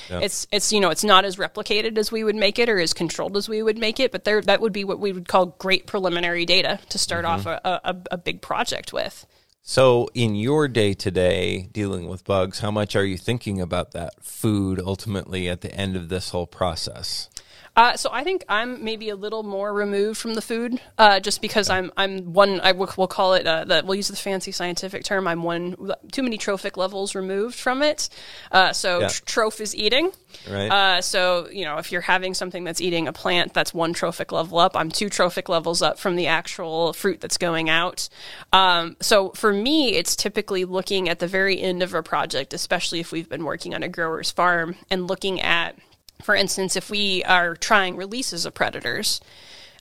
It's 0.08 0.46
it's 0.52 0.72
you 0.72 0.78
know 0.78 0.90
it's 0.90 1.04
not 1.04 1.24
as 1.24 1.36
replicated 1.36 1.98
as 1.98 2.12
we 2.12 2.22
would 2.22 2.36
make 2.36 2.60
it 2.60 2.68
or 2.68 2.78
as 2.78 2.92
controlled 2.92 3.36
as 3.36 3.48
we 3.48 3.60
would 3.60 3.78
make 3.78 3.98
it, 3.98 4.12
but 4.12 4.22
there 4.22 4.40
that 4.42 4.60
would 4.60 4.72
be 4.72 4.84
what 4.84 5.00
we 5.00 5.12
would 5.12 5.26
call 5.26 5.46
great 5.46 5.88
preliminary 5.88 6.46
data 6.46 6.78
to 6.90 6.98
start 6.98 7.24
mm-hmm. 7.24 7.48
off 7.48 7.60
a, 7.64 7.80
a, 7.82 7.96
a 8.12 8.18
big 8.18 8.40
project 8.40 8.51
with. 8.92 9.26
So, 9.64 10.08
in 10.12 10.34
your 10.34 10.66
day 10.66 10.92
to 10.94 11.10
day 11.10 11.68
dealing 11.72 12.08
with 12.08 12.24
bugs, 12.24 12.58
how 12.58 12.72
much 12.72 12.96
are 12.96 13.04
you 13.04 13.16
thinking 13.16 13.60
about 13.60 13.92
that 13.92 14.22
food 14.24 14.80
ultimately 14.84 15.48
at 15.48 15.60
the 15.60 15.72
end 15.72 15.94
of 15.96 16.08
this 16.08 16.30
whole 16.30 16.48
process? 16.48 17.28
Uh, 17.74 17.96
so 17.96 18.10
I 18.12 18.22
think 18.22 18.44
I'm 18.50 18.84
maybe 18.84 19.08
a 19.08 19.16
little 19.16 19.42
more 19.42 19.72
removed 19.72 20.18
from 20.20 20.34
the 20.34 20.42
food, 20.42 20.78
uh, 20.98 21.20
just 21.20 21.40
because 21.40 21.70
I'm 21.70 21.90
I'm 21.96 22.34
one. 22.34 22.60
I 22.60 22.72
will 22.72 22.92
we'll 22.98 23.06
call 23.06 23.32
it 23.32 23.46
uh, 23.46 23.64
the 23.64 23.82
we'll 23.82 23.94
use 23.94 24.08
the 24.08 24.16
fancy 24.16 24.52
scientific 24.52 25.04
term. 25.04 25.26
I'm 25.26 25.42
one 25.42 25.92
too 26.10 26.22
many 26.22 26.36
trophic 26.36 26.76
levels 26.76 27.14
removed 27.14 27.54
from 27.54 27.80
it. 27.82 28.10
Uh, 28.50 28.74
so 28.74 29.00
Yeah. 29.00 29.08
tr- 29.08 29.24
troph 29.24 29.60
is 29.60 29.74
eating. 29.74 30.12
Right. 30.48 30.70
Uh, 30.70 31.00
so 31.00 31.48
you 31.50 31.64
know 31.64 31.78
if 31.78 31.92
you're 31.92 32.00
having 32.00 32.34
something 32.34 32.64
that's 32.64 32.80
eating 32.80 33.08
a 33.08 33.12
plant, 33.12 33.54
that's 33.54 33.72
one 33.72 33.92
trophic 33.92 34.32
level 34.32 34.58
up. 34.58 34.76
I'm 34.76 34.90
two 34.90 35.08
trophic 35.08 35.48
levels 35.48 35.82
up 35.82 35.98
from 35.98 36.16
the 36.16 36.26
actual 36.26 36.92
fruit 36.92 37.20
that's 37.20 37.38
going 37.38 37.70
out. 37.70 38.08
Um, 38.52 38.96
so 39.00 39.30
for 39.30 39.52
me, 39.52 39.94
it's 39.94 40.16
typically 40.16 40.64
looking 40.64 41.08
at 41.08 41.18
the 41.18 41.26
very 41.26 41.60
end 41.60 41.82
of 41.82 41.94
a 41.94 42.02
project, 42.02 42.52
especially 42.54 43.00
if 43.00 43.12
we've 43.12 43.28
been 43.28 43.44
working 43.44 43.74
on 43.74 43.82
a 43.82 43.88
grower's 43.88 44.30
farm 44.30 44.76
and 44.90 45.06
looking 45.06 45.40
at 45.40 45.76
for 46.22 46.34
instance, 46.34 46.76
if 46.76 46.88
we 46.88 47.24
are 47.24 47.56
trying 47.56 47.96
releases 47.96 48.46
of 48.46 48.54
predators, 48.54 49.20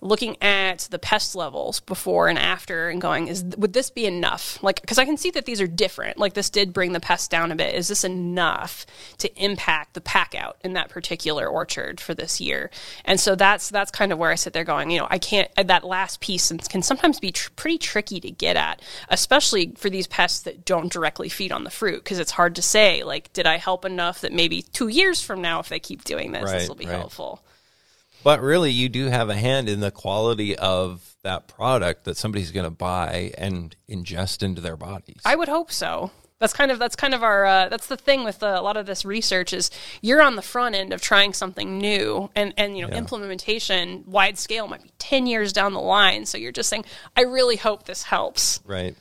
looking 0.02 0.36
at 0.42 0.88
the 0.90 0.98
pest 0.98 1.36
levels 1.36 1.80
before 1.80 2.28
and 2.28 2.40
after 2.40 2.90
and 2.90 3.00
going, 3.00 3.28
is 3.28 3.44
would 3.58 3.74
this 3.74 3.92
be 3.92 4.06
enough? 4.06 4.62
Like, 4.64 4.82
because 4.82 4.98
I 4.98 5.06
can 5.06 5.16
see 5.16 5.30
that 5.32 5.46
these 5.46 5.62
are 5.62 5.68
different. 5.68 6.18
Like, 6.18 6.34
this 6.34 6.50
did 6.50 6.74
bring 6.74 6.94
the 6.94 7.00
pest 7.00 7.30
down 7.30 7.52
a 7.52 7.56
bit. 7.56 7.76
Is 7.76 7.88
this 7.88 8.04
enough 8.04 8.86
to 9.20 9.32
impact 9.42 9.94
the 9.94 10.02
pack 10.02 10.34
out 10.34 10.58
in 10.64 10.74
that 10.74 10.90
particular 10.90 11.48
orchard 11.48 12.00
for 12.00 12.16
this 12.16 12.42
year? 12.42 12.72
And 13.06 13.20
so 13.20 13.36
that's 13.36 13.70
that's 13.70 13.92
kind 13.92 14.12
of 14.12 14.18
where 14.18 14.32
I 14.32 14.36
sit 14.36 14.54
there 14.54 14.64
going, 14.64 14.90
you 14.90 15.00
know, 15.00 15.08
I 15.10 15.20
can't. 15.20 15.50
Uh, 15.56 15.64
that 15.64 15.84
last 15.84 16.20
piece 16.20 16.52
can 16.52 16.82
sometimes 16.82 17.20
be 17.20 17.32
tr- 17.32 17.52
pretty 17.56 17.78
tricky 17.78 18.20
to 18.22 18.32
get 18.32 18.58
at, 18.58 18.82
especially 19.10 19.74
for 19.78 19.90
these 19.90 20.08
pests 20.08 20.42
that 20.42 20.66
don't 20.66 20.92
directly 20.92 21.30
feed 21.30 21.52
on 21.52 21.64
the 21.64 21.70
fruit, 21.70 22.04
because 22.04 22.18
it's 22.18 22.32
hard 22.32 22.56
to 22.56 22.62
say. 22.64 23.04
Like, 23.04 23.32
did 23.34 23.46
I 23.46 23.58
help 23.58 23.86
enough 23.86 24.22
that 24.22 24.34
maybe 24.34 24.64
two 24.64 24.88
years 24.88 25.22
from 25.22 25.42
now, 25.42 25.60
if 25.60 25.70
they 25.70 25.80
keep 25.80 26.04
doing 26.04 26.32
this, 26.32 26.44
Right, 26.44 26.54
this 26.54 26.68
will 26.68 26.76
be 26.76 26.86
right. 26.86 26.98
helpful. 26.98 27.44
But 28.24 28.42
really, 28.42 28.72
you 28.72 28.90
do 28.90 29.08
have 29.08 29.30
a 29.30 29.36
hand 29.36 29.68
in 29.70 29.80
the 29.80 29.92
quality 29.92 30.56
of 30.58 31.16
that 31.24 31.48
product 31.48 32.06
that 32.06 32.18
somebody's 32.18 32.52
going 32.52 32.66
to 32.66 32.72
buy 32.72 33.32
and 33.38 33.76
ingest 33.90 34.44
into 34.44 34.62
their 34.62 34.78
bodies. 34.78 35.22
I 35.26 35.36
would 35.36 35.48
hope 35.48 35.72
so. 35.72 36.12
That's 36.40 36.54
kind 36.54 36.72
of 36.72 36.80
that's 36.80 36.96
kind 36.96 37.14
of 37.14 37.22
our 37.22 37.46
uh, 37.46 37.70
that's 37.70 37.86
the 37.86 37.98
thing 37.98 38.24
with 38.24 38.42
uh, 38.42 38.56
a 38.58 38.64
lot 38.64 38.76
of 38.76 38.88
this 38.88 39.06
research 39.06 39.54
is 39.54 39.70
you're 40.02 40.24
on 40.24 40.36
the 40.36 40.42
front 40.42 40.74
end 40.74 40.92
of 40.92 41.00
trying 41.00 41.34
something 41.34 41.78
new 41.78 42.32
and 42.36 42.52
and 42.58 42.76
you 42.76 42.88
know 42.88 42.92
implementation 42.92 44.04
wide 44.08 44.40
scale 44.40 44.68
might 44.68 44.82
be 44.82 44.92
10 44.98 45.28
years 45.28 45.54
down 45.54 45.74
the 45.74 45.80
line 45.80 46.26
so 46.26 46.40
you're 46.40 46.52
just 46.52 46.68
saying 46.68 46.84
I 47.16 47.22
really 47.22 47.58
hope 47.58 47.84
this 47.84 48.02
helps. 48.04 48.60
right. 48.66 48.96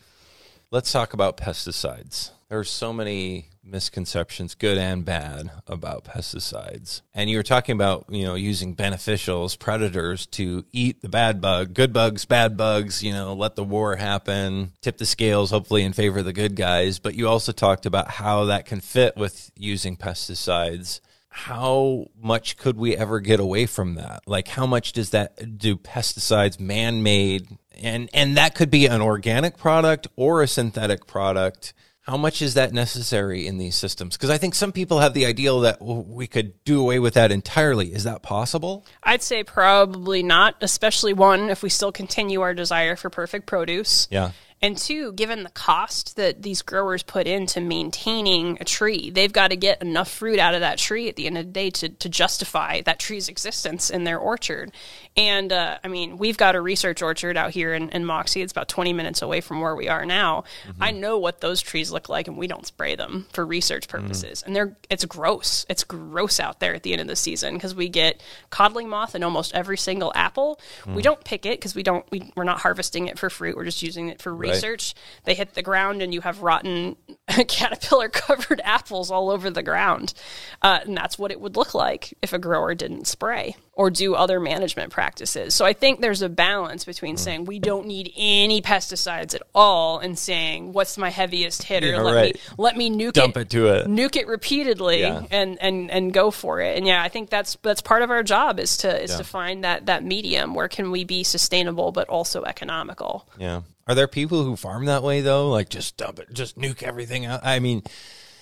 Let's 0.71 0.93
talk 0.93 1.15
about 1.15 1.39
pesticides. 1.39 2.31
There 2.51 2.59
are 2.59 2.65
so 2.65 2.93
many 2.93 3.47
misconceptions, 3.63 4.55
good 4.55 4.79
and 4.79 5.05
bad, 5.05 5.51
about 5.67 6.05
pesticides. 6.05 7.03
And 7.15 7.29
you 7.29 7.37
were 7.37 7.43
talking 7.43 7.75
about, 7.75 8.07
you 8.09 8.25
know, 8.25 8.35
using 8.35 8.75
beneficials, 8.75 9.59
predators 9.59 10.27
to 10.27 10.65
eat 10.73 11.03
the 11.03 11.09
bad 11.09 11.41
bug, 11.41 11.75
good 11.75 11.93
bugs, 11.93 12.25
bad 12.25 12.57
bugs, 12.57 13.03
you 13.03 13.13
know, 13.13 13.35
let 13.35 13.57
the 13.57 13.65
war 13.65 13.97
happen, 13.97 14.73
tip 14.81 14.99
the 14.99 15.07
scales, 15.07 15.51
hopefully 15.51 15.83
in 15.83 15.93
favor 15.93 16.21
of 16.21 16.25
the 16.25 16.33
good 16.33 16.57
guys. 16.57 16.99
But 16.99 17.15
you 17.15 17.29
also 17.29 17.53
talked 17.53 17.87
about 17.87 18.11
how 18.11 18.45
that 18.47 18.67
can 18.67 18.81
fit 18.81 19.17
with 19.17 19.51
using 19.57 19.97
pesticides 19.97 21.01
how 21.33 22.07
much 22.21 22.57
could 22.57 22.77
we 22.77 22.97
ever 22.97 23.21
get 23.21 23.39
away 23.39 23.65
from 23.65 23.95
that? 23.95 24.21
Like 24.27 24.49
how 24.49 24.67
much 24.67 24.93
does 24.93 25.11
that 25.11 25.59
do 25.59 25.77
pesticides 25.77 26.59
man-made 26.59 27.57
and 27.81 28.11
and 28.13 28.37
that 28.37 28.55
could 28.55 28.71
be 28.71 28.87
an 28.87 29.01
organic 29.01 29.57
product 29.57 30.09
or 30.17 30.43
a 30.43 30.49
synthetic 30.49 31.07
product. 31.07 31.73
How 32.11 32.17
much 32.17 32.43
is 32.43 32.55
that 32.55 32.73
necessary 32.73 33.47
in 33.47 33.59
these 33.59 33.77
systems? 33.77 34.17
Because 34.17 34.31
I 34.31 34.37
think 34.37 34.57
some 34.57 34.73
people 34.73 34.99
have 34.99 35.15
the 35.15 35.27
ideal 35.27 35.61
that 35.61 35.81
well, 35.81 36.03
we 36.03 36.27
could 36.27 36.65
do 36.65 36.81
away 36.81 36.99
with 36.99 37.15
that 37.15 37.31
entirely. 37.31 37.95
Is 37.95 38.03
that 38.03 38.21
possible? 38.21 38.85
I'd 39.05 39.23
say 39.23 39.45
probably 39.45 40.25
not, 40.25 40.57
especially 40.61 41.13
one 41.13 41.51
if 41.51 41.63
we 41.63 41.69
still 41.69 41.93
continue 41.93 42.41
our 42.41 42.53
desire 42.53 42.97
for 42.97 43.11
perfect 43.11 43.47
produce. 43.47 44.09
Yeah. 44.11 44.33
And 44.63 44.77
two, 44.77 45.13
given 45.13 45.43
the 45.43 45.51
cost 45.51 46.17
that 46.17 46.43
these 46.43 46.61
growers 46.61 47.03
put 47.03 47.27
into 47.27 47.63
maintaining 47.63 48.59
a 48.61 48.65
tree, 48.65 49.11
they've 49.11 49.33
got 49.33 49.49
to 49.49 49.57
get 49.57 49.81
enough 49.81 50.11
fruit 50.11 50.39
out 50.39 50.55
of 50.55 50.61
that 50.61 50.77
tree 50.77 51.09
at 51.09 51.17
the 51.17 51.27
end 51.27 51.39
of 51.39 51.47
the 51.47 51.53
day 51.53 51.71
to, 51.71 51.89
to 51.89 52.09
justify 52.11 52.83
that 52.83 52.99
tree's 52.99 53.31
existence 53.31 53.89
in 53.89 54.05
their 54.05 54.19
orchard. 54.19 54.71
And 55.17 55.51
uh, 55.51 55.79
I 55.83 55.89
mean, 55.89 56.19
we've 56.19 56.37
got 56.37 56.55
a 56.55 56.61
research 56.61 57.01
orchard 57.01 57.39
out 57.39 57.53
here 57.53 57.73
in, 57.73 57.89
in 57.91 58.05
Moxee. 58.05 58.43
It's 58.43 58.53
about 58.53 58.69
20 58.69 58.93
minutes 58.93 59.23
away 59.23 59.41
from 59.41 59.61
where 59.61 59.75
we 59.75 59.89
are 59.89 60.05
now. 60.05 60.45
Mm-hmm. 60.69 60.83
I 60.83 60.91
know 60.91 61.19
what 61.19 61.41
those 61.41 61.63
trees 61.63 61.91
look 61.91 62.09
like, 62.09 62.29
and 62.29 62.37
we 62.37 62.47
don't 62.47 62.67
spray 62.67 62.97
them 62.97 63.27
for 63.33 63.47
research 63.47 63.89
mm-hmm. 63.89 64.03
purposes. 64.03 64.41
Mm-hmm. 64.41 64.47
And 64.47 64.57
they're 64.57 64.77
it's 64.91 65.05
gross. 65.07 65.65
It's 65.69 65.85
gross 65.85 66.39
out 66.39 66.61
there 66.61 66.75
at 66.75 66.83
the 66.83 66.93
end 66.93 67.01
of 67.01 67.09
the 67.09 67.17
season 67.17 67.55
because 67.55 67.75
we 67.75 67.89
get 67.89 68.23
codling 68.51 68.89
moth 68.89 69.15
in 69.15 69.23
almost 69.23 69.55
every 69.55 69.79
single 69.79 70.13
apple. 70.15 70.61
Mm. 70.83 70.95
We 70.95 71.03
don't 71.03 71.23
pick 71.25 71.47
it 71.47 71.59
because 71.59 71.75
we 71.75 71.83
don't 71.83 72.05
we, 72.11 72.31
we're 72.37 72.45
not 72.45 72.61
harvesting 72.61 73.09
it 73.09 73.19
for 73.19 73.31
fruit. 73.31 73.57
We're 73.57 73.65
just 73.65 73.83
using 73.83 74.09
it 74.09 74.21
for 74.21 74.35
research. 74.51 74.95
Right. 74.95 75.25
They 75.25 75.35
hit 75.35 75.55
the 75.55 75.63
ground, 75.63 76.03
and 76.03 76.13
you 76.13 76.21
have 76.21 76.43
rotten 76.43 76.97
caterpillar 77.29 78.09
covered 78.09 78.61
apples 78.65 79.11
all 79.11 79.31
over 79.31 79.51
the 79.51 79.63
ground. 79.63 80.15
Uh, 80.63 80.81
and 80.85 80.97
that's 80.97 81.19
what 81.19 81.31
it 81.31 81.41
would 81.41 81.57
look 81.57 81.75
like 81.75 82.15
if 82.23 82.33
a 82.33 82.39
grower 82.39 82.75
didn't 82.75 83.07
spray 83.07 83.57
or 83.81 83.89
do 83.89 84.15
other 84.15 84.39
management 84.39 84.93
practices. 84.93 85.55
So 85.55 85.65
I 85.65 85.73
think 85.73 86.03
there's 86.03 86.21
a 86.21 86.29
balance 86.29 86.85
between 86.85 87.15
mm. 87.15 87.19
saying 87.19 87.45
we 87.47 87.59
don't 87.59 87.87
need 87.87 88.13
any 88.15 88.61
pesticides 88.61 89.35
at 89.35 89.43
all 89.55 90.01
and 90.01 90.19
saying 90.19 90.75
what's 90.75 90.99
my 90.99 91.09
heaviest 91.09 91.63
hitter? 91.63 91.87
Yeah, 91.87 92.03
let 92.03 92.15
right. 92.15 92.35
me 92.35 92.41
let 92.59 92.77
me 92.77 92.91
nuke 92.91 93.15
Dump 93.15 93.39
it, 93.39 93.41
it 93.41 93.51
to 93.51 93.69
it. 93.69 93.87
Nuke 93.87 94.17
it 94.17 94.27
repeatedly 94.27 95.01
yeah. 95.01 95.25
and, 95.31 95.57
and 95.63 95.91
and 95.91 96.13
go 96.13 96.31
for 96.31 96.61
it. 96.61 96.77
And 96.77 96.87
yeah, 96.87 97.03
I 97.03 97.09
think 97.09 97.31
that's 97.31 97.57
that's 97.63 97.81
part 97.81 98.03
of 98.03 98.11
our 98.11 98.23
job 98.23 98.61
is 98.61 98.77
to 98.79 99.03
is 99.03 99.13
yeah. 99.13 99.17
to 99.17 99.25
find 99.25 99.65
that 99.65 99.87
that 99.87 100.05
medium 100.05 100.55
where 100.55 100.69
can 100.69 100.91
we 100.91 101.05
be 101.05 101.23
sustainable 101.23 101.91
but 101.91 102.07
also 102.11 102.45
economical. 102.45 103.27
Yeah. 103.39 103.63
Are 103.91 103.95
there 103.97 104.07
people 104.07 104.45
who 104.45 104.55
farm 104.55 104.85
that 104.85 105.03
way 105.03 105.21
though? 105.21 105.51
Like 105.51 105.69
just 105.69 105.97
dump 105.97 106.21
it, 106.21 106.33
just 106.33 106.57
nuke 106.57 106.85
everything 106.85 107.27
out. 107.27 107.41
I 107.43 107.59
mean, 107.59 107.83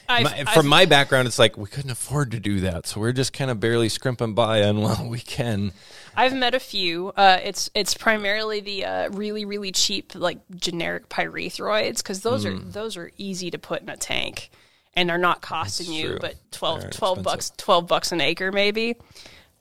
my, 0.06 0.44
from 0.44 0.66
my 0.66 0.84
background, 0.84 1.26
it's 1.26 1.38
like 1.38 1.56
we 1.56 1.70
couldn't 1.70 1.90
afford 1.90 2.32
to 2.32 2.38
do 2.38 2.60
that, 2.60 2.86
so 2.86 3.00
we're 3.00 3.14
just 3.14 3.32
kind 3.32 3.50
of 3.50 3.58
barely 3.58 3.88
scrimping 3.88 4.34
by 4.34 4.62
on 4.64 4.80
what 4.82 5.06
we 5.06 5.20
can. 5.20 5.72
I've 6.14 6.34
met 6.34 6.54
a 6.54 6.60
few. 6.60 7.14
Uh, 7.16 7.38
it's 7.42 7.70
it's 7.74 7.94
primarily 7.94 8.60
the 8.60 8.84
uh, 8.84 9.08
really 9.08 9.46
really 9.46 9.72
cheap 9.72 10.14
like 10.14 10.38
generic 10.54 11.08
pyrethroids 11.08 11.96
because 11.96 12.20
those 12.20 12.44
mm. 12.44 12.50
are 12.50 12.56
hmm. 12.58 12.70
those 12.70 12.98
are 12.98 13.10
easy 13.16 13.50
to 13.50 13.58
put 13.58 13.80
in 13.80 13.88
a 13.88 13.96
tank 13.96 14.50
and 14.92 15.10
are 15.10 15.16
not 15.16 15.40
costing 15.40 15.90
you 15.94 16.18
but 16.20 16.34
12, 16.50 16.90
12 16.90 17.22
bucks 17.22 17.52
12 17.56 17.86
bucks 17.86 18.12
an 18.12 18.20
acre 18.20 18.52
maybe. 18.52 18.96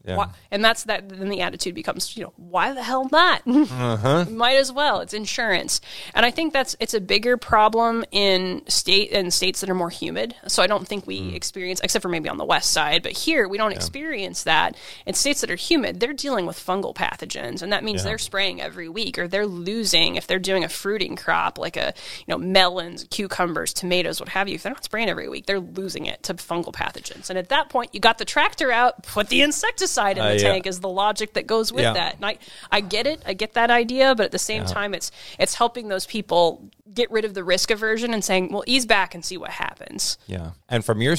Yeah. 0.08 0.15
Why, 0.15 0.30
and 0.52 0.63
that's 0.63 0.86
that. 0.86 1.10
Then 1.10 1.28
the 1.28 1.41
attitude 1.41 1.76
becomes, 1.76 2.15
you 2.15 2.24
know, 2.24 2.34
why 2.38 2.72
the 2.72 2.82
hell 2.82 3.10
not? 3.12 3.41
Uh-huh. 3.46 4.26
Might 4.30 4.56
as 4.56 4.72
well. 4.72 5.02
It's 5.02 5.13
insurance, 5.13 5.82
and 6.15 6.26
I 6.26 6.32
think 6.32 6.54
that's 6.54 6.78
it's 6.80 6.93
a 6.93 7.02
bigger 7.02 7.36
problem 7.36 8.06
in 8.12 8.62
state 8.70 9.12
in 9.12 9.32
states 9.32 9.60
that 9.60 9.70
are 9.70 9.76
more 9.76 9.89
humid. 9.89 10.34
So 10.48 10.63
I 10.63 10.67
don't 10.67 10.88
think 10.88 11.06
we 11.06 11.20
mm. 11.20 11.34
experience, 11.34 11.82
except 11.84 12.04
for 12.04 12.08
maybe 12.08 12.30
on 12.30 12.38
the 12.38 12.46
west 12.46 12.72
side, 12.72 13.04
but 13.04 13.12
here 13.12 13.50
we 13.50 13.58
don't 13.58 13.72
yeah. 13.72 13.76
experience 13.76 14.43
that. 14.43 14.78
In 15.06 15.13
states 15.13 15.41
that 15.41 15.52
are 15.52 15.58
humid, 15.58 16.00
they're 16.00 16.13
dealing 16.13 16.46
with 16.46 16.58
fungal 16.58 16.96
pathogens, 16.96 17.62
and 17.62 17.74
that 17.74 17.84
means 17.84 18.02
yeah. 18.02 18.12
they're 18.12 18.17
spraying 18.17 18.62
every 18.62 18.88
week, 18.88 19.20
or 19.20 19.28
they're 19.28 19.46
losing 19.46 20.15
if 20.15 20.26
they're 20.26 20.39
doing 20.39 20.63
a 20.63 20.70
fruiting 20.70 21.17
crop 21.17 21.58
like 21.58 21.76
a 21.76 21.93
you 22.20 22.32
know 22.32 22.38
melons, 22.38 23.06
cucumbers, 23.12 23.74
tomatoes, 23.74 24.22
what 24.22 24.30
have 24.30 24.48
you. 24.48 24.56
If 24.56 24.63
they're 24.63 24.72
not 24.72 24.86
spraying 24.86 25.10
every 25.10 25.28
week, 25.28 25.48
they're 25.48 25.60
losing 25.60 26.06
it 26.06 26.24
to 26.24 26.34
fungal 26.36 26.72
pathogens, 26.72 27.30
and 27.30 27.38
at 27.38 27.50
that 27.50 27.67
point, 27.67 27.93
you 27.93 28.00
got 28.00 28.20
the 28.20 28.26
tractor 28.26 28.72
out, 28.72 29.04
put 29.04 29.28
the 29.28 29.41
insecticide 29.41 29.97
pesticide 29.98 30.12
in 30.12 30.18
the 30.18 30.36
uh, 30.36 30.40
tank 30.40 30.66
yeah. 30.66 30.70
is 30.70 30.80
the 30.80 30.90
logic 30.90 31.34
that 31.34 31.48
goes 31.48 31.72
with 31.72 31.84
yeah. 31.84 31.94
that. 31.94 32.16
And 32.16 32.26
I, 32.26 32.38
I 32.72 32.82
get 32.82 33.08
it, 33.08 33.22
I 33.26 33.34
get 33.34 33.54
that 33.54 33.72
idea, 33.72 34.16
but 34.16 34.28
at 34.28 34.32
the 34.32 34.40
same 34.40 34.64
yeah. 34.64 34.68
time, 34.68 34.94
it's 34.94 35.12
it's 35.40 35.56
helping 35.56 35.88
those 35.88 36.06
people 36.06 36.70
get 36.94 37.12
rid 37.12 37.26
of 37.26 37.34
the 37.34 37.44
risk 37.44 37.70
aversion 37.70 38.14
and 38.14 38.24
saying, 38.24 38.52
well, 38.52 38.64
ease 38.66 38.86
back 38.86 39.14
and 39.14 39.24
see 39.24 39.38
what 39.38 39.52
happens. 39.52 40.18
Yeah, 40.28 40.52
and 40.70 40.84
from 40.84 41.02
your 41.02 41.16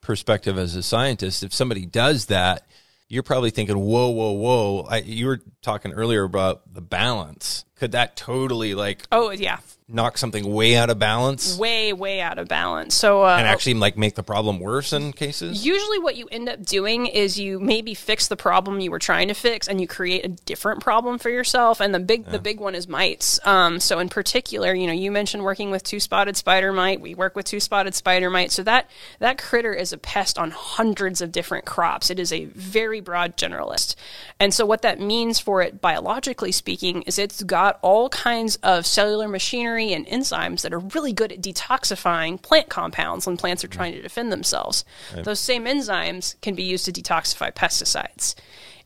perspective 0.00 0.58
as 0.58 0.74
a 0.74 0.82
scientist, 0.82 1.42
if 1.42 1.52
somebody 1.52 1.86
does 1.86 2.26
that, 2.26 2.66
you're 3.08 3.22
probably 3.22 3.50
thinking, 3.50 3.78
whoa, 3.78 4.10
whoa, 4.10 4.32
whoa. 4.32 4.86
I, 4.88 4.98
you 4.98 5.26
were 5.26 5.40
talking 5.62 5.92
earlier 5.92 6.24
about 6.24 6.72
the 6.72 6.82
balance. 6.82 7.64
Could 7.76 7.92
that 7.92 8.16
totally 8.16 8.74
like? 8.74 9.02
Oh 9.10 9.30
yeah, 9.30 9.58
knock 9.90 10.18
something 10.18 10.52
way 10.52 10.76
out 10.76 10.90
of 10.90 10.98
balance 10.98 11.56
way 11.56 11.94
way 11.94 12.20
out 12.20 12.38
of 12.38 12.46
balance. 12.46 12.94
So 12.94 13.24
uh, 13.24 13.36
and 13.38 13.46
actually 13.46 13.74
like 13.74 13.96
make 13.96 14.16
the 14.16 14.22
problem 14.22 14.60
worse 14.60 14.92
in 14.92 15.12
cases? 15.12 15.64
Usually 15.64 15.98
what 15.98 16.16
you 16.16 16.28
end 16.30 16.48
up 16.50 16.62
doing 16.62 17.06
is 17.06 17.38
you 17.38 17.58
maybe 17.58 17.94
fix 17.94 18.28
the 18.28 18.36
problem 18.36 18.80
you 18.80 18.90
were 18.90 18.98
trying 18.98 19.28
to 19.28 19.34
fix 19.34 19.66
and 19.66 19.80
you 19.80 19.88
create 19.88 20.26
a 20.26 20.28
different 20.28 20.82
problem 20.82 21.18
for 21.18 21.30
yourself. 21.30 21.80
And 21.80 21.94
the 21.94 22.00
big 22.00 22.24
yeah. 22.26 22.32
the 22.32 22.38
big 22.38 22.60
one 22.60 22.74
is 22.74 22.86
mites. 22.86 23.40
Um, 23.46 23.80
so 23.80 23.98
in 23.98 24.10
particular 24.10 24.74
you 24.74 24.86
know 24.86 24.92
you 24.92 25.10
mentioned 25.10 25.42
working 25.42 25.70
with 25.70 25.82
two 25.84 26.00
spotted 26.00 26.36
spider 26.36 26.70
mite. 26.70 27.00
We 27.00 27.14
work 27.14 27.34
with 27.34 27.46
two 27.46 27.60
spotted 27.60 27.94
spider 27.94 28.28
mite 28.28 28.52
so 28.52 28.62
that 28.64 28.90
that 29.20 29.38
critter 29.38 29.72
is 29.72 29.94
a 29.94 29.98
pest 29.98 30.38
on 30.38 30.50
hundreds 30.50 31.22
of 31.22 31.32
different 31.32 31.64
crops. 31.64 32.10
It 32.10 32.18
is 32.18 32.30
a 32.30 32.44
very 32.44 33.00
broad 33.00 33.38
generalist. 33.38 33.94
And 34.38 34.52
so 34.52 34.66
what 34.66 34.82
that 34.82 35.00
means 35.00 35.40
for 35.40 35.62
it 35.62 35.80
biologically 35.80 36.52
speaking 36.52 37.02
is 37.02 37.18
it's 37.18 37.42
got 37.42 37.78
all 37.80 38.10
kinds 38.10 38.56
of 38.56 38.84
cellular 38.84 39.28
machinery 39.28 39.77
machinery 39.78 39.92
and 39.94 40.06
enzymes 40.06 40.62
that 40.62 40.72
are 40.72 40.78
really 40.78 41.12
good 41.12 41.32
at 41.32 41.40
detoxifying 41.40 42.40
plant 42.40 42.68
compounds 42.68 43.26
when 43.26 43.36
plants 43.36 43.64
are 43.64 43.68
mm-hmm. 43.68 43.78
trying 43.78 43.92
to 43.94 44.02
defend 44.02 44.32
themselves. 44.32 44.84
Right. 45.14 45.24
Those 45.24 45.40
same 45.40 45.64
enzymes 45.64 46.40
can 46.40 46.54
be 46.54 46.62
used 46.62 46.84
to 46.86 46.92
detoxify 46.92 47.52
pesticides. 47.52 48.34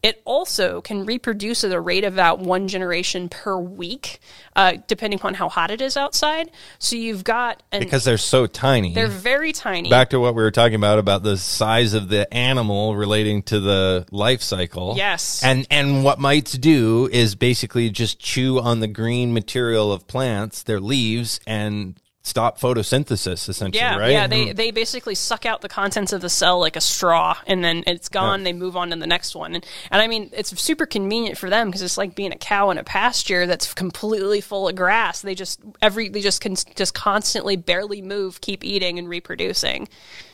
It 0.02 0.20
also 0.24 0.80
can 0.80 1.06
reproduce 1.06 1.62
at 1.62 1.70
a 1.70 1.80
rate 1.80 2.02
of 2.02 2.12
about 2.14 2.40
one 2.40 2.66
generation 2.66 3.28
per 3.28 3.56
week, 3.56 4.18
uh, 4.56 4.78
depending 4.88 5.20
on 5.22 5.34
how 5.34 5.48
hot 5.48 5.70
it 5.70 5.80
is 5.80 5.96
outside. 5.96 6.50
So 6.80 6.96
you've 6.96 7.22
got 7.22 7.62
an, 7.70 7.78
because 7.78 8.02
they're 8.04 8.18
so 8.18 8.48
tiny. 8.48 8.94
They're 8.94 9.06
very 9.06 9.52
tiny. 9.52 9.88
Back 9.88 10.10
to 10.10 10.18
what 10.18 10.34
we 10.34 10.42
were 10.42 10.50
talking 10.50 10.74
about 10.74 10.98
about 10.98 11.22
the 11.22 11.36
size 11.36 11.94
of 11.94 12.08
the 12.08 12.32
animal 12.34 12.96
relating 12.96 13.42
to 13.44 13.60
the 13.60 14.04
life 14.10 14.42
cycle. 14.42 14.94
Yes, 14.96 15.44
and 15.44 15.68
and 15.70 16.02
what 16.02 16.18
mites 16.18 16.52
do 16.52 17.08
is 17.12 17.36
basically 17.36 17.88
just 17.88 18.18
chew 18.18 18.58
on 18.58 18.80
the 18.80 18.88
green 18.88 19.32
material 19.32 19.92
of 19.92 20.08
plants, 20.08 20.64
their 20.64 20.80
leaves, 20.80 21.38
and 21.46 21.96
stop 22.24 22.60
photosynthesis 22.60 23.48
essentially 23.48 23.80
yeah, 23.80 23.96
right 23.96 24.12
yeah 24.12 24.28
they, 24.28 24.46
mm. 24.46 24.56
they 24.56 24.70
basically 24.70 25.14
suck 25.14 25.44
out 25.44 25.60
the 25.60 25.68
contents 25.68 26.12
of 26.12 26.20
the 26.20 26.28
cell 26.28 26.60
like 26.60 26.76
a 26.76 26.80
straw 26.80 27.36
and 27.48 27.64
then 27.64 27.82
it's 27.84 28.08
gone 28.08 28.40
yeah. 28.40 28.44
they 28.44 28.52
move 28.52 28.76
on 28.76 28.90
to 28.90 28.96
the 28.96 29.08
next 29.08 29.34
one 29.34 29.56
and, 29.56 29.66
and 29.90 30.00
i 30.00 30.06
mean 30.06 30.30
it's 30.32 30.58
super 30.60 30.86
convenient 30.86 31.36
for 31.36 31.50
them 31.50 31.66
because 31.66 31.82
it's 31.82 31.98
like 31.98 32.14
being 32.14 32.32
a 32.32 32.36
cow 32.36 32.70
in 32.70 32.78
a 32.78 32.84
pasture 32.84 33.44
that's 33.44 33.74
completely 33.74 34.40
full 34.40 34.68
of 34.68 34.76
grass 34.76 35.20
they 35.22 35.34
just 35.34 35.60
every 35.80 36.08
they 36.08 36.20
just 36.20 36.40
can 36.40 36.54
just 36.76 36.94
constantly 36.94 37.56
barely 37.56 38.00
move 38.00 38.40
keep 38.40 38.62
eating 38.62 39.00
and 39.00 39.08
reproducing 39.08 39.88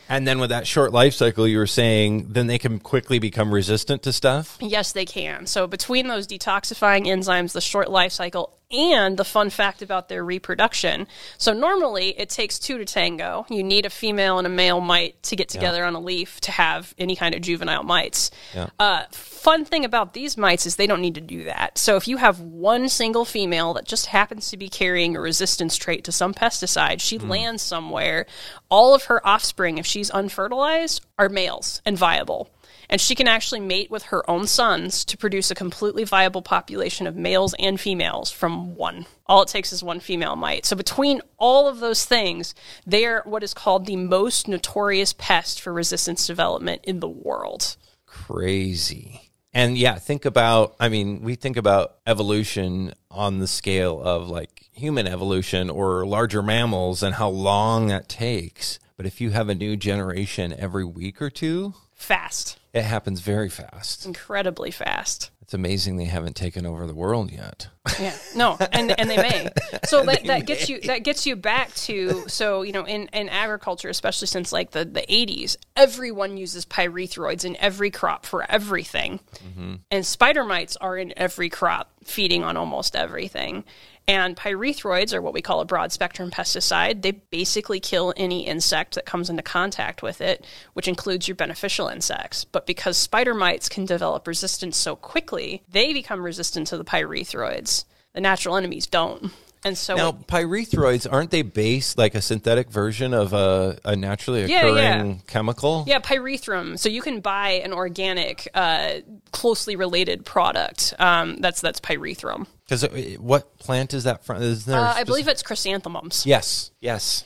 and 0.09 0.27
then 0.27 0.39
with 0.39 0.49
that 0.49 0.67
short 0.67 0.91
life 0.91 1.13
cycle, 1.13 1.47
you 1.47 1.59
were 1.59 1.67
saying, 1.67 2.27
then 2.29 2.47
they 2.47 2.57
can 2.57 2.79
quickly 2.79 3.19
become 3.19 3.53
resistant 3.53 4.03
to 4.03 4.11
stuff? 4.11 4.57
Yes, 4.59 4.91
they 4.91 5.05
can. 5.05 5.45
So 5.45 5.67
between 5.67 6.07
those 6.07 6.27
detoxifying 6.27 7.05
enzymes, 7.05 7.53
the 7.53 7.61
short 7.61 7.89
life 7.89 8.11
cycle, 8.11 8.59
and 8.71 9.17
the 9.17 9.25
fun 9.25 9.49
fact 9.49 9.81
about 9.81 10.09
their 10.09 10.23
reproduction. 10.23 11.07
So 11.39 11.53
normally 11.53 12.09
it 12.19 12.29
takes 12.29 12.59
two 12.59 12.77
to 12.77 12.85
tango. 12.85 13.45
You 13.49 13.63
need 13.63 13.85
a 13.85 13.89
female 13.89 14.37
and 14.37 14.45
a 14.45 14.49
male 14.49 14.79
mite 14.79 15.21
to 15.23 15.35
get 15.35 15.49
together 15.49 15.79
yeah. 15.79 15.87
on 15.87 15.95
a 15.95 15.99
leaf 15.99 16.39
to 16.41 16.51
have 16.51 16.93
any 16.99 17.15
kind 17.15 17.33
of 17.33 17.41
juvenile 17.41 17.83
mites. 17.83 18.29
Yeah. 18.53 18.67
Uh, 18.77 19.05
fun 19.11 19.65
thing 19.65 19.85
about 19.85 20.13
these 20.13 20.37
mites 20.37 20.67
is 20.67 20.75
they 20.75 20.85
don't 20.85 21.01
need 21.01 21.15
to 21.15 21.21
do 21.21 21.45
that. 21.45 21.79
So 21.79 21.95
if 21.95 22.07
you 22.07 22.17
have 22.17 22.39
one 22.41 22.89
single 22.89 23.25
female 23.25 23.73
that 23.73 23.85
just 23.85 24.07
happens 24.07 24.51
to 24.51 24.57
be 24.57 24.69
carrying 24.69 25.15
a 25.15 25.19
resistance 25.19 25.75
trait 25.75 26.03
to 26.03 26.11
some 26.11 26.35
pesticide, 26.35 27.01
she 27.01 27.17
mm. 27.17 27.27
lands 27.27 27.63
somewhere. 27.63 28.27
All 28.69 28.93
of 28.93 29.05
her 29.05 29.25
offspring, 29.25 29.77
if 29.77 29.85
she's 29.85 30.11
unfertilized, 30.11 31.01
are 31.17 31.29
males 31.29 31.81
and 31.85 31.97
viable 31.97 32.49
and 32.89 32.99
she 32.99 33.15
can 33.15 33.27
actually 33.27 33.59
mate 33.59 33.91
with 33.91 34.03
her 34.03 34.27
own 34.29 34.47
sons 34.47 35.05
to 35.05 35.17
produce 35.17 35.51
a 35.51 35.55
completely 35.55 36.03
viable 36.03 36.41
population 36.41 37.05
of 37.05 37.15
males 37.15 37.53
and 37.59 37.79
females 37.79 38.31
from 38.31 38.75
one. 38.75 39.05
All 39.27 39.43
it 39.43 39.47
takes 39.47 39.71
is 39.71 39.83
one 39.83 39.99
female 39.99 40.35
mite. 40.35 40.65
So 40.65 40.75
between 40.75 41.21
all 41.37 41.67
of 41.67 41.79
those 41.79 42.03
things, 42.03 42.55
they 42.87 43.05
are 43.05 43.21
what 43.25 43.43
is 43.43 43.53
called 43.53 43.85
the 43.85 43.95
most 43.95 44.47
notorious 44.47 45.13
pest 45.13 45.61
for 45.61 45.71
resistance 45.71 46.25
development 46.25 46.81
in 46.83 46.99
the 46.99 47.07
world. 47.07 47.77
Crazy. 48.07 49.28
And 49.53 49.77
yeah, 49.77 49.95
think 49.95 50.25
about, 50.25 50.75
I 50.79 50.89
mean, 50.89 51.21
we 51.21 51.35
think 51.35 51.57
about 51.57 51.97
evolution 52.05 52.93
on 53.09 53.39
the 53.39 53.47
scale 53.47 53.99
of 54.01 54.29
like 54.29 54.69
human 54.73 55.07
evolution 55.07 55.69
or 55.69 56.05
larger 56.05 56.43
mammals 56.43 57.01
and 57.01 57.15
how 57.15 57.29
long 57.29 57.87
that 57.87 58.07
takes. 58.07 58.79
But 58.95 59.05
if 59.05 59.19
you 59.19 59.31
have 59.31 59.49
a 59.49 59.55
new 59.55 59.75
generation 59.75 60.53
every 60.57 60.85
week 60.85 61.21
or 61.21 61.29
two, 61.29 61.73
Fast, 61.95 62.57
it 62.73 62.83
happens 62.83 63.19
very 63.21 63.49
fast. 63.49 64.05
incredibly 64.05 64.71
fast. 64.71 65.31
It's 65.49 65.55
amazing 65.55 65.95
they 65.95 66.05
haven't 66.05 66.35
taken 66.35 66.67
over 66.67 66.85
the 66.85 66.93
world 66.93 67.31
yet. 67.31 67.69
Yeah, 67.99 68.15
no, 68.35 68.55
and 68.71 68.91
and 68.99 69.09
they 69.09 69.17
may. 69.17 69.49
So 69.85 70.03
that, 70.05 70.25
that 70.25 70.45
gets 70.45 70.69
you 70.69 70.79
that 70.81 70.99
gets 70.99 71.25
you 71.25 71.35
back 71.35 71.73
to 71.73 72.25
so 72.27 72.61
you 72.61 72.71
know 72.71 72.85
in, 72.85 73.09
in 73.13 73.29
agriculture, 73.29 73.89
especially 73.89 74.27
since 74.27 74.51
like 74.51 74.69
the 74.69 74.85
the 74.85 75.11
eighties, 75.11 75.57
everyone 75.75 76.37
uses 76.37 76.67
pyrethroids 76.67 77.45
in 77.45 77.57
every 77.57 77.89
crop 77.89 78.27
for 78.27 78.45
everything, 78.47 79.21
mm-hmm. 79.43 79.77
and 79.89 80.05
spider 80.05 80.45
mites 80.45 80.77
are 80.77 80.95
in 80.95 81.15
every 81.17 81.49
crop, 81.49 81.89
feeding 82.03 82.43
on 82.43 82.55
almost 82.55 82.95
everything. 82.95 83.63
And 84.09 84.35
pyrethroids 84.35 85.13
are 85.13 85.21
what 85.21 85.35
we 85.35 85.41
call 85.43 85.59
a 85.61 85.65
broad 85.65 85.91
spectrum 85.91 86.31
pesticide. 86.31 87.03
They 87.03 87.11
basically 87.11 87.79
kill 87.79 88.11
any 88.17 88.47
insect 88.47 88.95
that 88.95 89.05
comes 89.05 89.29
into 89.29 89.43
contact 89.43 90.01
with 90.01 90.19
it, 90.19 90.43
which 90.73 90.87
includes 90.87 91.27
your 91.27 91.35
beneficial 91.35 91.87
insects. 91.87 92.43
But 92.43 92.65
because 92.65 92.97
spider 92.97 93.35
mites 93.35 93.69
can 93.69 93.85
develop 93.85 94.25
resistance 94.25 94.77
so 94.77 94.95
quickly, 94.95 95.61
they 95.69 95.93
become 95.93 96.23
resistant 96.23 96.65
to 96.69 96.77
the 96.77 96.83
pyrethroids. 96.83 97.85
The 98.13 98.21
natural 98.21 98.57
enemies 98.57 98.87
don't. 98.87 99.31
And 99.63 99.77
so 99.77 99.95
Now, 99.95 100.11
pyrethroids, 100.13 101.05
aren't 101.11 101.31
they 101.31 101.41
based 101.41 101.97
like 101.97 102.15
a 102.15 102.21
synthetic 102.21 102.71
version 102.71 103.13
of 103.13 103.33
a, 103.33 103.77
a 103.83 103.95
naturally 103.95 104.43
occurring 104.43 105.09
yeah. 105.09 105.15
chemical? 105.27 105.83
Yeah, 105.85 105.99
pyrethrum. 105.99 106.79
So 106.79 106.87
you 106.87 107.01
can 107.01 107.19
buy 107.19 107.51
an 107.63 107.73
organic, 107.73 108.47
uh, 108.53 108.99
closely 109.31 109.75
related 109.75 110.25
product. 110.25 110.93
Um, 110.97 111.37
that's 111.37 111.59
that's 111.59 111.81
pyrethrum. 111.81 112.47
Because 112.65 112.83
what 113.17 113.57
plant 113.57 113.93
is 113.93 114.05
that 114.05 114.23
from? 114.23 114.41
Is 114.41 114.63
there 114.63 114.79
Uh, 114.79 114.93
I 114.93 115.03
believe 115.03 115.27
it's 115.27 115.43
chrysanthemums. 115.43 116.25
Yes, 116.25 116.71
yes. 116.79 117.25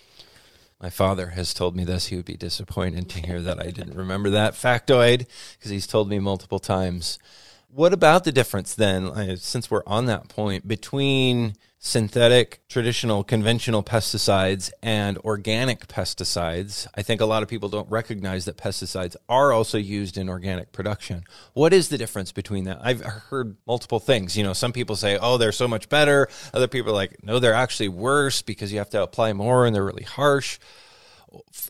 My 0.81 0.89
father 0.89 1.27
has 1.27 1.53
told 1.53 1.75
me 1.75 1.83
this. 1.83 2.07
He 2.07 2.15
would 2.15 2.25
be 2.25 2.35
disappointed 2.35 3.09
to 3.09 3.19
hear 3.25 3.41
that 3.41 3.59
I 3.59 3.69
didn't 3.69 3.95
remember 3.95 4.31
that 4.31 4.53
factoid 4.53 5.27
because 5.57 5.71
he's 5.71 5.87
told 5.87 6.09
me 6.09 6.19
multiple 6.19 6.59
times. 6.59 7.19
What 7.69 7.93
about 7.93 8.23
the 8.23 8.31
difference 8.31 8.75
then, 8.75 9.05
uh, 9.05 9.35
since 9.35 9.69
we're 9.71 9.83
on 9.87 10.07
that 10.07 10.29
point, 10.29 10.67
between 10.67 11.55
synthetic, 11.85 12.61
traditional, 12.69 13.25
conventional 13.25 13.83
pesticides 13.83 14.71
and 14.81 15.17
organic 15.19 15.85
pesticides? 15.87 16.87
I 16.95 17.01
think 17.01 17.19
a 17.19 17.25
lot 17.25 17.43
of 17.43 17.49
people 17.49 17.67
don't 17.67 17.91
recognize 17.91 18.45
that 18.45 18.55
pesticides 18.55 19.17
are 19.27 19.51
also 19.51 19.77
used 19.77 20.17
in 20.17 20.29
organic 20.29 20.71
production. 20.71 21.25
What 21.51 21.73
is 21.73 21.89
the 21.89 21.97
difference 21.97 22.31
between 22.31 22.63
that? 22.63 22.79
I've 22.81 23.01
heard 23.01 23.57
multiple 23.67 23.99
things. 23.99 24.37
You 24.37 24.43
know, 24.45 24.53
some 24.53 24.71
people 24.71 24.95
say, 24.95 25.17
oh, 25.21 25.37
they're 25.37 25.51
so 25.51 25.67
much 25.67 25.89
better. 25.89 26.29
Other 26.53 26.69
people 26.69 26.91
are 26.91 26.95
like, 26.95 27.21
no, 27.21 27.39
they're 27.39 27.53
actually 27.53 27.89
worse 27.89 28.41
because 28.41 28.71
you 28.71 28.77
have 28.77 28.89
to 28.91 29.03
apply 29.03 29.33
more 29.33 29.65
and 29.65 29.75
they're 29.75 29.83
really 29.83 30.03
harsh. 30.03 30.59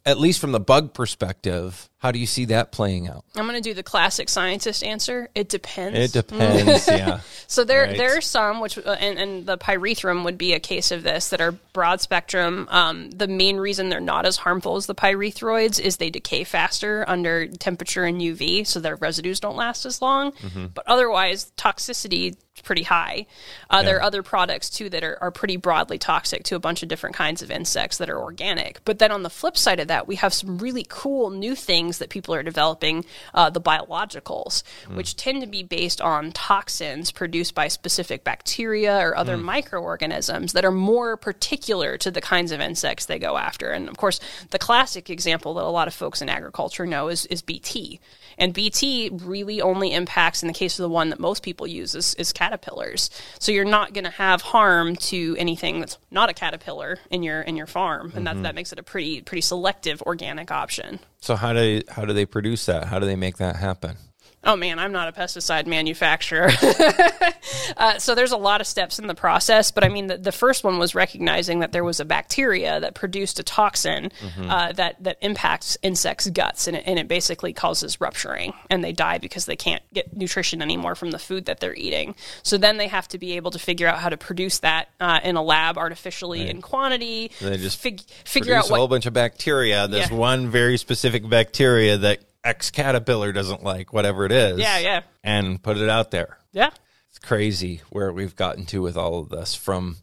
At 0.06 0.20
least 0.20 0.40
from 0.40 0.52
the 0.52 0.60
bug 0.60 0.94
perspective, 0.94 1.90
how 2.00 2.12
do 2.12 2.20
you 2.20 2.26
see 2.26 2.46
that 2.46 2.72
playing 2.72 3.08
out? 3.08 3.24
I'm 3.36 3.48
going 3.48 3.62
to 3.62 3.70
do 3.70 3.74
the 3.74 3.84
classic 3.84 4.28
scientist 4.28 4.84
answer. 4.84 5.30
It 5.34 5.48
depends. 5.48 5.98
It 5.98 6.12
depends, 6.12 6.88
yeah. 6.88 7.22
So 7.48 7.64
there, 7.64 7.84
Right. 7.84 7.98
there 7.98 8.18
are 8.18 8.22
some 8.22 8.60
which, 8.60 8.78
uh, 8.78 8.98
and, 9.00 9.18
and 9.20 9.46
the 9.46 9.58
pyrethrum 9.58 10.24
would 10.26 10.38
be 10.38 10.54
a 10.54 10.60
case 10.60 10.92
of 10.92 11.04
this 11.04 11.30
that 11.30 11.40
are 11.40 11.52
broad 11.72 12.02
spectrum. 12.02 12.68
Um, 12.72 13.12
the 13.12 13.28
main 13.28 13.58
reason 13.58 13.90
they're 13.90 14.00
not 14.02 14.26
as 14.26 14.38
harmful 14.38 14.76
as 14.76 14.86
the 14.88 14.96
pyrethroids 14.96 15.80
is 15.80 15.98
they 15.98 16.10
decay 16.10 16.44
faster 16.44 17.06
under 17.08 17.48
temperature 17.48 18.04
and 18.04 18.20
UV, 18.20 18.66
so 18.68 18.80
their 18.80 18.96
residues 18.98 19.40
don't 19.40 19.56
last 19.56 19.86
as 19.86 20.02
long. 20.02 20.32
Mm-hmm. 20.34 20.68
But 20.74 20.86
otherwise, 20.88 21.52
toxicity 21.58 22.32
is 22.32 22.53
pretty 22.64 22.84
high. 22.84 23.26
Uh, 23.70 23.84
There 23.84 23.98
are 23.98 24.02
other 24.02 24.24
products 24.24 24.70
too 24.70 24.90
that 24.90 25.04
are, 25.04 25.18
are 25.22 25.32
pretty 25.32 25.58
broadly 25.58 25.98
toxic 25.98 26.44
to 26.46 26.56
a 26.56 26.60
bunch 26.60 26.82
of 26.82 26.90
different 26.90 27.16
kinds 27.16 27.42
of 27.42 27.52
insects 27.52 27.98
that 27.98 28.10
are 28.10 28.20
organic. 28.20 28.84
But 28.86 29.00
then 29.00 29.12
on 29.12 29.24
the 29.24 29.30
flip 29.30 29.58
side 29.58 29.80
of 29.80 29.88
that, 29.90 30.08
we 30.08 30.16
have 30.16 30.34
some 30.34 30.58
really 30.58 30.86
cool 30.88 31.30
new 31.30 31.56
things 31.56 31.98
that 32.00 32.10
people 32.10 32.34
are 32.34 32.44
developing, 32.44 33.06
uh, 33.34 33.50
the 33.50 33.62
biologicals, 33.62 34.64
which 34.94 35.16
tend 35.16 35.42
to 35.42 35.48
be 35.48 35.64
based 35.64 36.02
on 36.02 36.32
toxins 36.32 37.12
produced 37.12 37.54
by 37.54 37.68
specific 37.68 38.24
bacteria 38.24 38.98
or 38.98 39.16
other 39.16 39.38
microorganisms 39.38 40.54
that 40.54 40.66
are 40.66 40.72
more 40.72 41.18
particular 41.18 41.98
to 41.98 42.10
the 42.12 42.22
kinds 42.22 42.52
of 42.52 42.62
insects 42.62 43.06
they 43.06 43.20
go 43.20 43.38
after. 43.38 43.72
And 43.72 43.90
of 43.90 43.98
course, 43.98 44.20
the 44.52 44.60
classic 44.60 45.10
example 45.10 45.54
that 45.56 45.64
a 45.64 45.68
lot 45.70 45.88
of 45.88 45.94
folks 45.94 46.22
in 46.22 46.30
agriculture 46.30 46.86
know 46.86 47.10
is, 47.10 47.26
is 47.28 47.42
BT. 47.42 48.00
And 48.38 48.54
BT 48.54 49.10
really 49.12 49.62
only 49.62 49.94
impacts, 49.94 50.44
in 50.44 50.48
the 50.48 50.54
case 50.54 50.80
of 50.80 50.84
the 50.84 50.90
one 50.90 51.10
that 51.10 51.20
most 51.20 51.44
people 51.44 51.68
use, 51.68 51.96
is, 51.96 52.14
is 52.16 52.34
caterpillars. 52.34 53.10
So 53.40 53.52
you're 53.52 53.66
not 53.66 53.94
going 53.94 54.04
to 54.06 54.10
have 54.12 54.42
harm 54.42 54.96
to 54.96 55.36
anything 55.38 55.80
that's 55.80 55.98
not 56.12 56.30
a 56.30 56.34
caterpillar 56.34 57.00
in 57.10 57.24
your 57.24 57.42
in 57.42 57.56
your 57.56 57.68
farm, 57.68 58.12
and 58.16 58.26
that 58.28 58.36
mm-hmm. 58.36 58.44
that 58.44 58.56
makes 58.56 58.72
it 58.72 58.80
a 58.80 58.84
pretty 58.84 59.22
pretty 59.22 59.42
selective 59.42 60.02
organic 60.04 60.52
option. 60.52 61.00
So 61.22 61.36
how 61.36 61.54
do 61.54 61.82
how 61.90 62.06
do 62.06 62.14
they 62.14 62.26
produce 62.26 62.66
that? 62.66 62.86
How 62.86 63.00
do 63.00 63.06
they 63.06 63.16
make 63.16 63.38
that 63.38 63.56
happen? 63.58 63.98
Oh 64.46 64.56
man, 64.58 64.78
I'm 64.78 64.92
not 64.92 65.08
a 65.08 65.12
pesticide 65.14 65.68
manufacturer. 65.68 66.50
uh, 67.78 67.98
so 67.98 68.14
there's 68.16 68.32
a 68.32 68.38
lot 68.38 68.62
of 68.62 68.68
steps 68.68 69.00
in 69.00 69.08
the 69.08 69.16
process, 69.16 69.72
but 69.72 69.84
I 69.84 69.90
mean, 69.90 70.08
the, 70.08 70.18
the 70.18 70.32
first 70.32 70.64
one 70.64 70.78
was 70.80 70.94
recognizing 70.96 71.60
that 71.60 71.72
there 71.72 71.84
was 71.84 72.00
a 72.00 72.06
bacteria 72.06 72.80
that 72.80 72.94
produced 72.94 73.40
a 73.40 73.44
toxin 73.44 74.12
uh, 74.42 74.74
that 74.74 75.02
that 75.04 75.18
impacts 75.22 75.78
insects' 75.82 76.30
guts, 76.30 76.68
and 76.68 76.76
it, 76.78 76.84
and 76.86 77.00
it 77.00 77.08
basically 77.08 77.54
causes 77.54 78.00
rupturing, 78.02 78.54
and 78.70 78.84
they 78.84 78.92
die 78.92 79.18
because 79.18 79.46
they 79.46 79.56
can't 79.56 79.84
get 79.94 80.16
nutrition 80.16 80.62
anymore 80.62 80.96
from 80.96 81.12
the 81.12 81.20
food 81.20 81.46
that 81.46 81.60
they're 81.60 81.76
eating. 81.76 82.16
So 82.44 82.58
then 82.58 82.78
they 82.78 82.88
have 82.88 83.08
to 83.10 83.18
be 83.18 83.34
able 83.38 83.52
to 83.52 83.60
figure 83.60 83.88
out 83.88 84.00
how 84.00 84.10
to 84.10 84.18
produce 84.18 84.60
that 84.60 84.90
uh, 85.00 85.20
in 85.24 85.36
a 85.38 85.44
lab 85.44 85.78
artificially 85.78 86.50
in 86.50 86.62
quantity. 86.62 87.32
They 87.40 87.58
just 87.58 87.80
fig- 87.80 88.02
figure 88.26 88.56
out 88.56 88.70
a 88.70 88.74
whole 88.76 88.88
bunch 88.88 89.06
of 89.06 89.14
bacteria. 89.14 89.88
There's 89.88 90.12
Yeah. 90.12 90.18
one 90.18 90.50
very 90.50 90.78
specific 90.78 91.28
bacteria 91.30 91.98
that 91.98 92.20
X 92.44 92.72
caterpillar 92.72 93.32
doesn't 93.32 93.64
like, 93.64 93.94
whatever 93.94 94.26
it 94.26 94.32
is. 94.32 94.60
Yeah, 94.60 94.78
yeah. 94.80 95.02
And 95.24 95.62
put 95.62 95.78
it 95.78 95.90
out 95.90 96.12
there. 96.12 96.38
yeah. 96.52 96.70
It's 97.10 97.20
crazy 97.20 97.82
where 97.92 98.12
we've 98.12 98.36
gotten 98.36 98.66
to 98.68 98.82
with 98.82 98.98
all 98.98 99.20
of 99.20 99.30
this 99.30 99.54
from 99.54 99.98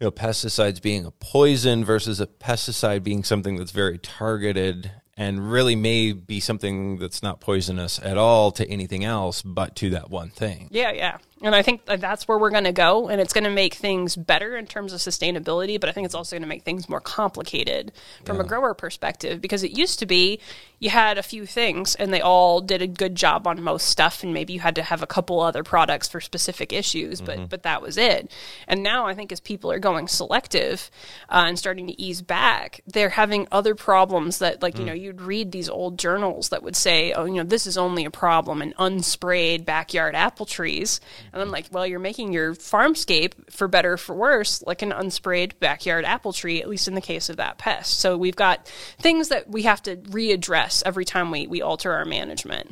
you 0.00 0.06
know 0.06 0.10
pesticides 0.10 0.82
being 0.82 1.04
a 1.06 1.12
poison 1.12 1.84
versus 1.84 2.20
a 2.20 2.26
pesticide 2.26 3.04
being 3.04 3.22
something 3.22 3.56
that's 3.56 3.70
very 3.70 3.98
targeted 3.98 4.90
and 5.16 5.52
really 5.52 5.76
may 5.76 6.10
be 6.12 6.40
something 6.40 6.98
that's 6.98 7.22
not 7.22 7.40
poisonous 7.40 8.00
at 8.02 8.18
all 8.18 8.50
to 8.50 8.68
anything 8.68 9.04
else 9.04 9.42
but 9.42 9.76
to 9.76 9.90
that 9.90 10.10
one 10.10 10.28
thing. 10.30 10.66
Yeah, 10.72 10.90
yeah. 10.90 11.18
And 11.42 11.54
I 11.54 11.62
think 11.62 11.84
that 11.86 12.00
that's 12.00 12.28
where 12.28 12.38
we're 12.38 12.50
going 12.50 12.64
to 12.64 12.72
go. 12.72 13.08
And 13.08 13.20
it's 13.20 13.32
going 13.32 13.44
to 13.44 13.50
make 13.50 13.74
things 13.74 14.16
better 14.16 14.56
in 14.56 14.66
terms 14.66 14.92
of 14.92 15.00
sustainability, 15.00 15.80
but 15.80 15.88
I 15.88 15.92
think 15.92 16.04
it's 16.06 16.14
also 16.14 16.36
going 16.36 16.42
to 16.42 16.48
make 16.48 16.62
things 16.62 16.88
more 16.88 17.00
complicated 17.00 17.92
from 18.24 18.40
a 18.40 18.44
grower 18.44 18.72
perspective 18.72 19.40
because 19.40 19.62
it 19.62 19.76
used 19.76 19.98
to 19.98 20.06
be 20.06 20.40
you 20.78 20.90
had 20.90 21.16
a 21.16 21.22
few 21.22 21.46
things 21.46 21.94
and 21.94 22.12
they 22.12 22.20
all 22.20 22.60
did 22.60 22.82
a 22.82 22.86
good 22.86 23.14
job 23.14 23.46
on 23.46 23.62
most 23.62 23.88
stuff. 23.88 24.22
And 24.22 24.34
maybe 24.34 24.52
you 24.52 24.60
had 24.60 24.74
to 24.76 24.82
have 24.82 25.02
a 25.02 25.06
couple 25.06 25.40
other 25.40 25.64
products 25.64 26.08
for 26.08 26.20
specific 26.20 26.72
issues, 26.72 27.20
but, 27.20 27.48
but 27.48 27.62
that 27.62 27.80
was 27.80 27.96
it. 27.96 28.30
And 28.68 28.82
now 28.82 29.06
I 29.06 29.14
think 29.14 29.32
as 29.32 29.40
people 29.40 29.72
are 29.72 29.78
going 29.78 30.08
selective 30.08 30.90
uh, 31.28 31.44
and 31.46 31.58
starting 31.58 31.86
to 31.86 32.00
ease 32.00 32.22
back, 32.22 32.80
they're 32.86 33.10
having 33.10 33.48
other 33.50 33.74
problems 33.74 34.38
that, 34.38 34.62
like, 34.62 34.78
you 34.78 34.84
know, 34.84 34.92
you'd 34.92 35.22
read 35.22 35.52
these 35.52 35.68
old 35.68 35.98
journals 35.98 36.50
that 36.50 36.62
would 36.62 36.76
say, 36.76 37.12
oh, 37.12 37.24
you 37.24 37.34
know, 37.34 37.44
this 37.44 37.66
is 37.66 37.78
only 37.78 38.04
a 38.04 38.10
problem 38.10 38.60
in 38.60 38.72
unsprayed 38.74 39.64
backyard 39.64 40.14
apple 40.14 40.46
trees. 40.46 41.00
And 41.34 41.42
I'm 41.42 41.50
like, 41.50 41.66
well, 41.72 41.84
you're 41.84 41.98
making 41.98 42.32
your 42.32 42.54
farmscape, 42.54 43.32
for 43.50 43.66
better 43.66 43.94
or 43.94 43.96
for 43.96 44.14
worse, 44.14 44.62
like 44.62 44.82
an 44.82 44.92
unsprayed 44.92 45.58
backyard 45.58 46.04
apple 46.04 46.32
tree, 46.32 46.62
at 46.62 46.68
least 46.68 46.86
in 46.86 46.94
the 46.94 47.00
case 47.00 47.28
of 47.28 47.38
that 47.38 47.58
pest. 47.58 47.98
So 47.98 48.16
we've 48.16 48.36
got 48.36 48.68
things 49.00 49.30
that 49.30 49.50
we 49.50 49.62
have 49.62 49.82
to 49.82 49.96
readdress 49.96 50.84
every 50.86 51.04
time 51.04 51.32
we, 51.32 51.48
we 51.48 51.60
alter 51.60 51.92
our 51.92 52.04
management. 52.04 52.70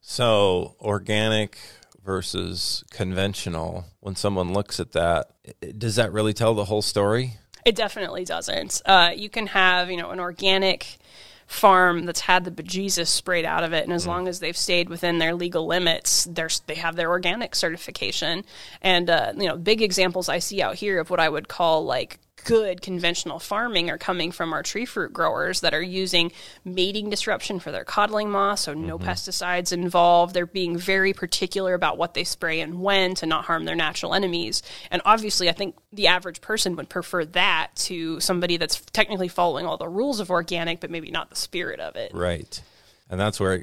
So, 0.00 0.76
organic 0.80 1.58
versus 2.04 2.84
conventional, 2.90 3.84
when 3.98 4.14
someone 4.14 4.52
looks 4.52 4.78
at 4.78 4.92
that, 4.92 5.32
does 5.76 5.96
that 5.96 6.12
really 6.12 6.32
tell 6.32 6.54
the 6.54 6.66
whole 6.66 6.82
story? 6.82 7.34
It 7.64 7.74
definitely 7.74 8.24
doesn't. 8.24 8.80
Uh, 8.86 9.10
you 9.14 9.28
can 9.28 9.48
have, 9.48 9.90
you 9.90 9.96
know, 9.96 10.10
an 10.10 10.20
organic 10.20 10.98
farm 11.48 12.04
that's 12.04 12.20
had 12.20 12.44
the 12.44 12.50
bejesus 12.50 13.08
sprayed 13.08 13.46
out 13.46 13.64
of 13.64 13.72
it, 13.72 13.84
and 13.84 13.92
as 13.92 14.06
long 14.06 14.28
as 14.28 14.38
they've 14.38 14.56
stayed 14.56 14.90
within 14.90 15.18
their 15.18 15.34
legal 15.34 15.66
limits, 15.66 16.24
they're, 16.30 16.50
they 16.66 16.74
have 16.74 16.94
their 16.94 17.08
organic 17.08 17.54
certification. 17.54 18.44
And 18.82 19.08
uh, 19.08 19.32
you 19.34 19.48
know, 19.48 19.56
big 19.56 19.80
examples 19.80 20.28
I 20.28 20.40
see 20.40 20.60
out 20.60 20.76
here 20.76 21.00
of 21.00 21.08
what 21.08 21.18
I 21.18 21.28
would 21.28 21.48
call 21.48 21.84
like 21.84 22.20
good 22.44 22.82
conventional 22.82 23.38
farming 23.38 23.90
are 23.90 23.98
coming 23.98 24.32
from 24.32 24.52
our 24.52 24.62
tree 24.62 24.84
fruit 24.84 25.12
growers 25.12 25.60
that 25.60 25.74
are 25.74 25.82
using 25.82 26.32
mating 26.64 27.10
disruption 27.10 27.60
for 27.60 27.72
their 27.72 27.84
codling 27.84 28.30
moth, 28.30 28.60
so 28.60 28.74
no 28.74 28.98
Mm-hmm. 28.98 29.08
pesticides 29.08 29.72
involved. 29.72 30.34
They're 30.34 30.46
being 30.46 30.76
very 30.76 31.12
particular 31.12 31.74
about 31.74 31.98
what 31.98 32.14
they 32.14 32.24
spray 32.24 32.60
and 32.60 32.80
when 32.80 33.14
to 33.16 33.26
not 33.26 33.44
harm 33.44 33.64
their 33.64 33.76
natural 33.76 34.14
enemies. 34.14 34.62
And 34.90 35.02
obviously, 35.04 35.48
I 35.48 35.52
think 35.52 35.76
the 35.92 36.08
average 36.08 36.40
person 36.40 36.76
would 36.76 36.88
prefer 36.88 37.24
that 37.26 37.70
to 37.76 38.18
somebody 38.20 38.56
that's 38.56 38.80
technically 38.92 39.28
following 39.28 39.66
all 39.66 39.76
the 39.76 39.88
rules 39.88 40.20
of 40.20 40.30
organic, 40.30 40.80
but 40.80 40.90
maybe 40.90 41.10
not 41.10 41.30
the 41.30 41.36
spirit 41.36 41.80
of 41.80 41.96
it. 41.96 42.12
Right. 42.14 42.60
And 43.10 43.20
that's 43.20 43.38
where 43.40 43.62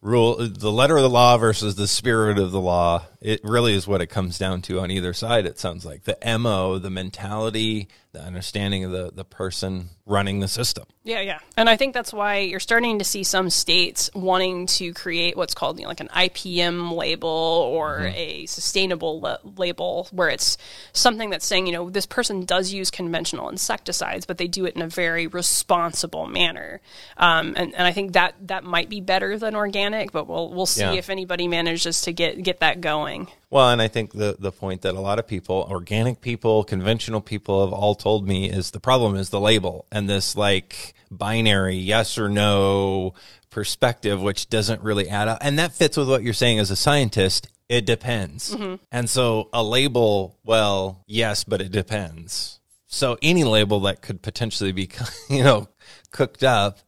rule 0.00 0.36
the 0.36 0.70
letter 0.70 0.96
of 0.96 1.02
the 1.02 1.10
law 1.10 1.36
versus 1.38 1.74
the 1.74 1.88
spirit 1.88 2.38
of 2.38 2.52
the 2.52 2.60
law. 2.60 3.06
It 3.24 3.40
really 3.42 3.72
is 3.74 3.86
what 3.88 4.02
it 4.02 4.08
comes 4.08 4.38
down 4.38 4.60
to 4.62 4.80
on 4.80 4.90
either 4.90 5.14
side. 5.14 5.46
It 5.46 5.58
sounds 5.58 5.84
like 5.86 6.04
the 6.04 6.18
mo, 6.38 6.78
the 6.78 6.90
mentality, 6.90 7.88
the 8.12 8.20
understanding 8.22 8.84
of 8.84 8.90
the 8.92 9.10
the 9.12 9.24
person 9.24 9.88
running 10.06 10.40
the 10.40 10.48
system. 10.48 10.84
Yeah, 11.02 11.20
yeah. 11.20 11.38
And 11.56 11.68
I 11.68 11.76
think 11.76 11.94
that's 11.94 12.12
why 12.12 12.38
you're 12.38 12.60
starting 12.60 12.98
to 12.98 13.04
see 13.04 13.24
some 13.24 13.48
states 13.50 14.10
wanting 14.14 14.66
to 14.66 14.92
create 14.92 15.36
what's 15.36 15.54
called 15.54 15.78
you 15.78 15.84
know, 15.84 15.88
like 15.88 16.00
an 16.00 16.08
IPM 16.08 16.92
label 16.94 17.28
or 17.28 18.00
a 18.14 18.44
sustainable 18.46 19.20
la- 19.20 19.38
label 19.56 20.08
where 20.12 20.28
it's 20.28 20.56
something 20.92 21.30
that's 21.30 21.44
saying, 21.46 21.66
you 21.66 21.72
know, 21.72 21.88
this 21.90 22.06
person 22.06 22.44
does 22.44 22.72
use 22.72 22.90
conventional 22.90 23.48
insecticides, 23.48 24.26
but 24.26 24.36
they 24.38 24.46
do 24.48 24.66
it 24.66 24.76
in 24.76 24.82
a 24.82 24.88
very 24.88 25.26
responsible 25.26 26.26
manner. 26.26 26.80
Um, 27.16 27.54
and, 27.56 27.74
and 27.74 27.86
I 27.86 27.92
think 27.92 28.12
that 28.12 28.34
that 28.48 28.64
might 28.64 28.88
be 28.90 29.00
better 29.00 29.38
than 29.38 29.54
organic, 29.56 30.12
but 30.12 30.26
we'll 30.28 30.52
we'll 30.52 30.66
see 30.66 30.82
Yeah. 30.82 30.92
if 30.92 31.08
anybody 31.08 31.48
manages 31.48 32.02
to 32.02 32.12
get 32.12 32.42
get 32.42 32.60
that 32.60 32.80
going. 32.82 33.13
Well, 33.50 33.70
and 33.70 33.80
I 33.80 33.88
think 33.88 34.12
the 34.12 34.36
the 34.38 34.52
point 34.52 34.82
that 34.82 34.94
a 34.94 35.00
lot 35.00 35.18
of 35.18 35.26
people, 35.26 35.66
organic 35.70 36.20
people, 36.20 36.64
conventional 36.64 37.20
people 37.20 37.64
have 37.64 37.72
all 37.72 37.94
told 37.94 38.26
me 38.26 38.50
is 38.50 38.70
the 38.70 38.80
problem 38.80 39.16
is 39.16 39.30
the 39.30 39.40
label 39.40 39.86
and 39.92 40.08
this 40.08 40.36
like 40.36 40.94
binary 41.10 41.76
yes 41.76 42.18
or 42.18 42.28
no 42.28 43.14
perspective 43.50 44.20
which 44.20 44.48
doesn't 44.48 44.82
really 44.82 45.08
add 45.08 45.28
up. 45.28 45.38
And 45.40 45.58
that 45.58 45.72
fits 45.72 45.96
with 45.96 46.08
what 46.08 46.22
you're 46.22 46.34
saying 46.34 46.58
as 46.58 46.70
a 46.70 46.76
scientist. 46.76 47.48
It 47.68 47.86
depends. 47.86 48.54
Mm-hmm. 48.54 48.74
And 48.92 49.08
so 49.08 49.48
a 49.52 49.62
label, 49.62 50.36
well, 50.44 51.02
yes, 51.06 51.44
but 51.44 51.62
it 51.62 51.72
depends. 51.72 52.60
So 52.86 53.16
any 53.22 53.44
label 53.44 53.80
that 53.80 54.02
could 54.02 54.22
potentially 54.22 54.72
be, 54.72 54.90
you 55.30 55.42
know, 55.42 55.68
cooked 56.10 56.44
up 56.44 56.78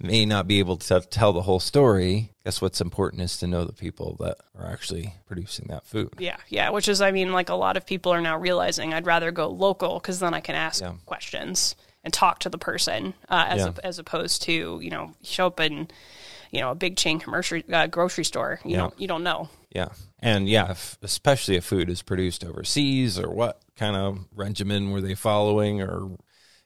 may 0.00 0.26
not 0.26 0.46
be 0.46 0.58
able 0.58 0.76
to 0.76 1.00
tell 1.00 1.32
the 1.32 1.42
whole 1.42 1.60
story. 1.60 2.32
Guess 2.46 2.62
what's 2.62 2.80
important 2.80 3.22
is 3.22 3.36
to 3.38 3.48
know 3.48 3.64
the 3.64 3.72
people 3.72 4.14
that 4.20 4.36
are 4.56 4.70
actually 4.70 5.14
producing 5.26 5.66
that 5.66 5.84
food. 5.84 6.10
Yeah, 6.16 6.36
yeah. 6.48 6.70
Which 6.70 6.86
is, 6.86 7.00
I 7.02 7.10
mean, 7.10 7.32
like 7.32 7.48
a 7.48 7.56
lot 7.56 7.76
of 7.76 7.84
people 7.84 8.12
are 8.12 8.20
now 8.20 8.38
realizing 8.38 8.94
I'd 8.94 9.04
rather 9.04 9.32
go 9.32 9.48
local 9.48 9.98
because 9.98 10.20
then 10.20 10.32
I 10.32 10.38
can 10.38 10.54
ask 10.54 10.80
Yeah. 10.80 10.92
questions 11.06 11.74
and 12.04 12.14
talk 12.14 12.38
to 12.38 12.48
the 12.48 12.56
person 12.56 13.14
uh, 13.28 13.46
as 13.48 13.62
Yeah. 13.62 13.72
a, 13.82 13.86
as 13.86 13.98
opposed 13.98 14.42
to 14.42 14.78
you 14.80 14.90
know 14.90 15.12
show 15.24 15.48
up 15.48 15.58
in 15.58 15.88
you 16.52 16.60
know 16.60 16.70
a 16.70 16.76
big 16.76 16.96
chain 16.96 17.18
commercial 17.18 17.60
uh, 17.72 17.88
grocery 17.88 18.24
store. 18.24 18.60
You 18.64 18.70
Yeah. 18.70 18.76
don't 18.76 19.00
you 19.00 19.08
don't 19.08 19.24
know. 19.24 19.48
Yeah. 19.74 19.88
And 20.20 20.48
yeah, 20.48 20.70
if, 20.70 20.98
especially 21.02 21.56
if 21.56 21.64
food 21.64 21.90
is 21.90 22.00
produced 22.02 22.44
overseas 22.44 23.18
or 23.18 23.28
what 23.28 23.60
kind 23.76 23.96
of 23.96 24.20
regimen 24.32 24.92
were 24.92 25.00
they 25.00 25.16
following 25.16 25.82
or, 25.82 26.16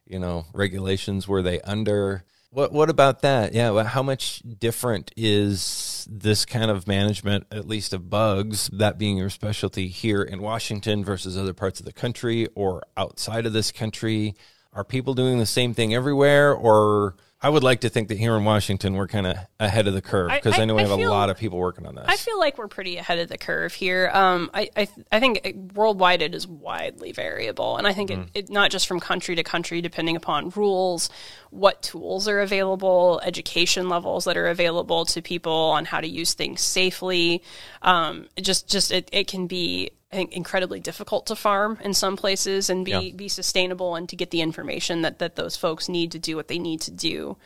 you 0.06 0.18
know, 0.18 0.44
regulations 0.52 1.26
were 1.26 1.40
they 1.40 1.58
under? 1.62 2.24
What, 2.52 2.72
what 2.72 2.90
about 2.90 3.22
that? 3.22 3.54
Yeah. 3.54 3.70
Well, 3.70 3.84
how 3.84 4.02
much 4.02 4.42
different 4.58 5.12
is 5.16 6.06
this 6.10 6.44
kind 6.44 6.68
of 6.68 6.88
management, 6.88 7.46
at 7.52 7.68
least 7.68 7.92
of 7.92 8.10
bugs, 8.10 8.68
that 8.72 8.98
being 8.98 9.16
your 9.16 9.30
specialty 9.30 9.86
here 9.86 10.22
in 10.22 10.42
Washington 10.42 11.04
versus 11.04 11.38
other 11.38 11.54
parts 11.54 11.78
of 11.78 11.86
the 11.86 11.92
country 11.92 12.48
or 12.56 12.82
outside 12.96 13.46
of 13.46 13.52
this 13.52 13.70
country? 13.70 14.34
Are 14.72 14.82
people 14.82 15.14
doing 15.14 15.38
the 15.38 15.46
same 15.46 15.74
thing 15.74 15.94
everywhere 15.94 16.52
or 16.52 17.14
I 17.42 17.48
would 17.48 17.62
like 17.62 17.80
to 17.80 17.88
think 17.88 18.08
that 18.08 18.18
here 18.18 18.36
in 18.36 18.44
Washington 18.44 18.94
we're 18.94 19.06
kind 19.06 19.26
of 19.26 19.36
ahead 19.58 19.86
of 19.86 19.94
the 19.94 20.02
curve 20.02 20.30
because 20.30 20.58
I, 20.58 20.62
I- 20.62 20.64
know 20.66 20.74
we 20.74 20.82
I 20.82 20.86
have 20.86 20.98
feel- 20.98 21.08
a 21.08 21.10
lot 21.10 21.30
of 21.30 21.38
people 21.38 21.58
working 21.58 21.86
on 21.86 21.94
this. 21.94 22.04
I 22.06 22.16
feel 22.16 22.38
like 22.38 22.58
we're 22.58 22.68
pretty 22.68 22.98
ahead 22.98 23.18
of 23.18 23.28
the 23.30 23.38
curve 23.38 23.72
here. 23.72 24.10
Um, 24.12 24.50
I, 24.52 24.68
I 24.76 24.88
I 25.10 25.20
think 25.20 25.56
worldwide 25.74 26.20
it 26.20 26.34
is 26.34 26.46
widely 26.46 27.12
variable, 27.12 27.78
and 27.78 27.86
I 27.86 27.92
think 27.94 28.10
Mm-hmm. 28.10 28.22
it, 28.34 28.48
it 28.48 28.50
not 28.50 28.70
just 28.70 28.86
from 28.86 29.00
country 29.00 29.36
to 29.36 29.42
country, 29.42 29.80
depending 29.80 30.16
upon 30.16 30.50
rules, 30.50 31.08
what 31.50 31.82
tools 31.82 32.28
are 32.28 32.40
available, 32.40 33.20
education 33.24 33.88
levels 33.88 34.24
that 34.26 34.36
are 34.36 34.48
available 34.48 35.06
to 35.06 35.22
people 35.22 35.52
on 35.52 35.86
how 35.86 36.00
to 36.00 36.08
use 36.08 36.34
things 36.34 36.60
safely. 36.60 37.42
Um, 37.80 38.26
just 38.40 38.68
just 38.68 38.92
it, 38.92 39.08
it 39.12 39.28
can 39.28 39.46
be. 39.46 39.92
I 40.12 40.16
think 40.16 40.32
incredibly 40.32 40.80
difficult 40.80 41.26
to 41.26 41.36
farm 41.36 41.78
in 41.84 41.94
some 41.94 42.16
places 42.16 42.68
and 42.68 42.84
be, 42.84 42.90
Yeah. 42.90 43.10
be 43.14 43.28
sustainable 43.28 43.94
and 43.94 44.08
to 44.08 44.16
get 44.16 44.30
the 44.30 44.40
information 44.40 45.02
that, 45.02 45.20
that 45.20 45.36
those 45.36 45.56
folks 45.56 45.88
need 45.88 46.10
to 46.12 46.18
do 46.18 46.34
what 46.34 46.48
they 46.48 46.58
need 46.58 46.80
to 46.82 46.90
do. 46.90 47.36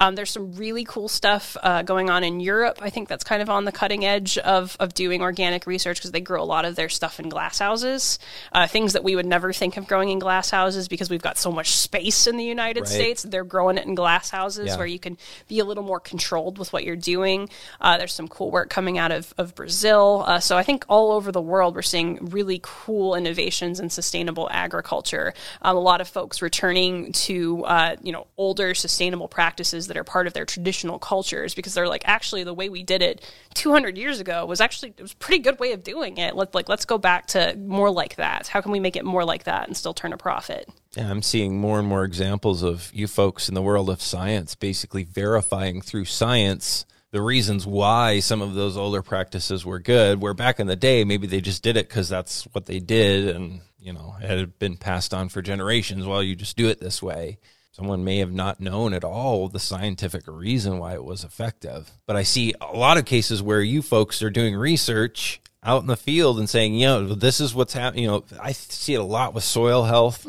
Um, 0.00 0.16
there's 0.16 0.30
some 0.30 0.52
really 0.54 0.84
cool 0.84 1.08
stuff 1.08 1.56
uh, 1.62 1.82
going 1.82 2.10
on 2.10 2.24
in 2.24 2.40
Europe. 2.40 2.80
I 2.82 2.90
think 2.90 3.08
that's 3.08 3.22
kind 3.22 3.40
of 3.40 3.48
on 3.48 3.64
the 3.64 3.70
cutting 3.72 4.04
edge 4.04 4.36
of, 4.38 4.76
of 4.80 4.92
doing 4.92 5.22
organic 5.22 5.66
research 5.66 5.98
because 5.98 6.10
they 6.10 6.20
grow 6.20 6.42
a 6.42 6.44
lot 6.44 6.64
of 6.64 6.74
their 6.74 6.88
stuff 6.88 7.20
in 7.20 7.28
glass 7.28 7.60
houses, 7.60 8.18
uh, 8.52 8.66
things 8.66 8.94
that 8.94 9.04
we 9.04 9.14
would 9.14 9.24
never 9.24 9.52
think 9.52 9.76
of 9.76 9.86
growing 9.86 10.08
in 10.08 10.18
glass 10.18 10.50
houses 10.50 10.88
because 10.88 11.08
we've 11.08 11.22
got 11.22 11.38
so 11.38 11.52
much 11.52 11.70
space 11.76 12.26
in 12.26 12.36
the 12.36 12.44
United 12.44 12.80
Right. 12.80 12.88
States. 12.88 13.22
They're 13.22 13.44
growing 13.44 13.78
it 13.78 13.86
in 13.86 13.94
glass 13.94 14.30
houses 14.30 14.66
Yeah. 14.66 14.76
where 14.78 14.86
you 14.86 14.98
can 14.98 15.16
be 15.48 15.60
a 15.60 15.64
little 15.64 15.84
more 15.84 16.00
controlled 16.00 16.58
with 16.58 16.72
what 16.72 16.82
you're 16.84 16.96
doing. 16.96 17.48
Uh, 17.80 17.96
there's 17.96 18.12
some 18.12 18.26
cool 18.28 18.50
work 18.50 18.70
coming 18.70 18.98
out 18.98 19.12
of, 19.12 19.32
of 19.38 19.54
Brazil. 19.54 20.24
Uh, 20.26 20.40
so 20.40 20.56
I 20.56 20.64
think 20.64 20.84
all 20.88 21.12
over 21.12 21.30
the 21.30 21.40
world, 21.40 21.76
we're 21.76 21.82
seeing 21.82 22.16
really 22.30 22.58
cool 22.62 23.14
innovations 23.14 23.78
in 23.78 23.90
sustainable 23.90 24.48
agriculture. 24.50 25.34
Um, 25.62 25.76
a 25.76 25.80
lot 25.80 26.00
of 26.00 26.08
folks 26.08 26.42
returning 26.42 27.12
to, 27.12 27.64
uh, 27.64 27.96
you 28.02 28.10
know, 28.10 28.26
older 28.36 28.74
sustainable 28.74 29.28
practices 29.28 29.83
that 29.88 29.96
are 29.96 30.04
part 30.04 30.26
of 30.26 30.32
their 30.32 30.44
traditional 30.44 30.98
cultures 30.98 31.54
because 31.54 31.74
they're 31.74 31.88
like, 31.88 32.02
actually, 32.06 32.44
the 32.44 32.54
way 32.54 32.68
we 32.68 32.82
did 32.82 33.02
it 33.02 33.22
200 33.54 33.96
years 33.96 34.20
ago 34.20 34.46
was 34.46 34.60
actually, 34.60 34.94
it 34.96 35.02
was 35.02 35.12
a 35.12 35.16
pretty 35.16 35.42
good 35.42 35.58
way 35.58 35.72
of 35.72 35.82
doing 35.82 36.18
it. 36.18 36.36
Let, 36.36 36.54
like, 36.54 36.68
let's 36.68 36.84
go 36.84 36.98
back 36.98 37.26
to 37.28 37.56
more 37.56 37.90
like 37.90 38.16
that. 38.16 38.48
How 38.48 38.60
can 38.60 38.72
we 38.72 38.80
make 38.80 38.96
it 38.96 39.04
more 39.04 39.24
like 39.24 39.44
that 39.44 39.66
and 39.66 39.76
still 39.76 39.94
turn 39.94 40.12
a 40.12 40.16
profit? 40.16 40.68
Yeah, 40.96 41.10
I'm 41.10 41.22
seeing 41.22 41.58
more 41.58 41.78
and 41.78 41.88
more 41.88 42.04
examples 42.04 42.62
of 42.62 42.90
you 42.94 43.06
folks 43.06 43.48
in 43.48 43.54
the 43.54 43.62
world 43.62 43.90
of 43.90 44.00
science 44.00 44.54
basically 44.54 45.04
verifying 45.04 45.80
through 45.80 46.04
science 46.04 46.86
the 47.14 47.22
reasons 47.22 47.64
why 47.64 48.18
some 48.18 48.42
of 48.42 48.54
those 48.54 48.76
older 48.76 49.00
practices 49.00 49.64
were 49.64 49.78
good. 49.78 50.20
Where 50.20 50.34
back 50.34 50.58
in 50.58 50.66
the 50.66 50.74
day, 50.74 51.04
maybe 51.04 51.28
they 51.28 51.40
just 51.40 51.62
did 51.62 51.76
it 51.76 51.88
because 51.88 52.08
that's 52.08 52.42
what 52.50 52.66
they 52.66 52.80
did 52.80 53.28
and, 53.36 53.60
you 53.78 53.92
know, 53.92 54.16
it 54.20 54.28
had 54.28 54.58
been 54.58 54.76
passed 54.76 55.14
on 55.14 55.28
for 55.28 55.40
generations. 55.40 56.06
Well, 56.06 56.24
you 56.24 56.34
just 56.34 56.56
do 56.56 56.68
it 56.68 56.80
this 56.80 57.00
way. 57.00 57.38
Someone 57.74 58.04
may 58.04 58.18
have 58.18 58.32
not 58.32 58.60
known 58.60 58.94
at 58.94 59.02
all 59.02 59.48
the 59.48 59.58
scientific 59.58 60.22
reason 60.28 60.78
why 60.78 60.94
it 60.94 61.02
was 61.02 61.24
effective. 61.24 61.90
But 62.06 62.14
I 62.14 62.22
see 62.22 62.54
a 62.60 62.76
lot 62.76 62.98
of 62.98 63.04
cases 63.04 63.42
where 63.42 63.60
you 63.60 63.82
folks 63.82 64.22
are 64.22 64.30
doing 64.30 64.54
research 64.54 65.40
out 65.60 65.80
in 65.80 65.88
the 65.88 65.96
field 65.96 66.38
and 66.38 66.48
saying, 66.48 66.74
you 66.74 66.86
know, 66.86 67.14
this 67.14 67.40
is 67.40 67.52
what's 67.52 67.72
happening. 67.72 68.04
You 68.04 68.10
know, 68.10 68.24
I 68.40 68.52
see 68.52 68.94
it 68.94 69.00
a 69.00 69.02
lot 69.02 69.34
with 69.34 69.42
soil 69.42 69.82
health. 69.82 70.24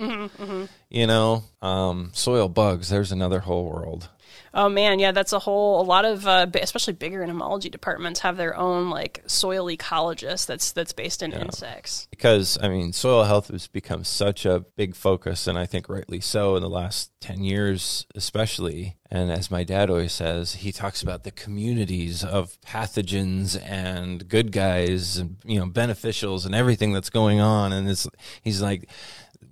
You 0.90 1.08
know, 1.08 1.44
um, 1.62 2.10
soil 2.14 2.50
bugs. 2.50 2.90
There's 2.90 3.12
another 3.12 3.42
whole 3.42 3.70
world. 3.70 4.10
Oh 4.58 4.70
man, 4.70 5.00
yeah, 5.00 5.12
that's 5.12 5.34
a 5.34 5.40
whole. 5.40 5.82
A 5.82 5.84
lot 5.84 6.06
of, 6.06 6.26
uh, 6.26 6.48
especially 6.56 6.94
bigger 6.94 7.22
entomology 7.22 7.70
departments, 7.70 8.22
have 8.22 8.38
their 8.38 8.56
own 8.56 8.90
like 8.90 9.22
soil 9.28 9.66
ecologist 9.66 10.46
that's 10.46 10.72
that's 10.72 10.94
based 10.94 11.22
in 11.22 11.34
insects. 11.34 12.08
because 12.10 12.58
I 12.62 12.70
mean, 12.70 12.94
soil 12.94 13.26
health 13.26 13.50
has 13.50 13.68
become 13.68 14.06
such 14.06 14.46
a 14.46 14.62
big 14.78 14.96
focus, 14.96 15.46
and 15.48 15.60
I 15.60 15.66
think 15.66 15.90
rightly 15.90 16.22
so 16.22 16.56
in 16.56 16.62
the 16.62 16.70
last 16.70 17.12
ten 17.20 17.44
years, 17.44 18.08
especially. 18.16 18.96
And 19.12 19.30
as 19.30 19.52
my 19.52 19.66
dad 19.66 19.90
always 19.90 20.14
says, 20.14 20.56
he 20.56 20.72
talks 20.72 21.04
about 21.04 21.24
the 21.24 21.32
communities 21.32 22.24
of 22.24 22.58
pathogens 22.62 23.62
and 23.62 24.28
good 24.28 24.54
guys, 24.54 25.18
and 25.18 25.36
you 25.44 25.60
know, 25.60 25.68
beneficials, 25.68 26.46
and 26.46 26.56
everything 26.56 26.94
that's 26.94 27.10
going 27.10 27.42
on. 27.42 27.74
And 27.74 27.90
it's 27.90 28.08
he's 28.42 28.62
like, 28.62 28.90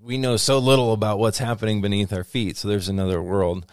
we 0.01 0.17
know 0.17 0.37
so 0.37 0.59
little 0.59 0.91
about 0.93 1.19
what's 1.19 1.37
happening 1.37 1.81
beneath 1.81 2.11
our 2.11 2.23
feet. 2.23 2.57
So 2.57 2.67
there's 2.67 2.89
another 2.89 3.21
world. 3.21 3.65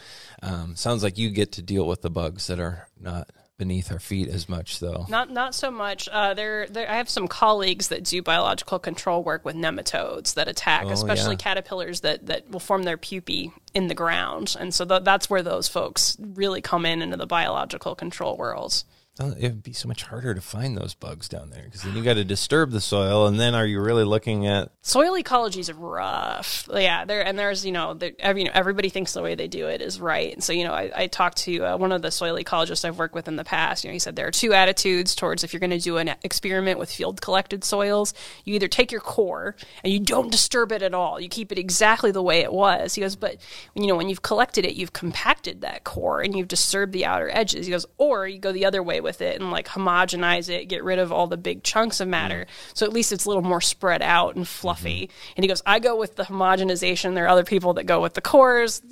Um, 0.42 0.76
sounds 0.76 1.02
like 1.02 1.18
you 1.18 1.30
get 1.30 1.52
to 1.52 1.62
deal 1.62 1.86
with 1.86 2.02
the 2.02 2.10
bugs 2.10 2.46
that 2.46 2.60
are 2.60 2.88
not 2.98 3.30
beneath 3.60 3.92
our 3.92 3.98
feet 3.98 4.26
as 4.26 4.48
much, 4.48 4.80
though. 4.80 5.04
Not 5.10 5.30
not 5.30 5.54
so 5.54 5.70
much. 5.70 6.08
Uh, 6.10 6.32
there, 6.32 6.66
there, 6.66 6.90
I 6.90 6.96
have 6.96 7.10
some 7.10 7.28
colleagues 7.28 7.88
that 7.88 8.04
do 8.04 8.22
biological 8.22 8.78
control 8.78 9.22
work 9.22 9.44
with 9.44 9.54
nematodes 9.54 10.34
that 10.34 10.48
attack, 10.48 10.86
especially 10.86 11.34
yeah. 11.34 11.44
caterpillars 11.44 12.00
that 12.00 12.26
that 12.26 12.50
will 12.50 12.58
form 12.58 12.84
their 12.84 12.96
pupae 12.96 13.52
in 13.74 13.88
the 13.88 13.94
ground, 13.94 14.56
and 14.58 14.74
so 14.74 14.86
th- 14.86 15.04
that's 15.04 15.28
where 15.28 15.42
those 15.42 15.68
folks 15.68 16.16
really 16.18 16.62
come 16.62 16.86
in 16.86 17.02
into 17.02 17.18
the 17.18 17.26
biological 17.26 17.94
control 17.94 18.36
worlds. 18.38 18.86
It 19.20 19.42
would 19.42 19.62
be 19.62 19.72
so 19.72 19.86
much 19.86 20.04
harder 20.04 20.34
to 20.34 20.40
find 20.40 20.76
those 20.76 20.94
bugs 20.94 21.28
down 21.28 21.50
there 21.50 21.64
because 21.64 21.82
then 21.82 21.94
you 21.94 22.02
got 22.02 22.14
to 22.14 22.24
disturb 22.24 22.70
the 22.70 22.80
soil, 22.80 23.26
and 23.26 23.38
then 23.38 23.54
are 23.54 23.66
you 23.66 23.80
really 23.80 24.04
looking 24.04 24.46
at 24.46 24.72
soil 24.80 25.16
ecology 25.16 25.60
is 25.60 25.72
rough? 25.72 26.68
Yeah, 26.72 27.04
there 27.04 27.24
and 27.24 27.38
there's 27.38 27.64
you 27.64 27.72
know, 27.72 27.98
every, 28.18 28.42
you 28.42 28.46
know 28.46 28.54
everybody 28.54 28.88
thinks 28.88 29.12
the 29.12 29.22
way 29.22 29.34
they 29.34 29.48
do 29.48 29.66
it 29.66 29.82
is 29.82 30.00
right. 30.00 30.32
And 30.32 30.42
so 30.42 30.52
you 30.52 30.64
know, 30.64 30.72
I, 30.72 30.90
I 30.94 31.06
talked 31.06 31.38
to 31.38 31.64
uh, 31.64 31.76
one 31.76 31.92
of 31.92 32.02
the 32.02 32.10
soil 32.10 32.36
ecologists 32.36 32.84
I've 32.84 32.98
worked 32.98 33.14
with 33.14 33.28
in 33.28 33.36
the 33.36 33.44
past. 33.44 33.84
You 33.84 33.90
know, 33.90 33.92
he 33.92 33.98
said 33.98 34.16
there 34.16 34.26
are 34.26 34.32
two 34.32 34.54
attitudes 34.54 35.14
towards 35.14 35.44
if 35.44 35.52
you're 35.52 35.60
going 35.60 35.70
to 35.70 35.78
do 35.78 35.98
an 35.98 36.14
experiment 36.22 36.78
with 36.78 36.90
field 36.90 37.20
collected 37.20 37.62
soils, 37.62 38.14
you 38.44 38.54
either 38.54 38.68
take 38.68 38.90
your 38.90 39.02
core 39.02 39.54
and 39.84 39.92
you 39.92 40.00
don't 40.00 40.30
disturb 40.30 40.72
it 40.72 40.82
at 40.82 40.94
all, 40.94 41.20
you 41.20 41.28
keep 41.28 41.52
it 41.52 41.58
exactly 41.58 42.10
the 42.10 42.22
way 42.22 42.40
it 42.40 42.52
was. 42.52 42.94
He 42.94 43.02
goes, 43.02 43.16
but 43.16 43.36
you 43.74 43.86
know, 43.86 43.96
when 43.96 44.08
you've 44.08 44.22
collected 44.22 44.64
it, 44.64 44.76
you've 44.76 44.92
compacted 44.92 45.60
that 45.60 45.84
core 45.84 46.22
and 46.22 46.34
you've 46.34 46.48
disturbed 46.48 46.92
the 46.92 47.04
outer 47.04 47.30
edges. 47.32 47.66
He 47.66 47.72
goes, 47.72 47.86
or 47.98 48.26
you 48.26 48.38
go 48.38 48.52
the 48.52 48.64
other 48.64 48.82
way 48.82 49.00
with 49.00 49.09
it 49.20 49.40
and 49.40 49.50
like 49.50 49.66
homogenize 49.66 50.48
it, 50.48 50.68
get 50.68 50.84
rid 50.84 50.98
of 50.98 51.10
all 51.10 51.26
the 51.26 51.36
big 51.36 51.62
chunks 51.62 52.00
of 52.00 52.08
matter. 52.08 52.46
Mm. 52.46 52.76
So 52.76 52.86
at 52.86 52.92
least 52.92 53.12
it's 53.12 53.24
a 53.24 53.28
little 53.28 53.42
more 53.42 53.60
spread 53.60 54.02
out 54.02 54.36
and 54.36 54.46
fluffy. 54.46 55.06
Mm-hmm. 55.06 55.32
And 55.36 55.44
he 55.44 55.48
goes, 55.48 55.62
I 55.66 55.78
go 55.78 55.96
with 55.96 56.16
the 56.16 56.24
homogenization. 56.24 57.14
There 57.14 57.24
are 57.24 57.28
other 57.28 57.44
people 57.44 57.74
that 57.74 57.84
go 57.84 58.00
with 58.00 58.14
the 58.14 58.20
cores. 58.20 58.82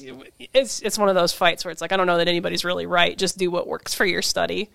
It's 0.53 0.81
it's 0.81 0.99
one 0.99 1.09
of 1.09 1.15
those 1.15 1.33
fights 1.33 1.65
where 1.65 1.73
it's 1.73 1.81
like 1.81 1.93
I 1.93 1.97
don't 1.97 2.07
know 2.07 2.19
that 2.19 2.29
anybody's 2.29 2.65
really 2.65 2.87
right. 2.87 3.17
Just 3.17 3.39
do 3.39 3.51
what 3.51 3.67
works 3.67 3.95
for 3.95 4.05
your 4.07 4.23
study. 4.23 4.71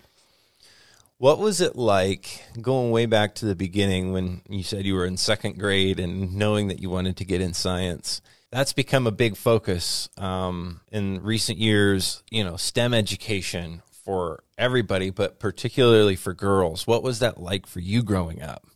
What 1.18 1.38
was 1.38 1.60
it 1.60 1.76
like 1.76 2.44
going 2.60 2.90
way 2.90 3.06
back 3.06 3.36
to 3.36 3.46
the 3.46 3.54
beginning 3.54 4.12
when 4.12 4.42
you 4.48 4.62
said 4.62 4.84
you 4.84 4.94
were 4.94 5.06
in 5.06 5.16
second 5.16 5.58
grade 5.58 6.00
and 6.00 6.34
knowing 6.34 6.68
that 6.68 6.80
you 6.80 6.90
wanted 6.90 7.16
to 7.18 7.24
get 7.24 7.40
in 7.40 7.54
science? 7.54 8.20
That's 8.50 8.72
become 8.72 9.06
a 9.06 9.12
big 9.12 9.36
focus 9.36 10.08
um, 10.16 10.80
in 10.92 11.22
recent 11.22 11.58
years. 11.58 12.22
You 12.30 12.44
know, 12.44 12.56
STEM 12.56 12.94
education 12.94 13.82
for 14.04 14.44
everybody, 14.58 15.10
but 15.10 15.38
particularly 15.38 16.16
for 16.16 16.34
girls. 16.34 16.86
What 16.86 17.02
was 17.02 17.18
that 17.20 17.40
like 17.40 17.66
for 17.66 17.80
you 17.80 18.02
growing 18.02 18.42
up? 18.42 18.66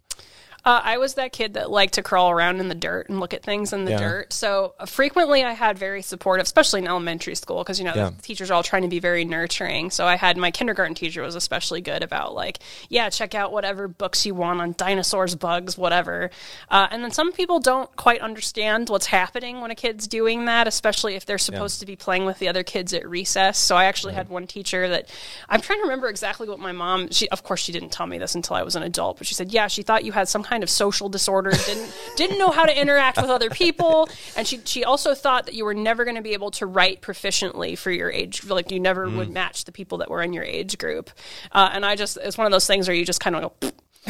Uh, 0.65 0.81
I 0.83 0.99
was 0.99 1.15
that 1.15 1.33
kid 1.33 1.55
that 1.55 1.71
liked 1.71 1.95
to 1.95 2.03
crawl 2.03 2.31
around 2.31 2.61
in 2.61 2.69
the 2.69 2.75
dirt 2.75 3.09
and 3.09 3.21
look 3.21 3.33
at 3.33 3.43
things 3.43 3.73
in 3.73 3.85
the 3.85 3.93
yeah. 3.93 3.99
dirt. 3.99 4.33
So 4.33 4.75
uh, 4.79 4.87
frequently 4.87 5.45
I 5.45 5.53
had 5.53 5.79
very 5.79 6.03
supportive, 6.03 6.45
especially 6.45 6.81
in 6.81 6.89
elementary 6.89 7.37
school, 7.37 7.59
because, 7.59 7.79
you 7.79 7.85
know, 7.85 7.95
yeah. 7.95 8.11
the 8.11 8.23
teachers 8.23 8.51
are 8.51 8.55
all 8.55 8.63
trying 8.63 8.83
to 8.83 8.89
be 8.89 8.99
very 8.99 9.25
nurturing. 9.25 9.91
So 9.91 10.05
I 10.05 10.17
had 10.17 10.37
my 10.37 10.51
kindergarten 10.51 10.95
teacher 10.95 11.23
was 11.23 11.37
especially 11.37 11.81
good 11.81 12.03
about, 12.03 12.35
like, 12.35 12.59
yeah, 12.89 13.09
check 13.09 13.35
out 13.35 13.53
whatever 13.53 13.89
books 13.89 14.27
you 14.27 14.35
want 14.35 14.61
on 14.61 14.75
dinosaurs, 14.77 15.35
bugs, 15.37 15.79
whatever. 15.79 16.31
Uh, 16.71 16.89
and 16.91 17.03
then 17.03 17.13
some 17.13 17.33
people 17.33 17.61
don't 17.61 17.95
quite 17.97 18.21
understand 18.21 18.89
what's 18.89 19.07
happening 19.07 19.61
when 19.61 19.71
a 19.71 19.75
kid's 19.75 20.07
doing 20.09 20.47
that, 20.47 20.67
especially 20.67 21.15
if 21.15 21.25
they're 21.25 21.39
supposed 21.39 21.79
yeah. 21.79 21.81
to 21.81 21.87
be 21.87 21.97
playing 21.97 22.27
with 22.27 22.41
the 22.41 22.49
other 22.49 22.65
kids 22.65 22.93
at 22.93 23.09
recess. 23.09 23.59
So 23.59 23.77
I 23.77 23.85
actually 23.85 24.15
had 24.15 24.29
one 24.29 24.47
teacher 24.47 24.89
that 24.89 25.09
I'm 25.49 25.61
trying 25.61 25.79
to 25.79 25.85
remember 25.85 26.09
exactly 26.09 26.49
what 26.49 26.59
my 26.59 26.73
mom, 26.73 27.11
she, 27.11 27.29
of 27.29 27.43
course, 27.43 27.61
she 27.61 27.73
didn't 27.73 27.91
tell 27.91 28.07
me 28.07 28.19
this 28.19 28.35
until 28.35 28.57
I 28.57 28.63
was 28.63 28.77
an 28.77 28.83
adult, 28.83 29.19
but 29.19 29.27
she 29.27 29.35
said, 29.35 29.53
yeah, 29.53 29.69
she 29.69 29.83
thought 29.83 30.05
you 30.05 30.13
had 30.13 30.29
some 30.29 30.45
kind 30.49 30.62
of 30.62 30.70
social 30.70 31.09
disorder, 31.09 31.51
didn't 31.51 31.94
didn't 32.16 32.38
know 32.38 32.51
how 32.51 32.64
to 32.64 32.80
interact 32.80 33.18
with 33.18 33.30
other 33.30 33.51
people, 33.51 34.09
and 34.36 34.46
she 34.46 34.61
she 34.64 34.84
also 34.84 35.14
thought 35.14 35.46
that 35.46 35.55
you 35.55 35.64
were 35.64 35.74
never 35.74 36.05
going 36.05 36.16
to 36.16 36.22
be 36.22 36.32
able 36.32 36.51
to 36.53 36.66
write 36.66 37.03
proficiently 37.03 37.76
for 37.76 37.90
your 37.90 38.11
age, 38.11 38.44
like 38.44 38.70
you 38.70 38.80
never 38.80 39.07
mm. 39.07 39.16
would 39.16 39.30
match 39.30 39.64
the 39.64 39.72
people 39.72 39.99
that 39.99 40.11
were 40.11 40.22
in 40.22 40.32
your 40.32 40.44
age 40.44 40.78
group. 40.78 41.11
Uh, 41.53 41.70
and 41.72 41.84
I 41.84 41.96
just 41.96 42.16
it's 42.16 42.38
one 42.38 42.46
of 42.46 42.53
those 42.53 42.66
things 42.66 42.88
where 42.88 42.96
you 42.96 43.05
just 43.05 43.20
kind 43.20 43.36
of 43.36 43.53
go. 43.61 43.70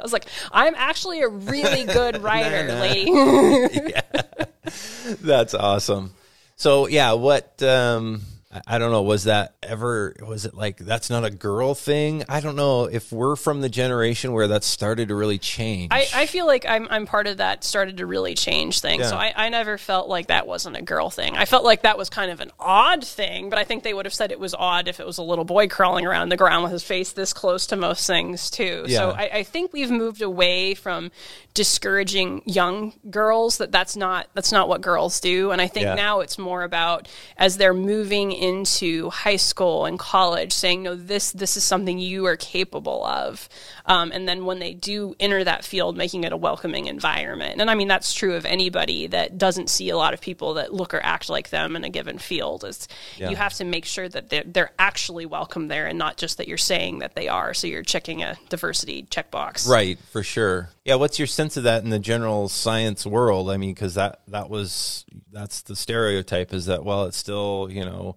I 0.00 0.02
was 0.02 0.12
like, 0.12 0.26
I'm 0.50 0.74
actually 0.76 1.20
a 1.20 1.28
really 1.28 1.84
good 1.84 2.22
writer, 2.22 2.66
nah, 2.66 2.74
nah. 2.74 2.80
lady. 2.80 3.10
yeah. 3.90 4.44
That's 5.20 5.54
awesome. 5.54 6.14
So 6.56 6.86
yeah, 6.86 7.12
what 7.12 7.62
um 7.62 8.22
I 8.66 8.78
don't 8.78 8.90
know. 8.90 9.02
Was 9.02 9.24
that 9.24 9.54
ever? 9.62 10.16
Was 10.26 10.44
it 10.44 10.54
like 10.54 10.78
that's 10.78 11.08
not 11.08 11.24
a 11.24 11.30
girl 11.30 11.72
thing? 11.72 12.24
I 12.28 12.40
don't 12.40 12.56
know 12.56 12.86
if 12.86 13.12
we're 13.12 13.36
from 13.36 13.60
the 13.60 13.68
generation 13.68 14.32
where 14.32 14.48
that 14.48 14.64
started 14.64 15.08
to 15.08 15.14
really 15.14 15.38
change. 15.38 15.92
I, 15.92 16.08
I 16.12 16.26
feel 16.26 16.46
like 16.46 16.66
I'm 16.66 16.88
I'm 16.90 17.06
part 17.06 17.28
of 17.28 17.36
that 17.36 17.62
started 17.62 17.98
to 17.98 18.06
really 18.06 18.34
change 18.34 18.80
things. 18.80 19.02
Yeah. 19.02 19.10
So 19.10 19.16
I, 19.16 19.32
I 19.36 19.48
never 19.50 19.78
felt 19.78 20.08
like 20.08 20.26
that 20.26 20.48
wasn't 20.48 20.76
a 20.76 20.82
girl 20.82 21.10
thing. 21.10 21.36
I 21.36 21.44
felt 21.44 21.62
like 21.62 21.82
that 21.82 21.96
was 21.96 22.10
kind 22.10 22.32
of 22.32 22.40
an 22.40 22.50
odd 22.58 23.06
thing, 23.06 23.50
but 23.50 23.58
I 23.60 23.62
think 23.62 23.84
they 23.84 23.94
would 23.94 24.04
have 24.04 24.14
said 24.14 24.32
it 24.32 24.40
was 24.40 24.52
odd 24.52 24.88
if 24.88 24.98
it 24.98 25.06
was 25.06 25.18
a 25.18 25.22
little 25.22 25.44
boy 25.44 25.68
crawling 25.68 26.04
around 26.04 26.30
the 26.30 26.36
ground 26.36 26.64
with 26.64 26.72
his 26.72 26.82
face 26.82 27.12
this 27.12 27.32
close 27.32 27.68
to 27.68 27.76
most 27.76 28.04
things 28.04 28.50
too. 28.50 28.84
Yeah. 28.88 28.98
So 28.98 29.10
I, 29.10 29.30
I 29.32 29.42
think 29.44 29.72
we've 29.72 29.92
moved 29.92 30.22
away 30.22 30.74
from 30.74 31.12
discouraging 31.54 32.42
young 32.46 32.94
girls 33.10 33.58
that 33.58 33.70
that's 33.70 33.94
not 33.94 34.26
that's 34.34 34.50
not 34.50 34.68
what 34.68 34.80
girls 34.80 35.20
do, 35.20 35.52
and 35.52 35.62
I 35.62 35.68
think 35.68 35.84
yeah. 35.84 35.94
now 35.94 36.18
it's 36.18 36.36
more 36.36 36.64
about 36.64 37.08
as 37.36 37.56
they're 37.56 37.72
moving 37.72 38.39
into 38.40 39.10
high 39.10 39.36
school 39.36 39.84
and 39.84 39.98
college 39.98 40.50
saying 40.50 40.82
no 40.82 40.94
this 40.94 41.30
this 41.32 41.58
is 41.58 41.62
something 41.62 41.98
you 41.98 42.24
are 42.24 42.36
capable 42.36 43.04
of. 43.04 43.48
Um, 43.84 44.12
and 44.12 44.26
then 44.26 44.46
when 44.46 44.60
they 44.60 44.72
do 44.72 45.14
enter 45.20 45.44
that 45.44 45.64
field 45.64 45.96
making 45.96 46.24
it 46.24 46.32
a 46.32 46.36
welcoming 46.36 46.86
environment. 46.86 47.60
And 47.60 47.70
i 47.70 47.74
mean 47.74 47.86
that's 47.86 48.14
true 48.14 48.34
of 48.34 48.46
anybody 48.46 49.06
that 49.08 49.36
doesn't 49.36 49.68
see 49.68 49.90
a 49.90 49.96
lot 49.96 50.14
of 50.14 50.22
people 50.22 50.54
that 50.54 50.72
look 50.72 50.94
or 50.94 51.00
act 51.02 51.28
like 51.28 51.50
them 51.50 51.76
in 51.76 51.84
a 51.84 51.90
given 51.90 52.18
field. 52.18 52.64
Is 52.64 52.88
yeah. 53.18 53.28
you 53.28 53.36
have 53.36 53.52
to 53.54 53.64
make 53.64 53.84
sure 53.84 54.08
that 54.08 54.30
they're, 54.30 54.44
they're 54.46 54.72
actually 54.78 55.26
welcome 55.26 55.68
there 55.68 55.86
and 55.86 55.98
not 55.98 56.16
just 56.16 56.38
that 56.38 56.48
you're 56.48 56.56
saying 56.56 57.00
that 57.00 57.14
they 57.14 57.28
are. 57.28 57.52
So 57.52 57.66
you're 57.66 57.82
checking 57.82 58.22
a 58.22 58.36
diversity 58.48 59.02
checkbox. 59.02 59.68
Right 59.68 59.98
for 60.12 60.22
sure. 60.22 60.70
Yeah 60.84 60.94
what's 60.94 61.18
your 61.18 61.28
sense 61.28 61.58
of 61.58 61.64
that 61.64 61.84
in 61.84 61.90
the 61.90 61.98
general 61.98 62.48
science 62.48 63.04
world? 63.04 63.50
I 63.50 63.58
mean 63.58 63.74
because 63.74 63.94
that 63.94 64.20
that 64.28 64.48
was 64.48 65.04
that's 65.30 65.60
the 65.62 65.76
stereotype 65.76 66.54
is 66.54 66.66
that 66.66 66.84
well 66.84 67.04
it's 67.04 67.18
still 67.18 67.68
you 67.70 67.84
know 67.84 68.16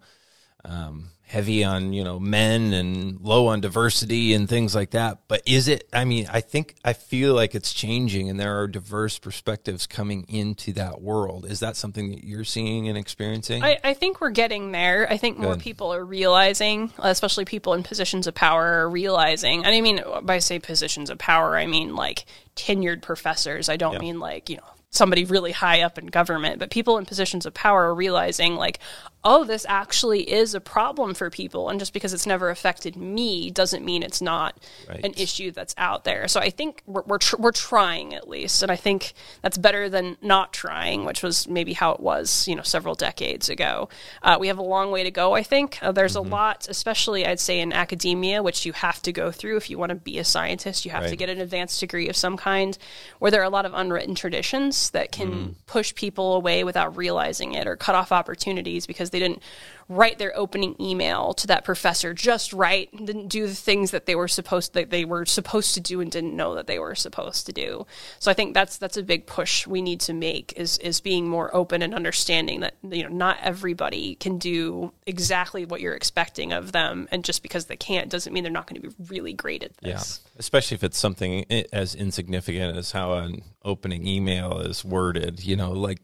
um, 0.65 1.09
heavy 1.33 1.63
on 1.63 1.93
you 1.93 2.03
know 2.03 2.19
men 2.19 2.73
and 2.73 3.19
low 3.21 3.47
on 3.47 3.59
diversity 3.59 4.33
and 4.33 4.47
things 4.47 4.75
like 4.75 4.91
that. 4.91 5.19
But 5.27 5.41
is 5.47 5.67
it 5.67 5.89
i 5.91 6.05
mean 6.05 6.27
i 6.31 6.41
think 6.41 6.75
i 6.85 6.93
feel 6.93 7.33
like 7.33 7.55
it's 7.55 7.73
changing 7.73 8.29
and 8.29 8.39
there 8.39 8.59
are 8.59 8.67
diverse 8.67 9.17
perspectives 9.17 9.87
coming 9.87 10.25
into 10.29 10.73
that 10.73 11.01
world. 11.01 11.45
Is 11.45 11.59
that 11.61 11.75
something 11.75 12.11
that 12.11 12.23
you're 12.23 12.43
seeing 12.43 12.87
and 12.87 12.97
experiencing? 12.97 13.63
I, 13.63 13.79
I 13.83 13.93
think 13.95 14.21
we're 14.21 14.29
getting 14.29 14.71
there. 14.71 15.11
I 15.11 15.17
think 15.17 15.37
Good. 15.37 15.43
more 15.43 15.55
people 15.57 15.91
are 15.91 16.05
realizing 16.05 16.93
especially 16.99 17.45
people 17.45 17.73
in 17.73 17.81
positions 17.81 18.27
of 18.27 18.35
power 18.35 18.65
are 18.81 18.89
realizing 18.89 19.65
and 19.65 19.73
i 19.73 19.81
mean 19.81 20.03
by 20.21 20.37
say 20.37 20.59
positions 20.59 21.09
of 21.09 21.17
power 21.17 21.57
i 21.57 21.65
mean 21.65 21.95
like 21.95 22.25
tenured 22.55 23.01
professors. 23.01 23.69
I 23.69 23.77
don't 23.77 23.93
yeah. 23.93 23.99
mean 23.99 24.19
like 24.19 24.49
you 24.49 24.57
know 24.57 24.63
somebody 24.93 25.25
really 25.25 25.51
high 25.51 25.81
up 25.81 25.97
in 25.97 26.05
government, 26.05 26.59
but 26.59 26.69
people 26.69 26.97
in 26.97 27.05
positions 27.05 27.47
of 27.47 27.53
power 27.53 27.85
are 27.85 27.95
realizing, 27.95 28.55
like, 28.55 28.79
oh, 29.25 29.43
this 29.45 29.65
actually 29.69 30.29
is 30.29 30.53
a 30.53 30.59
problem 30.59 31.13
for 31.13 31.29
people. 31.29 31.69
And 31.69 31.79
just 31.79 31.93
because 31.93 32.13
it's 32.13 32.27
never 32.27 32.49
affected 32.49 32.95
me 32.97 33.49
doesn't 33.49 33.85
mean 33.85 34.03
it's 34.03 34.21
not 34.21 34.57
right. 34.89 35.03
an 35.03 35.13
issue 35.15 35.51
that's 35.51 35.73
out 35.77 36.03
there. 36.03 36.27
So 36.27 36.39
I 36.39 36.49
think 36.49 36.81
we're, 36.85 37.03
we're, 37.03 37.17
tr- 37.19 37.37
we're, 37.37 37.53
trying 37.53 38.15
at 38.15 38.27
least. 38.27 38.63
And 38.63 38.71
I 38.71 38.75
think 38.75 39.13
that's 39.43 39.57
better 39.57 39.87
than 39.87 40.17
not 40.21 40.51
trying, 40.51 41.05
which 41.05 41.21
was 41.21 41.47
maybe 41.47 41.73
how 41.73 41.91
it 41.91 41.99
was, 41.99 42.47
you 42.47 42.55
know, 42.55 42.63
several 42.63 42.95
decades 42.95 43.47
ago. 43.47 43.89
Uh, 44.23 44.37
we 44.39 44.47
have 44.47 44.57
a 44.57 44.63
long 44.63 44.91
way 44.91 45.03
to 45.03 45.11
go, 45.11 45.33
I 45.33 45.43
think. 45.43 45.77
Uh, 45.81 45.91
there's 45.91 46.15
mm-hmm. 46.15 46.31
a 46.31 46.35
lot, 46.35 46.67
especially 46.67 47.25
I'd 47.25 47.39
say 47.39 47.59
in 47.59 47.71
academia, 47.71 48.41
which 48.41 48.65
you 48.65 48.73
have 48.73 49.01
to 49.03 49.13
go 49.13 49.31
through 49.31 49.57
if 49.57 49.69
you 49.69 49.77
want 49.77 49.91
to 49.91 49.95
be 49.95 50.17
a 50.17 50.25
scientist. 50.25 50.83
You 50.83 50.91
have 50.91 51.03
right. 51.03 51.09
to 51.09 51.15
get 51.15 51.29
an 51.29 51.39
advanced 51.39 51.79
degree 51.79 52.09
of 52.09 52.15
some 52.15 52.35
kind, 52.35 52.77
where 53.19 53.31
there 53.31 53.41
are 53.41 53.45
a 53.45 53.49
lot 53.49 53.65
of 53.65 53.73
unwritten 53.75 54.15
traditions 54.15 54.89
that 54.89 55.11
can 55.11 55.31
mm. 55.31 55.55
push 55.67 55.93
people 55.93 56.33
away 56.33 56.63
without 56.63 56.97
realizing 56.97 57.53
it 57.53 57.67
or 57.67 57.75
cut 57.75 57.95
off 57.95 58.11
opportunities 58.11 58.87
because 58.87 59.11
they 59.13 59.19
didn't 59.19 59.41
write 59.89 60.17
their 60.17 60.35
opening 60.37 60.75
email 60.79 61.33
to 61.33 61.47
that 61.47 61.65
professor 61.65 62.13
just 62.13 62.53
right 62.53 62.89
didn't 63.05 63.27
do 63.27 63.47
the 63.47 63.53
things 63.53 63.91
that 63.91 64.05
they 64.05 64.15
were 64.15 64.27
supposed 64.27 64.73
that 64.73 64.89
they 64.89 65.05
were 65.05 65.25
supposed 65.25 65.73
to 65.73 65.79
do 65.79 66.01
and 66.01 66.11
didn't 66.11 66.35
know 66.35 66.55
that 66.55 66.67
they 66.67 66.79
were 66.79 66.95
supposed 66.95 67.45
to 67.45 67.53
do. 67.53 67.85
So 68.19 68.31
i 68.31 68.33
think 68.33 68.53
that's 68.53 68.77
that's 68.77 68.97
a 68.97 69.03
big 69.03 69.25
push 69.25 69.67
we 69.67 69.81
need 69.81 69.99
to 70.01 70.13
make 70.13 70.53
is 70.57 70.77
is 70.79 70.99
being 70.99 71.27
more 71.27 71.55
open 71.55 71.81
and 71.81 71.93
understanding 71.93 72.61
that 72.61 72.75
you 72.83 73.03
know 73.03 73.09
not 73.09 73.37
everybody 73.41 74.15
can 74.15 74.37
do 74.37 74.91
exactly 75.05 75.65
what 75.65 75.81
you're 75.81 75.95
expecting 75.95 76.53
of 76.53 76.71
them. 76.71 77.07
And 77.11 77.23
just 77.23 77.43
because 77.43 77.65
they 77.65 77.77
can't 77.77 78.09
doesn't 78.09 78.33
mean 78.33 78.43
they're 78.43 78.51
not 78.51 78.67
going 78.67 78.81
to 78.81 78.89
be 78.89 78.95
really 79.09 79.33
great 79.33 79.63
at 79.63 79.77
this. 79.77 80.21
Yeah 80.23 80.29
especially 80.37 80.73
if 80.75 80.83
it's 80.83 80.97
something 80.97 81.45
as 81.71 81.93
insignificant 81.93 82.75
as 82.75 82.91
how 82.91 83.13
an 83.13 83.41
opening 83.63 84.07
email 84.07 84.59
is 84.59 84.83
worded 84.83 85.43
you 85.43 85.55
know 85.55 85.71
like 85.71 86.01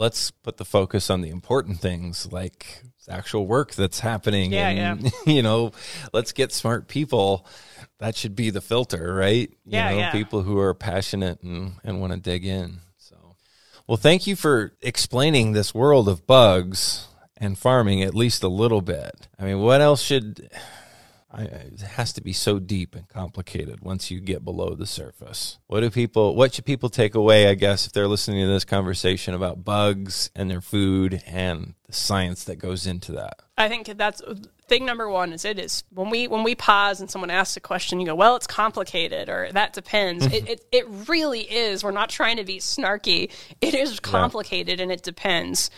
let's 0.00 0.30
put 0.30 0.56
the 0.56 0.64
focus 0.64 1.10
on 1.10 1.20
the 1.20 1.28
important 1.28 1.78
things 1.78 2.32
like 2.32 2.82
actual 3.08 3.46
work 3.46 3.74
that's 3.74 4.00
happening 4.00 4.52
yeah, 4.52 4.68
and 4.68 5.02
yeah. 5.02 5.10
you 5.26 5.42
know 5.42 5.72
let's 6.12 6.32
get 6.32 6.52
smart 6.52 6.88
people 6.88 7.46
that 7.98 8.16
should 8.16 8.34
be 8.34 8.50
the 8.50 8.60
filter 8.60 9.14
right 9.14 9.50
you 9.64 9.72
yeah, 9.72 9.90
know 9.90 9.98
yeah. 9.98 10.12
people 10.12 10.42
who 10.42 10.58
are 10.58 10.72
passionate 10.72 11.42
and, 11.42 11.72
and 11.84 12.00
want 12.00 12.12
to 12.12 12.18
dig 12.18 12.44
in 12.44 12.78
so 12.96 13.16
well 13.86 13.96
thank 13.96 14.26
you 14.26 14.36
for 14.36 14.72
explaining 14.80 15.52
this 15.52 15.74
world 15.74 16.08
of 16.08 16.26
bugs 16.26 17.08
and 17.36 17.58
farming 17.58 18.02
at 18.02 18.14
least 18.14 18.42
a 18.42 18.48
little 18.48 18.80
bit 18.80 19.28
i 19.38 19.44
mean 19.44 19.60
what 19.60 19.80
else 19.80 20.00
should 20.00 20.48
I, 21.32 21.42
it 21.42 21.80
has 21.80 22.12
to 22.14 22.20
be 22.20 22.32
so 22.32 22.58
deep 22.58 22.94
and 22.94 23.08
complicated 23.08 23.80
once 23.80 24.10
you 24.10 24.20
get 24.20 24.44
below 24.44 24.74
the 24.74 24.86
surface. 24.86 25.58
What 25.68 25.80
do 25.80 25.90
people? 25.90 26.34
What 26.34 26.54
should 26.54 26.64
people 26.64 26.88
take 26.88 27.14
away? 27.14 27.48
I 27.48 27.54
guess 27.54 27.86
if 27.86 27.92
they're 27.92 28.08
listening 28.08 28.44
to 28.44 28.52
this 28.52 28.64
conversation 28.64 29.34
about 29.34 29.64
bugs 29.64 30.30
and 30.34 30.50
their 30.50 30.60
food 30.60 31.22
and 31.26 31.74
the 31.86 31.92
science 31.92 32.44
that 32.44 32.56
goes 32.56 32.86
into 32.86 33.12
that. 33.12 33.40
I 33.56 33.68
think 33.68 33.86
that's 33.96 34.22
thing 34.70 34.86
number 34.86 35.08
one 35.08 35.32
is 35.32 35.44
it 35.44 35.58
is 35.58 35.82
when 35.92 36.10
we 36.10 36.28
when 36.28 36.44
we 36.44 36.54
pause 36.54 37.00
and 37.00 37.10
someone 37.10 37.28
asks 37.28 37.56
a 37.56 37.60
question, 37.60 37.98
you 37.98 38.06
go, 38.06 38.14
"Well, 38.14 38.36
it's 38.36 38.46
complicated," 38.46 39.28
or 39.28 39.50
"That 39.52 39.72
depends." 39.72 40.24
it, 40.26 40.48
it 40.48 40.64
it 40.70 40.86
really 41.08 41.40
is. 41.40 41.82
We're 41.82 41.90
not 41.90 42.08
trying 42.08 42.36
to 42.36 42.44
be 42.44 42.58
snarky. 42.58 43.30
It 43.60 43.74
is 43.74 43.98
complicated 44.00 44.80
and 44.80 44.92
it 44.92 45.02
depends. 45.02 45.70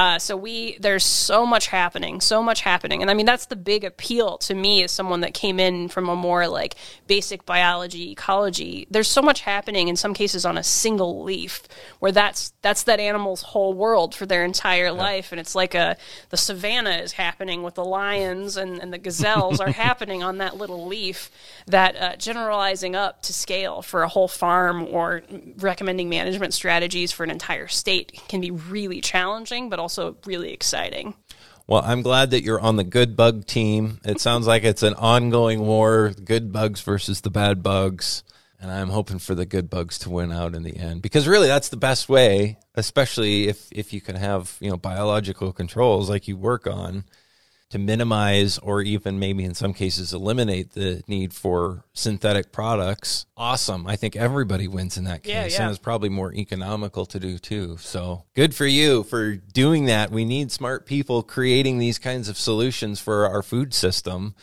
Uh, 0.00 0.18
so 0.18 0.34
we 0.34 0.78
there's 0.80 1.04
so 1.04 1.44
much 1.44 1.66
happening, 1.66 2.22
so 2.22 2.42
much 2.42 2.62
happening, 2.62 3.02
and 3.02 3.10
I 3.10 3.14
mean 3.14 3.26
that's 3.26 3.46
the 3.46 3.56
big 3.56 3.84
appeal 3.84 4.38
to 4.38 4.54
me 4.54 4.82
as 4.82 4.90
someone 4.90 5.20
that 5.20 5.34
came 5.34 5.60
in 5.60 5.88
from 5.88 6.08
a 6.08 6.16
more 6.16 6.48
like 6.48 6.74
basic 7.06 7.44
biology, 7.44 8.10
ecology. 8.10 8.86
There's 8.90 9.08
so 9.08 9.20
much 9.20 9.42
happening 9.42 9.88
in 9.88 9.96
some 9.96 10.14
cases 10.14 10.46
on 10.46 10.56
a 10.56 10.62
single 10.62 11.22
leaf, 11.22 11.64
where 11.98 12.12
that's 12.12 12.54
that's 12.62 12.84
that 12.84 12.98
animal's 12.98 13.42
whole 13.42 13.74
world 13.74 14.14
for 14.14 14.24
their 14.24 14.42
entire 14.42 14.90
life, 14.90 15.32
and 15.32 15.40
it's 15.40 15.54
like 15.54 15.74
a 15.74 15.98
the 16.30 16.38
savannah 16.38 16.96
is 16.96 17.12
happening 17.12 17.62
with 17.62 17.74
the 17.74 17.84
and, 18.56 18.80
and 18.80 18.92
the 18.92 18.98
gazelles 18.98 19.60
are 19.60 19.70
happening 19.70 20.22
on 20.22 20.38
that 20.38 20.56
little 20.56 20.86
leaf. 20.86 21.30
That 21.66 21.96
uh, 21.96 22.16
generalizing 22.16 22.96
up 22.96 23.22
to 23.22 23.32
scale 23.32 23.82
for 23.82 24.02
a 24.02 24.08
whole 24.08 24.28
farm 24.28 24.86
or 24.90 25.22
recommending 25.58 26.08
management 26.08 26.54
strategies 26.54 27.12
for 27.12 27.24
an 27.24 27.30
entire 27.30 27.68
state 27.68 28.20
can 28.28 28.40
be 28.40 28.50
really 28.50 29.00
challenging, 29.00 29.68
but 29.68 29.78
also 29.78 30.16
really 30.26 30.52
exciting. 30.52 31.14
Well, 31.70 31.82
I'm 31.84 32.02
glad 32.02 32.32
that 32.32 32.42
you're 32.42 32.60
on 32.60 32.74
the 32.74 32.84
good 32.84 33.14
bug 33.14 33.46
team. 33.46 34.00
It 34.04 34.20
sounds 34.20 34.46
like 34.46 34.64
it's 34.64 34.82
an 34.82 34.94
ongoing 34.94 35.60
war, 35.60 36.12
good 36.24 36.52
bugs 36.52 36.80
versus 36.80 37.20
the 37.20 37.30
bad 37.30 37.62
bugs. 37.62 38.24
And 38.60 38.72
I'm 38.72 38.88
hoping 38.88 39.20
for 39.20 39.36
the 39.36 39.46
good 39.46 39.70
bugs 39.70 39.96
to 40.00 40.10
win 40.10 40.32
out 40.32 40.56
in 40.56 40.64
the 40.64 40.76
end 40.76 41.00
because 41.00 41.28
really 41.28 41.46
that's 41.46 41.68
the 41.68 41.76
best 41.76 42.08
way, 42.08 42.58
especially 42.74 43.46
if, 43.46 43.68
if 43.70 43.92
you 43.92 44.00
can 44.00 44.16
have, 44.16 44.56
you 44.60 44.68
know, 44.68 44.76
biological 44.76 45.52
controls 45.52 46.10
like 46.10 46.26
you 46.26 46.36
work 46.36 46.66
on 46.66 47.04
to 47.70 47.78
minimize 47.78 48.58
or 48.58 48.82
even 48.82 49.18
maybe 49.18 49.44
in 49.44 49.54
some 49.54 49.72
cases 49.72 50.12
eliminate 50.12 50.72
the 50.72 51.02
need 51.06 51.32
for 51.32 51.84
synthetic 51.92 52.52
products. 52.52 53.26
Awesome. 53.36 53.86
I 53.86 53.96
think 53.96 54.16
everybody 54.16 54.68
wins 54.68 54.98
in 54.98 55.04
that 55.04 55.22
case. 55.22 55.32
Yeah, 55.32 55.46
yeah. 55.46 55.62
And 55.62 55.70
it's 55.70 55.78
probably 55.78 56.08
more 56.08 56.34
economical 56.34 57.06
to 57.06 57.20
do 57.20 57.38
too. 57.38 57.76
So 57.78 58.24
good 58.34 58.54
for 58.54 58.66
you 58.66 59.04
for 59.04 59.36
doing 59.36 59.86
that. 59.86 60.10
We 60.10 60.24
need 60.24 60.50
smart 60.50 60.84
people 60.84 61.22
creating 61.22 61.78
these 61.78 61.98
kinds 61.98 62.28
of 62.28 62.36
solutions 62.36 63.00
for 63.00 63.28
our 63.28 63.42
food 63.42 63.72
system 63.72 64.34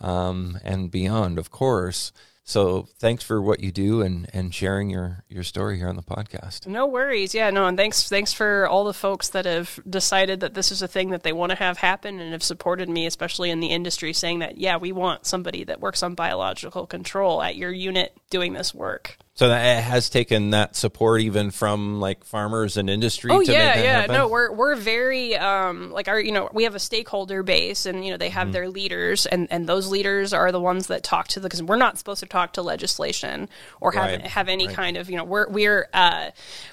um, 0.00 0.58
and 0.64 0.90
beyond, 0.90 1.38
of 1.38 1.50
course. 1.50 2.12
So 2.50 2.88
thanks 2.98 3.22
for 3.22 3.40
what 3.40 3.60
you 3.60 3.70
do 3.70 4.02
and, 4.02 4.28
and 4.32 4.52
sharing 4.52 4.90
your, 4.90 5.22
your 5.28 5.44
story 5.44 5.78
here 5.78 5.88
on 5.88 5.94
the 5.94 6.02
podcast. 6.02 6.66
No 6.66 6.84
worries. 6.84 7.32
Yeah, 7.32 7.50
no, 7.50 7.68
and 7.68 7.76
thanks 7.76 8.08
thanks 8.08 8.32
for 8.32 8.66
all 8.66 8.82
the 8.82 8.92
folks 8.92 9.28
that 9.28 9.44
have 9.44 9.78
decided 9.88 10.40
that 10.40 10.54
this 10.54 10.72
is 10.72 10.82
a 10.82 10.88
thing 10.88 11.10
that 11.10 11.22
they 11.22 11.32
want 11.32 11.50
to 11.50 11.56
have 11.56 11.78
happen 11.78 12.18
and 12.18 12.32
have 12.32 12.42
supported 12.42 12.88
me, 12.88 13.06
especially 13.06 13.50
in 13.50 13.60
the 13.60 13.68
industry, 13.68 14.12
saying 14.12 14.40
that 14.40 14.58
yeah, 14.58 14.78
we 14.78 14.90
want 14.90 15.26
somebody 15.26 15.62
that 15.62 15.80
works 15.80 16.02
on 16.02 16.16
biological 16.16 16.88
control 16.88 17.40
at 17.40 17.54
your 17.54 17.70
unit 17.70 18.16
doing 18.30 18.52
this 18.52 18.74
work. 18.74 19.16
So 19.40 19.48
that 19.48 19.78
it 19.78 19.80
has 19.84 20.10
taken 20.10 20.50
that 20.50 20.76
support 20.76 21.22
even 21.22 21.50
from 21.50 21.98
like 21.98 22.24
farmers 22.24 22.76
and 22.76 22.90
industry. 22.90 23.30
Oh 23.32 23.42
to 23.42 23.50
yeah, 23.50 23.82
yeah. 23.82 24.00
happen? 24.00 24.14
No, 24.14 24.28
we're 24.28 24.52
we're 24.52 24.76
very 24.76 25.34
um 25.34 25.90
like 25.90 26.08
our 26.08 26.20
you 26.20 26.30
know 26.30 26.50
we 26.52 26.64
have 26.64 26.74
a 26.74 26.78
stakeholder 26.78 27.42
base 27.42 27.86
and 27.86 28.04
you 28.04 28.10
know 28.10 28.18
they 28.18 28.28
have 28.28 28.48
Mm-hmm. 28.48 28.52
their 28.52 28.68
leaders 28.68 29.24
and 29.24 29.48
and 29.50 29.66
those 29.66 29.88
leaders 29.88 30.34
are 30.34 30.52
the 30.52 30.60
ones 30.60 30.88
that 30.88 31.02
talk 31.02 31.28
to 31.28 31.40
the 31.40 31.48
because 31.48 31.62
we're 31.62 31.76
not 31.76 31.96
supposed 31.96 32.20
to 32.20 32.26
talk 32.26 32.52
to 32.52 32.60
legislation 32.62 33.48
or 33.80 33.92
have 33.92 34.10
Right, 34.10 34.26
have 34.26 34.50
any 34.50 34.66
right. 34.66 34.76
kind 34.76 34.98
of 34.98 35.08
you 35.08 35.16
know 35.16 35.24
we're 35.24 35.48
we're 35.48 35.88
uh 35.94 36.32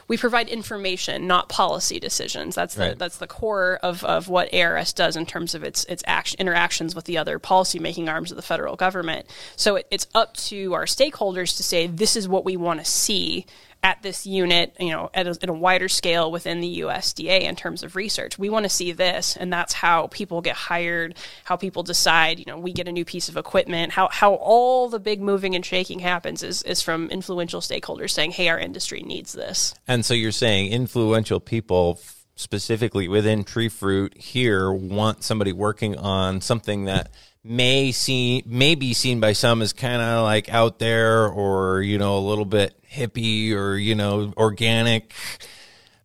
we 0.10 0.18
provide 0.18 0.50
information 0.50 1.26
not 1.26 1.48
policy 1.48 2.02
decisions. 2.02 2.54
That's 2.54 2.76
the 2.76 2.82
Right. 2.82 3.00
that's 3.00 3.16
the 3.18 3.28
core 3.28 3.80
of 3.82 4.04
of 4.04 4.28
what 4.28 4.54
ARS 4.54 4.92
does 4.92 5.16
in 5.16 5.26
terms 5.26 5.56
of 5.56 5.64
its 5.64 5.86
its 5.86 6.04
action, 6.06 6.38
interactions 6.42 6.96
with 6.96 7.06
the 7.06 7.18
other 7.18 7.40
policy 7.40 7.80
making 7.80 8.10
arms 8.10 8.30
of 8.30 8.36
the 8.36 8.42
federal 8.44 8.76
government. 8.76 9.26
So 9.56 9.78
it, 9.78 9.88
it's 9.90 10.08
up 10.14 10.36
to 10.48 10.74
our 10.74 10.84
stakeholders 10.84 11.56
to 11.56 11.64
say 11.64 11.88
this 11.88 12.18
is 12.18 12.28
what 12.28 12.44
we 12.44 12.57
want 12.58 12.80
to 12.80 12.86
see 12.86 13.46
at 13.84 14.02
this 14.02 14.26
unit, 14.26 14.76
you 14.80 14.90
know, 14.90 15.10
at 15.14 15.28
a, 15.28 15.38
a 15.48 15.54
wider 15.54 15.88
scale 15.88 16.32
within 16.32 16.60
the 16.62 16.82
USDA 16.82 17.42
in 17.42 17.56
terms 17.56 17.84
of 17.84 17.96
research. 17.96 18.38
We 18.38 18.50
want 18.50 18.64
to 18.64 18.70
see 18.70 18.92
this, 18.92 19.38
and 19.38 19.54
that's 19.54 19.74
how 19.74 20.08
people 20.08 20.42
get 20.42 20.56
hired, 20.56 21.16
how 21.44 21.56
people 21.56 21.84
decide, 21.84 22.40
you 22.40 22.46
know, 22.46 22.58
we 22.58 22.74
get 22.74 22.88
a 22.88 22.92
new 22.92 23.06
piece 23.06 23.30
of 23.30 23.38
equipment, 23.38 23.92
how, 23.92 24.10
how 24.12 24.34
all 24.34 24.90
the 24.90 25.00
big 25.00 25.22
moving 25.22 25.56
and 25.56 25.66
shaking 25.66 26.00
happens 26.00 26.44
is, 26.44 26.64
is 26.64 26.82
from 26.82 27.10
influential 27.10 27.62
stakeholders 27.62 28.10
saying, 28.10 28.32
hey, 28.32 28.50
our 28.50 28.60
industry 28.60 29.04
needs 29.04 29.34
this. 29.34 29.76
And 29.88 30.04
so 30.04 30.14
you're 30.14 30.32
saying 30.32 30.72
influential 30.72 31.40
people, 31.40 32.00
specifically 32.36 33.08
within 33.08 33.44
tree 33.44 33.70
fruit 33.70 34.18
here, 34.18 34.72
want 34.72 35.24
somebody 35.24 35.54
working 35.54 35.98
on 35.98 36.42
something 36.42 36.86
that 36.86 37.12
may 37.44 37.92
see 37.92 38.44
may 38.46 38.76
be 38.76 38.94
seen 38.94 39.20
by 39.20 39.34
some 39.34 39.62
as 39.62 39.74
kind 39.74 40.02
of 40.02 40.24
like 40.24 40.50
out 40.50 40.80
there 40.80 41.28
or 41.28 41.82
you 41.82 41.98
know 41.98 42.18
a 42.18 42.20
little 42.20 42.46
bit 42.46 42.76
hippie 42.92 43.54
or 43.54 43.76
you 43.76 43.96
know 43.96 44.34
organic 44.38 45.14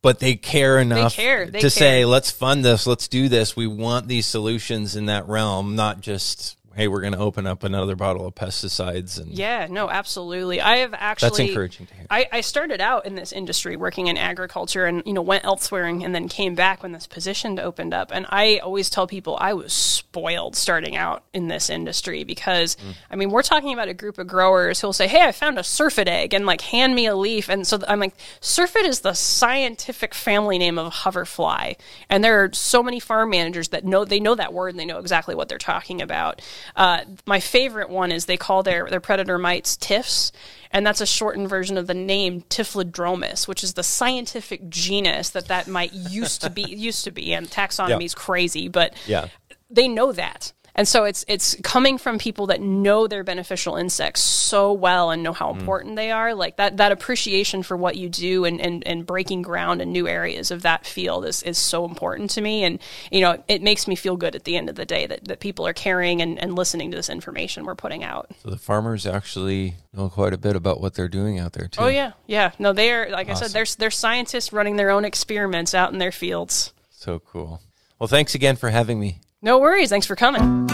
but 0.02 0.18
they 0.18 0.34
care 0.34 0.78
enough 0.78 1.14
care. 1.14 1.46
They 1.46 1.60
to 1.60 1.70
say 1.70 2.04
let's 2.04 2.30
fund 2.30 2.64
this 2.64 2.86
let's 2.86 3.08
do 3.08 3.28
this 3.28 3.56
we 3.56 3.66
want 3.66 4.08
these 4.08 4.26
solutions 4.26 4.94
in 4.96 5.06
that 5.06 5.28
realm 5.28 5.74
not 5.74 6.00
just 6.00 6.56
hey 6.74 6.88
we're 6.88 7.00
going 7.00 7.12
to 7.12 7.18
open 7.18 7.46
up 7.46 7.64
another 7.64 7.96
bottle 7.96 8.26
of 8.26 8.34
pesticides 8.34 9.20
and 9.20 9.32
Yeah, 9.32 9.66
no, 9.70 9.88
absolutely. 9.88 10.60
I 10.60 10.78
have 10.78 10.94
actually. 10.94 11.28
That's 11.28 11.38
encouraging 11.40 11.86
to 11.86 11.94
hear. 11.94 12.06
I, 12.10 12.26
I 12.32 12.40
started 12.40 12.80
out 12.80 13.06
in 13.06 13.14
this 13.14 13.32
industry 13.32 13.76
working 13.76 14.06
in 14.08 14.16
agriculture, 14.16 14.86
and 14.86 15.02
you 15.06 15.12
know 15.12 15.22
went 15.22 15.44
elsewhere, 15.44 15.86
and, 15.86 16.12
then 16.12 16.28
came 16.28 16.54
back 16.54 16.82
when 16.82 16.92
this 16.92 17.06
position 17.06 17.58
opened 17.58 17.94
up. 17.94 18.10
And 18.12 18.26
I 18.28 18.58
always 18.58 18.90
tell 18.90 19.06
people 19.06 19.38
I 19.40 19.54
was 19.54 19.72
spoiled 19.72 20.56
starting 20.56 20.96
out 20.96 21.24
in 21.32 21.48
this 21.48 21.70
industry 21.70 22.24
because 22.24 22.76
Mm. 22.76 22.94
I 23.10 23.16
mean 23.16 23.30
we're 23.30 23.42
talking 23.42 23.72
about 23.72 23.88
a 23.88 23.94
group 23.94 24.18
of 24.18 24.26
growers 24.26 24.80
who'll 24.80 24.92
say, 24.92 25.06
"Hey, 25.08 25.22
I 25.22 25.32
found 25.32 25.58
a 25.58 25.64
syrphid 25.64 26.08
egg," 26.08 26.34
and 26.34 26.46
like 26.46 26.60
hand 26.60 26.94
me 26.94 27.06
a 27.06 27.14
leaf, 27.14 27.48
and 27.48 27.66
so 27.66 27.78
I'm 27.86 28.00
like, 28.00 28.14
"Syrphid 28.40 28.84
is 28.86 29.00
the 29.00 29.14
scientific 29.14 30.14
family 30.14 30.58
name 30.58 30.78
of 30.78 30.92
hoverfly," 30.92 31.74
and 32.08 32.24
there 32.24 32.42
are 32.42 32.52
so 32.52 32.82
many 32.82 33.00
farm 33.00 33.30
managers 33.30 33.68
that 33.68 33.84
know 33.84 34.04
they 34.04 34.20
know 34.20 34.34
that 34.34 34.52
word 34.52 34.68
and 34.70 34.80
they 34.80 34.84
know 34.84 34.98
exactly 34.98 35.34
what 35.34 35.48
they're 35.48 35.58
talking 35.58 36.00
about. 36.00 36.40
Uh, 36.76 37.00
my 37.26 37.40
favorite 37.40 37.88
one 37.90 38.12
is 38.12 38.26
they 38.26 38.36
call 38.36 38.62
their 38.62 38.88
their 38.88 39.00
predator 39.00 39.38
mites 39.38 39.76
tiffs, 39.76 40.32
and 40.70 40.86
that's 40.86 41.00
a 41.00 41.06
shortened 41.06 41.48
version 41.48 41.76
of 41.78 41.86
the 41.86 41.94
name 41.94 42.42
Typhlodromus, 42.42 43.46
which 43.48 43.62
is 43.64 43.74
the 43.74 43.82
scientific 43.82 44.68
genus 44.68 45.30
that 45.30 45.48
that 45.48 45.68
mite 45.68 45.92
used 45.92 46.40
to 46.42 46.50
be 46.50 46.62
used 46.68 47.04
to 47.04 47.10
be. 47.10 47.32
And 47.34 47.48
taxonomy 47.50 48.00
Yeah. 48.00 48.04
is 48.06 48.14
crazy, 48.14 48.68
but 48.68 48.94
Yeah. 49.06 49.28
they 49.70 49.88
know 49.88 50.12
that. 50.12 50.52
And 50.74 50.88
so 50.88 51.04
it's 51.04 51.22
it's 51.28 51.54
coming 51.62 51.98
from 51.98 52.18
people 52.18 52.46
that 52.46 52.60
know 52.62 53.06
their 53.06 53.22
beneficial 53.24 53.76
insects 53.76 54.22
so 54.22 54.72
well 54.72 55.10
and 55.10 55.22
know 55.22 55.32
Mm. 55.32 55.36
how 55.36 55.50
important 55.54 55.96
they 55.96 56.10
are. 56.10 56.34
Like 56.34 56.56
that 56.56 56.78
that 56.78 56.92
appreciation 56.92 57.62
for 57.62 57.76
what 57.76 57.96
you 57.96 58.08
do 58.08 58.44
and, 58.46 58.58
and, 58.60 58.86
and 58.86 59.04
breaking 59.04 59.42
ground 59.42 59.82
in 59.82 59.92
new 59.92 60.08
areas 60.08 60.50
of 60.50 60.62
that 60.62 60.86
field 60.86 61.26
is, 61.26 61.42
is 61.42 61.58
so 61.58 61.84
important 61.84 62.30
to 62.30 62.40
me. 62.40 62.64
And 62.64 62.78
you 63.10 63.20
know, 63.20 63.42
it 63.48 63.62
makes 63.62 63.86
me 63.86 63.94
feel 63.96 64.16
good 64.16 64.34
at 64.34 64.44
the 64.44 64.56
end 64.56 64.70
of 64.70 64.76
the 64.76 64.86
day 64.86 65.06
that, 65.06 65.24
that 65.26 65.40
people 65.40 65.66
are 65.66 65.74
caring 65.74 66.22
and, 66.22 66.38
and 66.38 66.54
listening 66.56 66.90
to 66.90 66.96
this 66.96 67.10
information 67.10 67.64
we're 67.66 67.74
putting 67.74 68.02
out. 68.02 68.30
So 68.42 68.48
the 68.50 68.56
farmers 68.56 69.06
actually 69.06 69.74
know 69.92 70.08
quite 70.08 70.32
a 70.32 70.38
bit 70.38 70.56
about 70.56 70.80
what 70.80 70.94
they're 70.94 71.08
doing 71.08 71.38
out 71.38 71.52
there 71.52 71.68
too. 71.68 71.82
Oh 71.82 71.88
yeah, 71.88 72.12
yeah. 72.26 72.52
No, 72.58 72.72
they 72.72 72.92
are 72.92 73.10
like 73.10 73.28
I 73.28 73.34
said, 73.34 73.50
they're 73.50 73.66
they're 73.78 73.90
scientists 73.90 74.52
running 74.54 74.76
their 74.76 74.88
own 74.90 75.04
experiments 75.04 75.74
out 75.74 75.92
in 75.92 75.98
their 75.98 76.12
fields. 76.12 76.72
So 76.90 77.18
cool. 77.18 77.60
Well, 77.98 78.08
thanks 78.08 78.34
again 78.34 78.56
for 78.56 78.70
having 78.70 78.98
me. 78.98 79.20
No 79.44 79.58
worries. 79.58 79.90
Thanks 79.90 80.06
for 80.06 80.14
coming. 80.14 80.66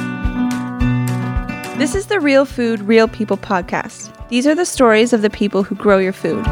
This 1.79 1.95
is 1.95 2.07
the 2.09 2.21
Real 2.21 2.45
Food, 2.45 2.83
Real 2.83 3.09
People 3.09 3.39
podcast. 3.39 4.13
These 4.29 4.47
are 4.47 4.55
the 4.55 4.67
stories 4.67 5.15
of 5.15 5.23
the 5.23 5.31
people 5.31 5.63
who 5.63 5.75
grow 5.75 5.97
your 5.97 6.13
food. 6.13 6.45